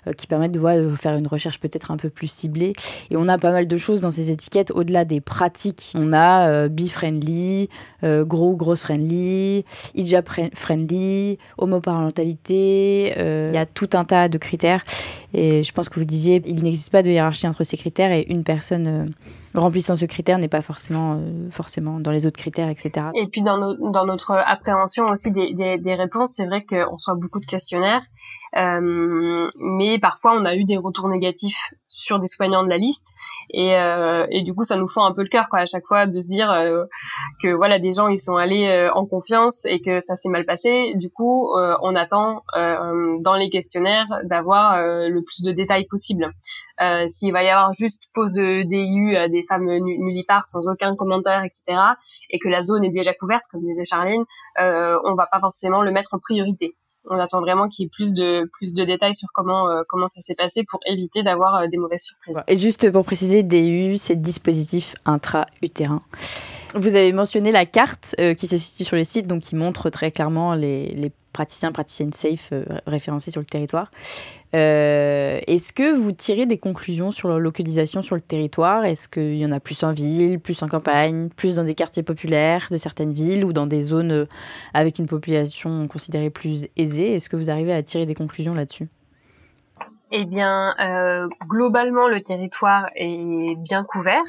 euh, 0.08 0.12
qui 0.12 0.28
permettent 0.28 0.52
de, 0.52 0.60
voir, 0.60 0.76
faire 0.98 1.16
une 1.16 1.28
recherche 1.28 1.60
peut-être 1.60 1.92
un 1.92 1.98
peu 1.98 2.10
plus 2.10 2.28
ciblée. 2.28 2.74
Et 3.10 3.16
on 3.16 3.28
a 3.28 3.38
pas 3.38 3.52
mal 3.52 3.68
de 3.68 3.78
choses 3.78 4.02
dans 4.02 4.12
ces 4.12 4.32
étiquettes 4.32 4.72
au-delà 4.72 5.06
des 5.06 5.22
pratiques. 5.22 5.94
On 5.96 6.12
a 6.12 6.50
euh, 6.50 6.70
be-friendly, 6.70 7.70
euh, 8.04 8.26
gros, 8.26 8.56
grosse 8.56 8.82
friendly, 8.82 9.64
hijab 9.96 10.26
friendly, 10.54 11.38
homoparentalité. 11.58 13.14
Il 13.18 13.54
y 13.54 13.58
a 13.58 13.66
tout 13.66 13.90
un 13.94 14.04
tas 14.04 14.28
de 14.28 14.38
critères. 14.38 14.84
Et 15.34 15.64
je 15.64 15.72
pense 15.72 15.90
que 15.90 16.00
vous 16.00 16.06
disiez, 16.06 16.42
il 16.46 16.64
n'existe 16.64 16.92
pas 16.92 17.04
de 17.04 17.10
hiérarchie 17.10 17.48
entre 17.48 17.64
ces 17.64 17.78
critères 17.78 18.12
et 18.12 18.26
une 18.30 18.44
personne 18.44 19.12
remplissant 19.62 19.96
ce 19.96 20.06
critère 20.06 20.38
n'est 20.38 20.48
pas 20.48 20.62
forcément 20.62 21.16
euh, 21.16 21.50
forcément 21.50 22.00
dans 22.00 22.12
les 22.12 22.26
autres 22.26 22.38
critères, 22.38 22.70
etc. 22.70 23.08
Et 23.14 23.28
puis 23.28 23.42
dans, 23.42 23.58
dans 23.58 24.06
notre 24.06 24.32
appréhension 24.32 25.06
aussi 25.08 25.32
des, 25.32 25.54
des, 25.54 25.78
des 25.78 25.96
réponses, 25.96 26.34
c'est 26.36 26.46
vrai 26.46 26.66
qu'on 26.66 26.96
reçoit 26.96 27.16
beaucoup 27.16 27.40
de 27.40 27.46
questionnaires, 27.46 28.02
mais 28.56 30.00
parfois 30.00 30.34
on 30.36 30.46
a 30.46 30.56
eu 30.56 30.64
des 30.64 30.78
retours 30.78 31.10
négatifs 31.10 31.74
sur 31.88 32.20
des 32.20 32.28
soignants 32.28 32.64
de 32.64 32.70
la 32.70 32.78
liste, 32.78 33.14
et, 33.52 33.76
euh, 33.76 34.26
et 34.32 34.42
du 34.42 34.54
coup 34.54 34.64
ça 34.64 34.78
nous 34.78 34.88
fend 34.88 35.06
un 35.06 35.14
peu 35.14 35.22
le 35.22 35.30
cœur 35.30 35.48
quoi 35.50 35.60
à 35.60 35.66
chaque 35.66 35.86
fois 35.86 36.08
de 36.08 36.22
se 36.22 36.28
dire 36.28 36.52
euh, 36.52 36.86
que 37.42 37.54
voilà 37.54 37.78
des 37.78 37.94
gens 37.94 38.08
ils 38.08 38.20
sont 38.20 38.36
allés 38.36 38.68
euh, 38.68 38.92
en 38.94 39.06
confiance 39.06 39.64
et 39.66 39.80
que 39.80 40.00
ça 40.02 40.16
s'est 40.16 40.30
mal 40.30 40.46
passé. 40.46 40.94
Du 40.96 41.10
coup 41.10 41.52
on 41.82 41.96
attend 41.96 42.44
dans 42.54 43.36
les 43.36 43.50
questionnaires 43.50 44.08
d'avoir 44.24 44.82
le 44.82 45.22
plus 45.24 45.44
de 45.44 45.52
détails 45.52 45.86
possible. 45.86 46.32
S'il 47.10 47.32
va 47.32 47.44
y 47.44 47.50
avoir 47.50 47.74
juste 47.74 48.04
pose 48.14 48.34
de 48.34 48.64
DIU 48.64 49.16
à 49.16 49.30
des 49.30 49.44
femmes 49.44 49.66
nullipares 49.66 50.48
sans 50.48 50.68
aucun 50.68 50.96
commentaire, 50.96 51.44
etc., 51.44 51.78
et 52.30 52.40
que 52.40 52.50
la 52.50 52.62
zone 52.62 52.84
est 52.84 52.92
déjà 52.92 53.14
couverte, 53.14 53.44
comme 53.52 53.62
disait 53.62 53.86
Charline, 53.86 54.26
euh, 54.60 55.00
on 55.06 55.16
va 55.16 55.28
pas 55.28 55.40
forcément 55.40 55.82
le 55.82 55.92
mettre 55.92 56.14
en 56.14 56.20
priorité. 56.20 56.76
On 57.10 57.20
attend 57.20 57.42
vraiment 57.42 57.68
qu'il 57.68 57.84
y 57.84 57.86
ait 57.86 57.90
plus 57.90 58.14
de 58.14 58.50
plus 58.54 58.74
de 58.74 58.86
détails 58.86 59.16
sur 59.16 59.30
comment 59.34 59.70
euh, 59.70 59.82
comment 59.88 60.08
ça 60.08 60.22
s'est 60.22 60.36
passé 60.36 60.64
pour 60.64 60.80
éviter 60.86 61.24
d'avoir 61.24 61.56
euh, 61.56 61.68
des 61.68 61.78
mauvaises 61.78 62.04
surprises. 62.04 62.42
Et 62.48 62.58
juste 62.58 62.90
pour 62.92 63.04
préciser, 63.04 63.44
DU, 63.44 63.98
c'est 63.98 64.22
dispositif 64.22 64.96
intra-utérin. 65.06 66.02
Vous 66.76 66.96
avez 66.96 67.14
mentionné 67.14 67.52
la 67.52 67.66
carte 67.66 68.16
euh, 68.20 68.34
qui 68.34 68.48
se 68.48 68.58
situe 68.58 68.84
sur 68.84 68.96
le 68.96 69.04
site, 69.04 69.28
donc 69.28 69.42
qui 69.42 69.56
montre 69.56 69.90
très 69.90 70.12
clairement 70.12 70.56
les, 70.56 70.88
les 70.88 71.12
praticiens, 71.32 71.72
praticiennes 71.72 72.14
safe 72.14 72.54
référencés 72.86 73.32
sur 73.32 73.42
le 73.42 73.46
territoire. 73.46 73.92
Euh, 74.56 75.40
est-ce 75.48 75.74
que 75.74 75.96
vous 75.96 76.12
tirez 76.12 76.46
des 76.46 76.60
conclusions 76.60 77.10
sur 77.10 77.28
leur 77.28 77.40
localisation 77.40 78.02
sur 78.04 78.16
le 78.16 78.22
territoire? 78.22 78.86
Est-ce 78.86 79.10
qu'il 79.10 79.36
y 79.36 79.46
en 79.46 79.52
a 79.52 79.60
plus 79.60 79.84
en 79.84 79.92
ville, 79.92 80.40
plus 80.40 80.62
en 80.62 80.68
campagne, 80.68 81.30
plus 81.30 81.56
dans 81.56 81.64
des 81.64 81.74
quartiers 81.74 82.04
populaires 82.04 82.68
de 82.70 82.78
certaines 82.78 83.14
villes 83.14 83.44
ou 83.46 83.52
dans 83.52 83.66
des 83.66 83.82
zones 83.82 84.12
euh, 84.12 84.26
avec 84.76 85.00
une 85.00 85.08
population 85.08 85.88
considérée 85.88 86.30
plus 86.30 86.68
aisée? 86.78 87.16
Est-ce 87.16 87.30
que 87.30 87.36
vous 87.36 87.50
arrivez 87.50 87.74
à 87.74 87.82
tirer 87.82 88.06
des 88.06 88.16
conclusions 88.16 88.54
là-dessus? 88.54 88.88
Eh 90.16 90.26
bien, 90.26 90.76
euh, 90.80 91.28
globalement, 91.48 92.08
le 92.08 92.22
territoire 92.22 92.88
est 92.96 93.56
bien 93.58 93.84
couvert. 93.84 94.22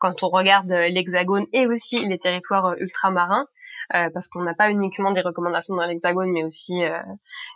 Quand 0.00 0.24
on 0.24 0.28
regarde 0.28 0.68
l'Hexagone 0.68 1.46
et 1.52 1.68
aussi 1.68 2.04
les 2.04 2.18
territoires 2.18 2.74
ultramarins, 2.78 3.46
euh, 3.94 4.10
parce 4.12 4.26
qu'on 4.26 4.42
n'a 4.42 4.54
pas 4.54 4.68
uniquement 4.68 5.12
des 5.12 5.20
recommandations 5.20 5.76
dans 5.76 5.86
l'Hexagone, 5.86 6.32
mais 6.32 6.42
aussi, 6.42 6.82
euh, 6.84 6.98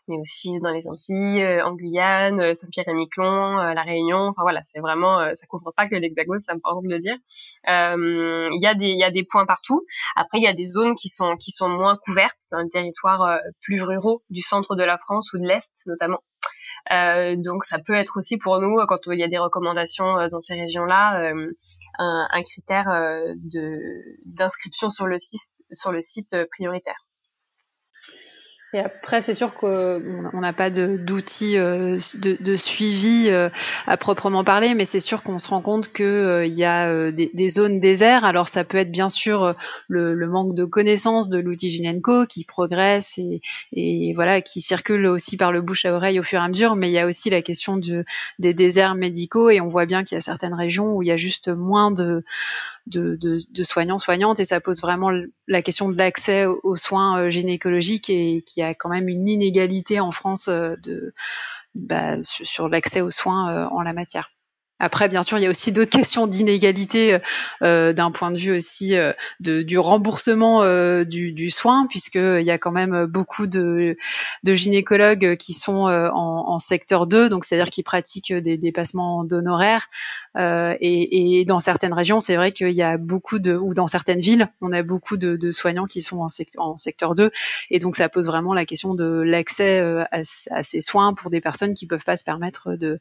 mais 0.06 0.16
aussi 0.18 0.60
dans 0.60 0.70
les 0.70 0.86
Antilles, 0.86 1.44
en 1.62 1.72
Guyane, 1.74 2.54
Saint-Pierre-et-Miquelon, 2.54 3.56
la 3.56 3.82
Réunion. 3.82 4.28
Enfin 4.28 4.42
voilà, 4.42 4.60
c'est 4.64 4.78
vraiment, 4.78 5.18
ça 5.34 5.46
couvre 5.48 5.72
pas 5.76 5.88
que 5.88 5.96
l'Hexagone, 5.96 6.38
c'est 6.40 6.52
important 6.52 6.82
de 6.82 6.88
le 6.88 7.00
dire. 7.00 7.16
Il 7.66 8.62
y 8.62 8.66
a 8.68 8.74
des, 8.74 8.92
y 8.92 9.02
a 9.02 9.10
des 9.10 9.24
points 9.24 9.44
partout. 9.44 9.84
Après, 10.14 10.38
il 10.38 10.44
y 10.44 10.46
a 10.46 10.54
des 10.54 10.66
zones 10.66 10.94
qui 10.94 11.08
sont, 11.08 11.36
qui 11.36 11.50
sont 11.50 11.68
moins 11.68 11.96
couvertes, 11.96 12.38
c'est 12.38 12.54
un 12.54 12.68
territoire 12.68 13.40
plus 13.60 13.82
ruraux 13.82 14.22
du 14.30 14.40
centre 14.40 14.76
de 14.76 14.84
la 14.84 14.98
France 14.98 15.32
ou 15.32 15.38
de 15.38 15.48
l'est 15.48 15.72
notamment. 15.86 16.20
Euh, 16.92 17.36
donc 17.36 17.64
ça 17.64 17.78
peut 17.78 17.92
être 17.92 18.18
aussi 18.18 18.38
pour 18.38 18.60
nous, 18.60 18.76
quand 18.86 18.98
il 19.06 19.18
y 19.18 19.22
a 19.22 19.28
des 19.28 19.38
recommandations 19.38 20.26
dans 20.28 20.40
ces 20.40 20.54
régions-là, 20.54 21.32
un, 21.98 22.26
un 22.30 22.42
critère 22.42 22.88
euh, 22.88 23.34
d'inscription 24.24 24.88
sur 24.88 25.06
le 25.06 25.18
site, 25.18 25.50
sur 25.70 25.92
le 25.92 26.02
site 26.02 26.34
prioritaire. 26.50 27.06
Et 28.74 28.78
après, 28.78 29.20
c'est 29.20 29.34
sûr 29.34 29.52
qu'on 29.52 30.40
n'a 30.40 30.54
pas 30.54 30.70
d'outils 30.70 31.58
euh, 31.58 31.98
de, 32.14 32.56
suivi 32.56 33.28
euh, 33.28 33.50
à 33.86 33.98
proprement 33.98 34.44
parler, 34.44 34.72
mais 34.72 34.86
c'est 34.86 34.98
sûr 34.98 35.22
qu'on 35.22 35.38
se 35.38 35.48
rend 35.48 35.60
compte 35.60 35.92
qu'il 35.92 36.06
euh, 36.06 36.46
y 36.46 36.64
a 36.64 37.12
des, 37.12 37.48
zones 37.50 37.80
désertes. 37.80 38.24
Alors, 38.24 38.48
ça 38.48 38.64
peut 38.64 38.78
être 38.78 38.90
bien 38.90 39.10
sûr 39.10 39.54
le, 39.88 40.14
manque 40.26 40.54
de 40.54 40.64
connaissances 40.64 41.28
de 41.28 41.38
l'outil 41.38 41.68
Ginenco 41.68 42.24
qui 42.24 42.44
progresse 42.44 43.18
et, 43.72 44.12
voilà, 44.14 44.40
qui 44.40 44.62
circule 44.62 45.06
aussi 45.06 45.36
par 45.36 45.52
le 45.52 45.60
bouche 45.60 45.84
à 45.84 45.92
oreille 45.92 46.18
au 46.18 46.22
fur 46.22 46.40
et 46.40 46.44
à 46.44 46.48
mesure. 46.48 46.74
Mais 46.74 46.88
il 46.88 46.94
y 46.94 46.98
a 46.98 47.06
aussi 47.06 47.28
la 47.28 47.42
question 47.42 47.78
des 48.38 48.54
déserts 48.54 48.94
médicaux 48.94 49.50
et 49.50 49.60
on 49.60 49.68
voit 49.68 49.84
bien 49.84 50.02
qu'il 50.02 50.16
y 50.16 50.18
a 50.18 50.22
certaines 50.22 50.54
régions 50.54 50.96
où 50.96 51.02
il 51.02 51.08
y 51.08 51.12
a 51.12 51.18
juste 51.18 51.48
moins 51.48 51.90
de, 51.90 52.24
de, 52.86 53.16
de, 53.16 53.62
soignants, 53.62 53.98
soignantes, 53.98 54.40
et 54.40 54.44
ça 54.44 54.60
pose 54.60 54.80
vraiment 54.80 55.10
la 55.46 55.62
question 55.62 55.88
de 55.88 55.96
l'accès 55.96 56.46
aux 56.46 56.76
soins 56.76 57.18
euh, 57.18 57.30
gynécologiques 57.30 58.10
et 58.10 58.42
qu'il 58.42 58.60
y 58.60 58.64
a 58.64 58.74
quand 58.74 58.88
même 58.88 59.08
une 59.08 59.28
inégalité 59.28 60.00
en 60.00 60.12
France 60.12 60.48
euh, 60.48 60.74
de, 60.82 61.14
bah, 61.74 62.16
sur 62.22 62.68
l'accès 62.68 63.00
aux 63.00 63.10
soins 63.10 63.50
euh, 63.54 63.68
en 63.68 63.82
la 63.82 63.92
matière. 63.92 64.30
Après, 64.82 65.08
bien 65.08 65.22
sûr, 65.22 65.38
il 65.38 65.42
y 65.42 65.46
a 65.46 65.50
aussi 65.50 65.70
d'autres 65.70 65.90
questions 65.96 66.26
d'inégalité 66.26 67.20
euh, 67.62 67.92
d'un 67.92 68.10
point 68.10 68.32
de 68.32 68.36
vue 68.36 68.56
aussi 68.56 68.96
euh, 68.96 69.12
de, 69.38 69.62
du 69.62 69.78
remboursement 69.78 70.64
euh, 70.64 71.04
du, 71.04 71.32
du, 71.32 71.50
soin, 71.50 71.86
puisqu'il 71.88 72.42
y 72.42 72.50
a 72.50 72.58
quand 72.58 72.72
même 72.72 73.06
beaucoup 73.06 73.46
de, 73.46 73.96
de 74.42 74.54
gynécologues 74.54 75.36
qui 75.36 75.52
sont 75.52 75.86
en, 75.86 76.48
en, 76.48 76.58
secteur 76.58 77.06
2, 77.06 77.28
donc 77.28 77.44
c'est-à-dire 77.44 77.70
qui 77.70 77.84
pratiquent 77.84 78.32
des 78.32 78.58
dépassements 78.58 79.22
d'honoraires. 79.22 79.88
Et, 80.36 81.40
et, 81.40 81.44
dans 81.44 81.60
certaines 81.60 81.92
régions, 81.92 82.18
c'est 82.18 82.34
vrai 82.34 82.50
qu'il 82.50 82.72
y 82.72 82.82
a 82.82 82.96
beaucoup 82.96 83.38
de, 83.38 83.54
ou 83.54 83.74
dans 83.74 83.86
certaines 83.86 84.20
villes, 84.20 84.48
on 84.60 84.72
a 84.72 84.82
beaucoup 84.82 85.16
de, 85.16 85.36
de 85.36 85.50
soignants 85.52 85.86
qui 85.86 86.00
sont 86.00 86.26
en, 86.58 86.76
secteur 86.76 87.14
2, 87.14 87.30
et 87.70 87.78
donc 87.78 87.94
ça 87.94 88.08
pose 88.08 88.26
vraiment 88.26 88.52
la 88.52 88.64
question 88.64 88.94
de 88.94 89.04
l'accès 89.04 89.80
à, 90.10 90.24
ces 90.64 90.80
soins 90.80 91.14
pour 91.14 91.30
des 91.30 91.40
personnes 91.40 91.74
qui 91.74 91.86
peuvent 91.86 92.04
pas 92.04 92.16
se 92.16 92.24
permettre 92.24 92.74
de, 92.74 92.98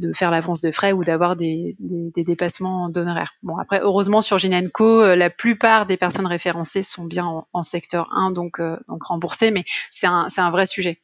de 0.00 0.12
faire 0.12 0.32
l'avance 0.32 0.60
de 0.60 0.72
frais 0.72 0.92
ou 0.92 1.04
d'avoir 1.04 1.19
des, 1.36 1.76
des, 1.78 2.24
dépassements 2.24 2.88
d'honoraires. 2.88 3.34
Bon, 3.42 3.56
après, 3.56 3.80
heureusement, 3.82 4.22
sur 4.22 4.38
Ginenco, 4.38 5.02
euh, 5.02 5.16
la 5.16 5.30
plupart 5.30 5.86
des 5.86 5.96
personnes 5.96 6.26
référencées 6.26 6.82
sont 6.82 7.04
bien 7.04 7.44
en, 7.52 7.62
secteur 7.62 8.08
1, 8.14 8.30
donc, 8.30 8.60
euh, 8.60 8.76
donc 8.88 9.02
remboursées, 9.04 9.50
mais 9.50 9.64
c'est 9.90 10.06
un, 10.06 10.28
un, 10.36 10.50
vrai 10.50 10.66
sujet. 10.66 11.00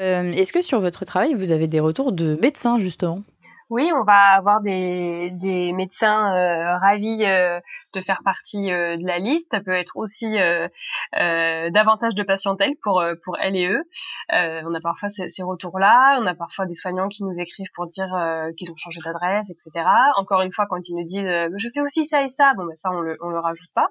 Euh, 0.00 0.32
est-ce 0.32 0.52
que 0.52 0.62
sur 0.62 0.80
votre 0.80 1.04
travail, 1.04 1.34
vous 1.34 1.52
avez 1.52 1.68
des 1.68 1.80
retours 1.80 2.12
de 2.12 2.38
médecins, 2.42 2.78
justement? 2.78 3.22
Oui, 3.70 3.90
on 3.94 4.04
va 4.04 4.34
avoir 4.34 4.60
des, 4.60 5.30
des 5.32 5.72
médecins 5.72 6.34
euh, 6.34 6.76
ravis 6.78 7.24
euh, 7.24 7.60
de 7.94 8.00
faire 8.02 8.22
partie 8.24 8.70
euh, 8.70 8.96
de 8.96 9.06
la 9.06 9.18
liste. 9.18 9.48
Ça 9.52 9.60
peut 9.60 9.72
être 9.72 9.96
aussi 9.96 10.26
davantage 11.12 12.14
de 12.14 12.22
patientèle 12.22 12.74
pour 12.82 13.02
pour 13.24 13.38
elles 13.40 13.56
et 13.56 13.66
eux. 13.66 13.82
on 14.30 14.74
a 14.74 14.80
parfois 14.80 15.10
ces, 15.10 15.30
ces 15.30 15.42
retours-là. 15.42 16.18
On 16.20 16.26
a 16.26 16.34
parfois 16.34 16.66
des 16.66 16.74
soignants 16.74 17.08
qui 17.08 17.24
nous 17.24 17.38
écrivent 17.38 17.70
pour 17.74 17.86
dire 17.88 18.08
qu'ils 18.56 18.70
ont 18.70 18.76
changé 18.76 19.00
d'adresse, 19.04 19.48
etc. 19.50 19.86
Encore 20.16 20.42
une 20.42 20.52
fois, 20.52 20.66
quand 20.68 20.80
ils 20.88 20.96
nous 20.96 21.06
disent 21.06 21.50
je 21.56 21.68
fais 21.72 21.80
aussi 21.80 22.06
ça 22.06 22.22
et 22.24 22.30
ça, 22.30 22.52
bon 22.56 22.64
ben 22.66 22.76
ça 22.76 22.90
on 22.90 23.00
le 23.00 23.16
on 23.22 23.30
le 23.30 23.38
rajoute 23.38 23.70
pas. 23.74 23.88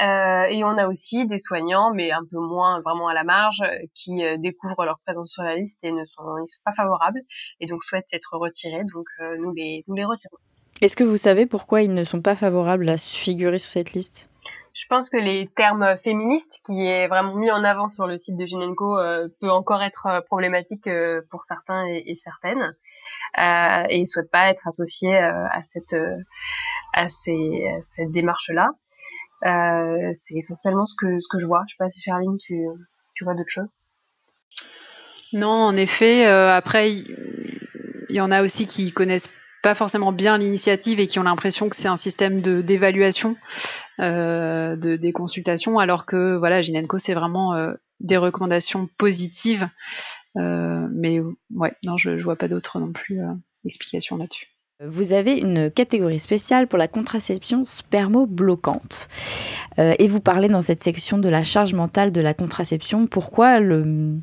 Euh, 0.00 0.44
et 0.44 0.64
on 0.64 0.78
a 0.78 0.88
aussi 0.88 1.26
des 1.26 1.38
soignants, 1.38 1.92
mais 1.92 2.12
un 2.12 2.24
peu 2.30 2.38
moins 2.38 2.80
vraiment 2.80 3.08
à 3.08 3.14
la 3.14 3.24
marge, 3.24 3.62
euh, 3.62 3.86
qui 3.94 4.24
euh, 4.24 4.36
découvrent 4.38 4.84
leur 4.84 4.98
présence 5.04 5.30
sur 5.30 5.42
la 5.42 5.56
liste 5.56 5.78
et 5.82 5.92
ne 5.92 6.04
sont, 6.04 6.38
ils 6.38 6.48
sont 6.48 6.62
pas 6.64 6.72
favorables 6.72 7.20
et 7.60 7.66
donc 7.66 7.84
souhaitent 7.84 8.12
être 8.12 8.36
retirés. 8.36 8.84
Donc 8.92 9.06
nous 9.38 9.52
les 9.52 9.84
nous 9.86 9.94
les 9.94 10.04
retirons. 10.04 10.38
Est-ce 10.80 10.96
que 10.96 11.04
vous 11.04 11.16
savez 11.18 11.46
pourquoi 11.46 11.82
ils 11.82 11.92
ne 11.92 12.04
sont 12.04 12.22
pas 12.22 12.34
favorables 12.34 12.88
à 12.88 12.96
figurer 12.96 13.58
sur 13.58 13.70
cette 13.70 13.92
liste? 13.92 14.28
Je 14.74 14.86
pense 14.88 15.10
que 15.10 15.18
les 15.18 15.48
termes 15.48 15.96
féministes, 15.98 16.60
qui 16.64 16.86
est 16.86 17.06
vraiment 17.06 17.34
mis 17.34 17.50
en 17.50 17.62
avant 17.62 17.90
sur 17.90 18.06
le 18.06 18.16
site 18.16 18.36
de 18.36 18.46
Ginenco, 18.46 18.98
euh, 18.98 19.28
peut 19.38 19.50
encore 19.50 19.82
être 19.82 20.24
problématique 20.26 20.88
pour 21.30 21.44
certains 21.44 21.86
et, 21.86 22.02
et 22.06 22.16
certaines, 22.16 22.74
euh, 23.38 23.84
et 23.90 23.98
ils 23.98 24.08
souhaitent 24.08 24.30
pas 24.30 24.48
être 24.48 24.66
associés 24.66 25.14
à 25.16 25.62
cette 25.62 25.94
à, 26.94 27.08
ces, 27.08 27.66
à 27.78 27.82
cette 27.82 28.12
démarche-là. 28.12 28.70
Euh, 28.70 29.21
c'est 29.42 30.34
essentiellement 30.34 30.86
ce 30.86 30.94
que, 30.98 31.18
ce 31.20 31.26
que 31.30 31.38
je 31.38 31.46
vois. 31.46 31.64
Je 31.68 31.74
sais 31.74 31.78
pas 31.78 31.90
si 31.90 32.00
Charline, 32.00 32.36
tu, 32.38 32.64
tu 33.14 33.24
vois 33.24 33.34
d'autres 33.34 33.50
choses. 33.50 33.70
Non, 35.32 35.48
en 35.48 35.76
effet. 35.76 36.26
Euh, 36.26 36.54
après, 36.54 36.92
il 36.92 37.06
y, 38.10 38.20
en 38.20 38.30
a 38.30 38.42
aussi 38.42 38.66
qui 38.66 38.92
connaissent 38.92 39.30
pas 39.62 39.74
forcément 39.74 40.12
bien 40.12 40.38
l'initiative 40.38 41.00
et 41.00 41.06
qui 41.06 41.18
ont 41.18 41.22
l'impression 41.22 41.68
que 41.68 41.76
c'est 41.76 41.88
un 41.88 41.96
système 41.96 42.40
d'évaluation 42.40 43.36
euh, 44.00 44.76
de, 44.76 44.96
des 44.96 45.12
consultations, 45.12 45.78
alors 45.78 46.04
que 46.04 46.36
voilà, 46.36 46.60
Ginenco, 46.60 46.98
c'est 46.98 47.14
vraiment 47.14 47.54
euh, 47.54 47.72
des 48.00 48.16
recommandations 48.16 48.88
positives. 48.98 49.68
Euh, 50.36 50.86
mais 50.92 51.20
ouais, 51.54 51.74
non, 51.84 51.96
je, 51.96 52.18
je 52.18 52.24
vois 52.24 52.36
pas 52.36 52.48
d'autres 52.48 52.80
non 52.80 52.92
plus 52.92 53.20
explications 53.64 54.16
là-dessus. 54.16 54.51
Vous 54.84 55.12
avez 55.12 55.34
une 55.34 55.70
catégorie 55.70 56.18
spéciale 56.18 56.66
pour 56.66 56.78
la 56.78 56.88
contraception 56.88 57.64
spermo-bloquante. 57.64 59.08
Euh, 59.78 59.94
et 59.98 60.08
vous 60.08 60.20
parlez 60.20 60.48
dans 60.48 60.60
cette 60.60 60.82
section 60.82 61.18
de 61.18 61.28
la 61.28 61.44
charge 61.44 61.72
mentale 61.72 62.10
de 62.10 62.20
la 62.20 62.34
contraception. 62.34 63.06
Pourquoi 63.06 63.60
le, 63.60 64.18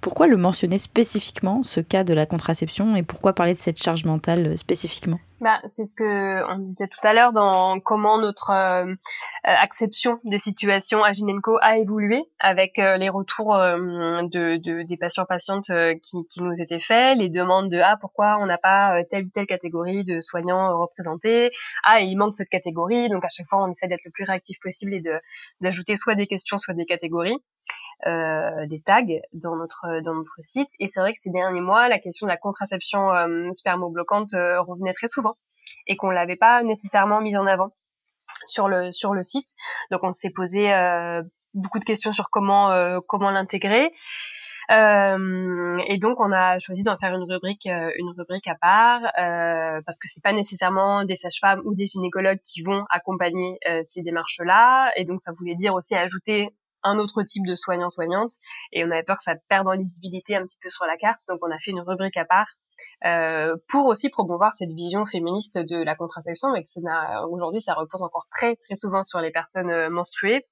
pourquoi 0.00 0.28
le 0.28 0.36
mentionner 0.36 0.78
spécifiquement, 0.78 1.64
ce 1.64 1.80
cas 1.80 2.04
de 2.04 2.14
la 2.14 2.24
contraception, 2.24 2.94
et 2.94 3.02
pourquoi 3.02 3.32
parler 3.32 3.54
de 3.54 3.58
cette 3.58 3.82
charge 3.82 4.04
mentale 4.04 4.56
spécifiquement? 4.56 5.18
Bah, 5.40 5.60
c'est 5.68 5.84
ce 5.84 5.94
que 5.94 6.50
on 6.50 6.58
disait 6.60 6.86
tout 6.86 7.00
à 7.02 7.12
l'heure 7.12 7.32
dans 7.32 7.78
comment 7.80 8.18
notre 8.18 8.50
euh, 8.50 8.94
acception 9.44 10.18
des 10.24 10.38
situations 10.38 11.04
à 11.04 11.12
Ginenco 11.12 11.58
a 11.60 11.76
évolué 11.76 12.24
avec 12.40 12.78
euh, 12.78 12.96
les 12.96 13.10
retours 13.10 13.54
euh, 13.54 13.76
de, 14.22 14.56
de, 14.56 14.82
des 14.82 14.96
patients 14.96 15.26
patientes 15.26 15.70
qui, 16.02 16.26
qui, 16.28 16.42
nous 16.42 16.62
étaient 16.62 16.78
faits, 16.78 17.18
les 17.18 17.28
demandes 17.28 17.70
de 17.70 17.78
ah 17.78 17.98
pourquoi 18.00 18.38
on 18.40 18.46
n'a 18.46 18.56
pas 18.56 19.04
telle 19.04 19.26
ou 19.26 19.30
telle 19.30 19.46
catégorie 19.46 20.04
de 20.04 20.22
soignants 20.22 20.78
représentés, 20.78 21.50
ah 21.82 22.00
il 22.00 22.16
manque 22.16 22.34
cette 22.34 22.48
catégorie, 22.48 23.10
donc 23.10 23.24
à 23.24 23.28
chaque 23.28 23.46
fois 23.46 23.62
on 23.62 23.70
essaie 23.70 23.88
d'être 23.88 24.04
le 24.04 24.10
plus 24.10 24.24
réactif 24.24 24.58
possible 24.60 24.94
et 24.94 25.00
de 25.00 25.20
d'ajouter 25.60 25.96
soit 25.96 26.14
des 26.14 26.26
questions 26.26 26.56
soit 26.56 26.74
des 26.74 26.86
catégories. 26.86 27.36
Euh, 28.06 28.66
des 28.66 28.82
tags 28.82 29.00
dans 29.32 29.56
notre 29.56 30.02
dans 30.04 30.14
notre 30.14 30.36
site. 30.42 30.68
Et 30.78 30.86
c'est 30.86 31.00
vrai 31.00 31.14
que 31.14 31.18
ces 31.18 31.30
derniers 31.30 31.62
mois, 31.62 31.88
la 31.88 31.98
question 31.98 32.26
de 32.26 32.30
la 32.30 32.36
contraception 32.36 33.10
euh, 33.10 33.48
spermo-bloquante 33.54 34.34
euh, 34.34 34.60
revenait 34.60 34.92
très 34.92 35.06
souvent 35.06 35.38
et 35.86 35.96
qu'on 35.96 36.10
l'avait 36.10 36.36
pas 36.36 36.62
nécessairement 36.62 37.22
mise 37.22 37.38
en 37.38 37.46
avant 37.46 37.70
sur 38.44 38.68
le 38.68 38.92
sur 38.92 39.14
le 39.14 39.22
site. 39.22 39.48
Donc 39.90 40.04
on 40.04 40.12
s'est 40.12 40.30
posé 40.30 40.68
beaucoup 41.54 41.78
de 41.78 41.84
questions 41.84 42.12
sur 42.12 42.28
comment 42.28 43.00
comment 43.08 43.30
l'intégrer. 43.30 43.90
Euh, 44.70 45.78
et 45.86 45.96
donc 45.98 46.20
on 46.20 46.32
a 46.32 46.58
choisi 46.58 46.82
d'en 46.84 46.98
faire 46.98 47.14
une 47.14 47.24
rubrique, 47.24 47.66
une 47.66 48.10
rubrique 48.16 48.46
à 48.46 48.56
part, 48.56 49.00
euh, 49.18 49.80
parce 49.86 49.98
que 49.98 50.06
c'est 50.06 50.22
pas 50.22 50.32
nécessairement 50.32 51.04
des 51.04 51.16
sages-femmes 51.16 51.62
ou 51.64 51.74
des 51.74 51.86
gynécologues 51.86 52.40
qui 52.44 52.62
vont 52.62 52.84
accompagner 52.90 53.58
ces 53.84 54.02
démarches-là, 54.02 54.92
et 54.96 55.04
donc 55.04 55.20
ça 55.20 55.32
voulait 55.32 55.54
dire 55.54 55.74
aussi 55.74 55.94
ajouter 55.94 56.50
un 56.86 56.98
autre 56.98 57.22
type 57.22 57.46
de 57.46 57.54
soignant-soignante 57.54 58.30
et 58.72 58.84
on 58.84 58.90
avait 58.90 59.02
peur 59.02 59.16
que 59.16 59.24
ça 59.24 59.34
perde 59.48 59.68
en 59.68 59.72
lisibilité 59.72 60.36
un 60.36 60.44
petit 60.44 60.58
peu 60.62 60.70
sur 60.70 60.84
la 60.86 60.96
carte. 60.96 61.20
Donc 61.28 61.40
on 61.42 61.50
a 61.50 61.58
fait 61.58 61.70
une 61.70 61.80
rubrique 61.80 62.16
à 62.16 62.24
part 62.24 62.48
euh, 63.04 63.56
pour 63.68 63.86
aussi 63.86 64.08
promouvoir 64.10 64.54
cette 64.54 64.70
vision 64.70 65.06
féministe 65.06 65.58
de 65.58 65.82
la 65.82 65.96
contraception 65.96 66.50
mais 66.52 66.62
que 66.62 67.26
aujourd'hui 67.28 67.60
ça 67.60 67.74
repose 67.74 68.02
encore 68.02 68.26
très 68.30 68.56
très 68.56 68.74
souvent 68.74 69.02
sur 69.02 69.20
les 69.20 69.30
personnes 69.30 69.70
euh, 69.70 69.88
menstruées 69.88 70.44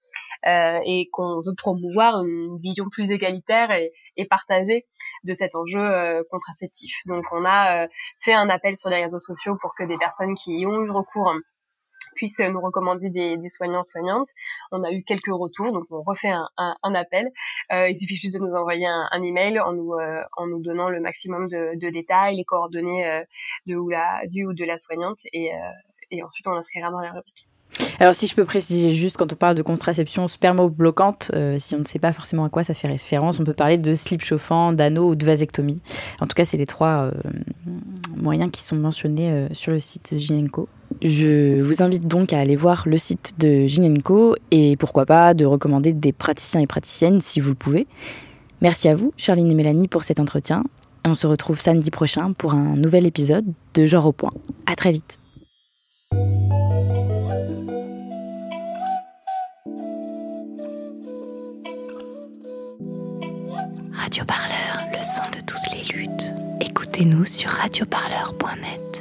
euh, 0.46 0.78
et 0.84 1.08
qu'on 1.10 1.40
veut 1.40 1.54
promouvoir 1.56 2.22
une 2.22 2.58
vision 2.60 2.86
plus 2.90 3.12
égalitaire 3.12 3.70
et, 3.70 3.92
partagée 4.28 4.86
de 5.24 5.32
cet 5.32 5.54
enjeu 5.54 5.80
euh, 5.80 6.22
contraceptif. 6.30 6.94
Donc 7.06 7.24
on 7.32 7.44
a 7.44 7.84
euh, 7.84 7.88
fait 8.20 8.34
un 8.34 8.48
appel 8.50 8.76
sur 8.76 8.90
les 8.90 9.02
réseaux 9.02 9.18
sociaux 9.18 9.56
pour 9.60 9.74
que 9.74 9.84
des 9.84 9.96
personnes 9.96 10.34
qui 10.34 10.52
y 10.58 10.66
ont 10.66 10.82
eu 10.82 10.90
recours 10.90 11.32
puissent 12.14 12.40
nous 12.40 12.60
recommander 12.60 13.10
des, 13.10 13.36
des 13.36 13.48
soignants 13.48 13.82
soignantes. 13.82 14.28
On 14.72 14.82
a 14.82 14.92
eu 14.92 15.02
quelques 15.02 15.32
retours, 15.32 15.72
donc 15.72 15.86
on 15.90 16.02
refait 16.02 16.32
un, 16.56 16.94
appel. 16.94 17.30
Euh, 17.72 17.88
il 17.88 17.96
suffit 17.96 18.16
juste 18.16 18.38
de 18.38 18.44
nous 18.44 18.54
envoyer 18.54 18.86
un, 18.86 19.08
un 19.10 19.22
email 19.22 19.58
en 19.60 19.72
nous 19.72 19.94
euh, 19.94 20.22
en 20.36 20.46
nous 20.46 20.60
donnant 20.60 20.88
le 20.88 21.00
maximum 21.00 21.48
de, 21.48 21.90
détails, 21.90 22.36
les 22.36 22.44
coordonnées 22.44 23.06
euh, 23.06 23.22
de 23.66 23.76
ou 23.76 23.88
la 23.88 24.26
du 24.26 24.46
ou 24.46 24.54
de 24.54 24.64
la 24.64 24.78
soignante, 24.78 25.18
et, 25.32 25.50
ensuite 26.22 26.46
on 26.46 26.52
l'inscrira 26.52 26.90
dans 26.90 27.00
la 27.00 27.12
rubrique. 27.12 27.48
Alors 27.98 28.14
si 28.14 28.28
je 28.28 28.34
peux 28.34 28.44
préciser 28.44 28.92
juste, 28.92 29.16
quand 29.16 29.32
on 29.32 29.36
parle 29.36 29.56
de 29.56 29.62
contraception 29.62 30.28
spermobloquante, 30.28 31.32
euh, 31.34 31.58
si 31.58 31.74
on 31.74 31.78
ne 31.78 31.84
sait 31.84 31.98
pas 31.98 32.12
forcément 32.12 32.44
à 32.44 32.48
quoi 32.48 32.62
ça 32.62 32.72
fait 32.72 32.86
référence, 32.86 33.40
on 33.40 33.44
peut 33.44 33.54
parler 33.54 33.78
de 33.78 33.94
slip 33.94 34.22
chauffant, 34.22 34.72
d'anneau 34.72 35.10
ou 35.10 35.14
de 35.16 35.26
vasectomie. 35.26 35.82
En 36.20 36.26
tout 36.26 36.34
cas, 36.34 36.44
c'est 36.44 36.56
les 36.56 36.66
trois 36.66 37.10
moyens 38.16 38.50
qui 38.52 38.62
sont 38.62 38.76
mentionnés 38.76 39.48
sur 39.52 39.72
le 39.72 39.80
site 39.80 40.16
Ginenco. 40.16 40.68
Je 41.02 41.60
vous 41.60 41.82
invite 41.82 42.06
donc 42.06 42.32
à 42.32 42.38
aller 42.38 42.56
voir 42.56 42.84
le 42.86 42.96
site 42.98 43.34
de 43.38 43.66
Ginenco 43.66 44.36
et 44.50 44.76
pourquoi 44.76 45.06
pas 45.06 45.34
de 45.34 45.44
recommander 45.44 45.92
des 45.92 46.12
praticiens 46.12 46.60
et 46.60 46.66
praticiennes 46.66 47.20
si 47.20 47.40
vous 47.40 47.50
le 47.50 47.54
pouvez. 47.54 47.86
Merci 48.62 48.88
à 48.88 48.94
vous, 48.94 49.12
Charline 49.16 49.50
et 49.50 49.54
Mélanie, 49.54 49.88
pour 49.88 50.04
cet 50.04 50.20
entretien. 50.20 50.64
On 51.04 51.12
se 51.12 51.26
retrouve 51.26 51.60
samedi 51.60 51.90
prochain 51.90 52.32
pour 52.32 52.54
un 52.54 52.76
nouvel 52.76 53.06
épisode 53.06 53.44
de 53.74 53.86
Genre 53.86 54.06
au 54.06 54.12
point. 54.12 54.30
À 54.66 54.74
très 54.74 54.92
vite. 54.92 55.18
Radio 63.92 64.24
Parleur, 64.24 64.78
le 64.92 65.02
son 65.02 65.24
de 65.30 65.44
toutes 65.44 65.74
les 65.74 65.92
luttes. 65.92 66.34
Écoutez-nous 66.60 67.24
sur 67.24 67.50
radioparleur.net. 67.50 68.93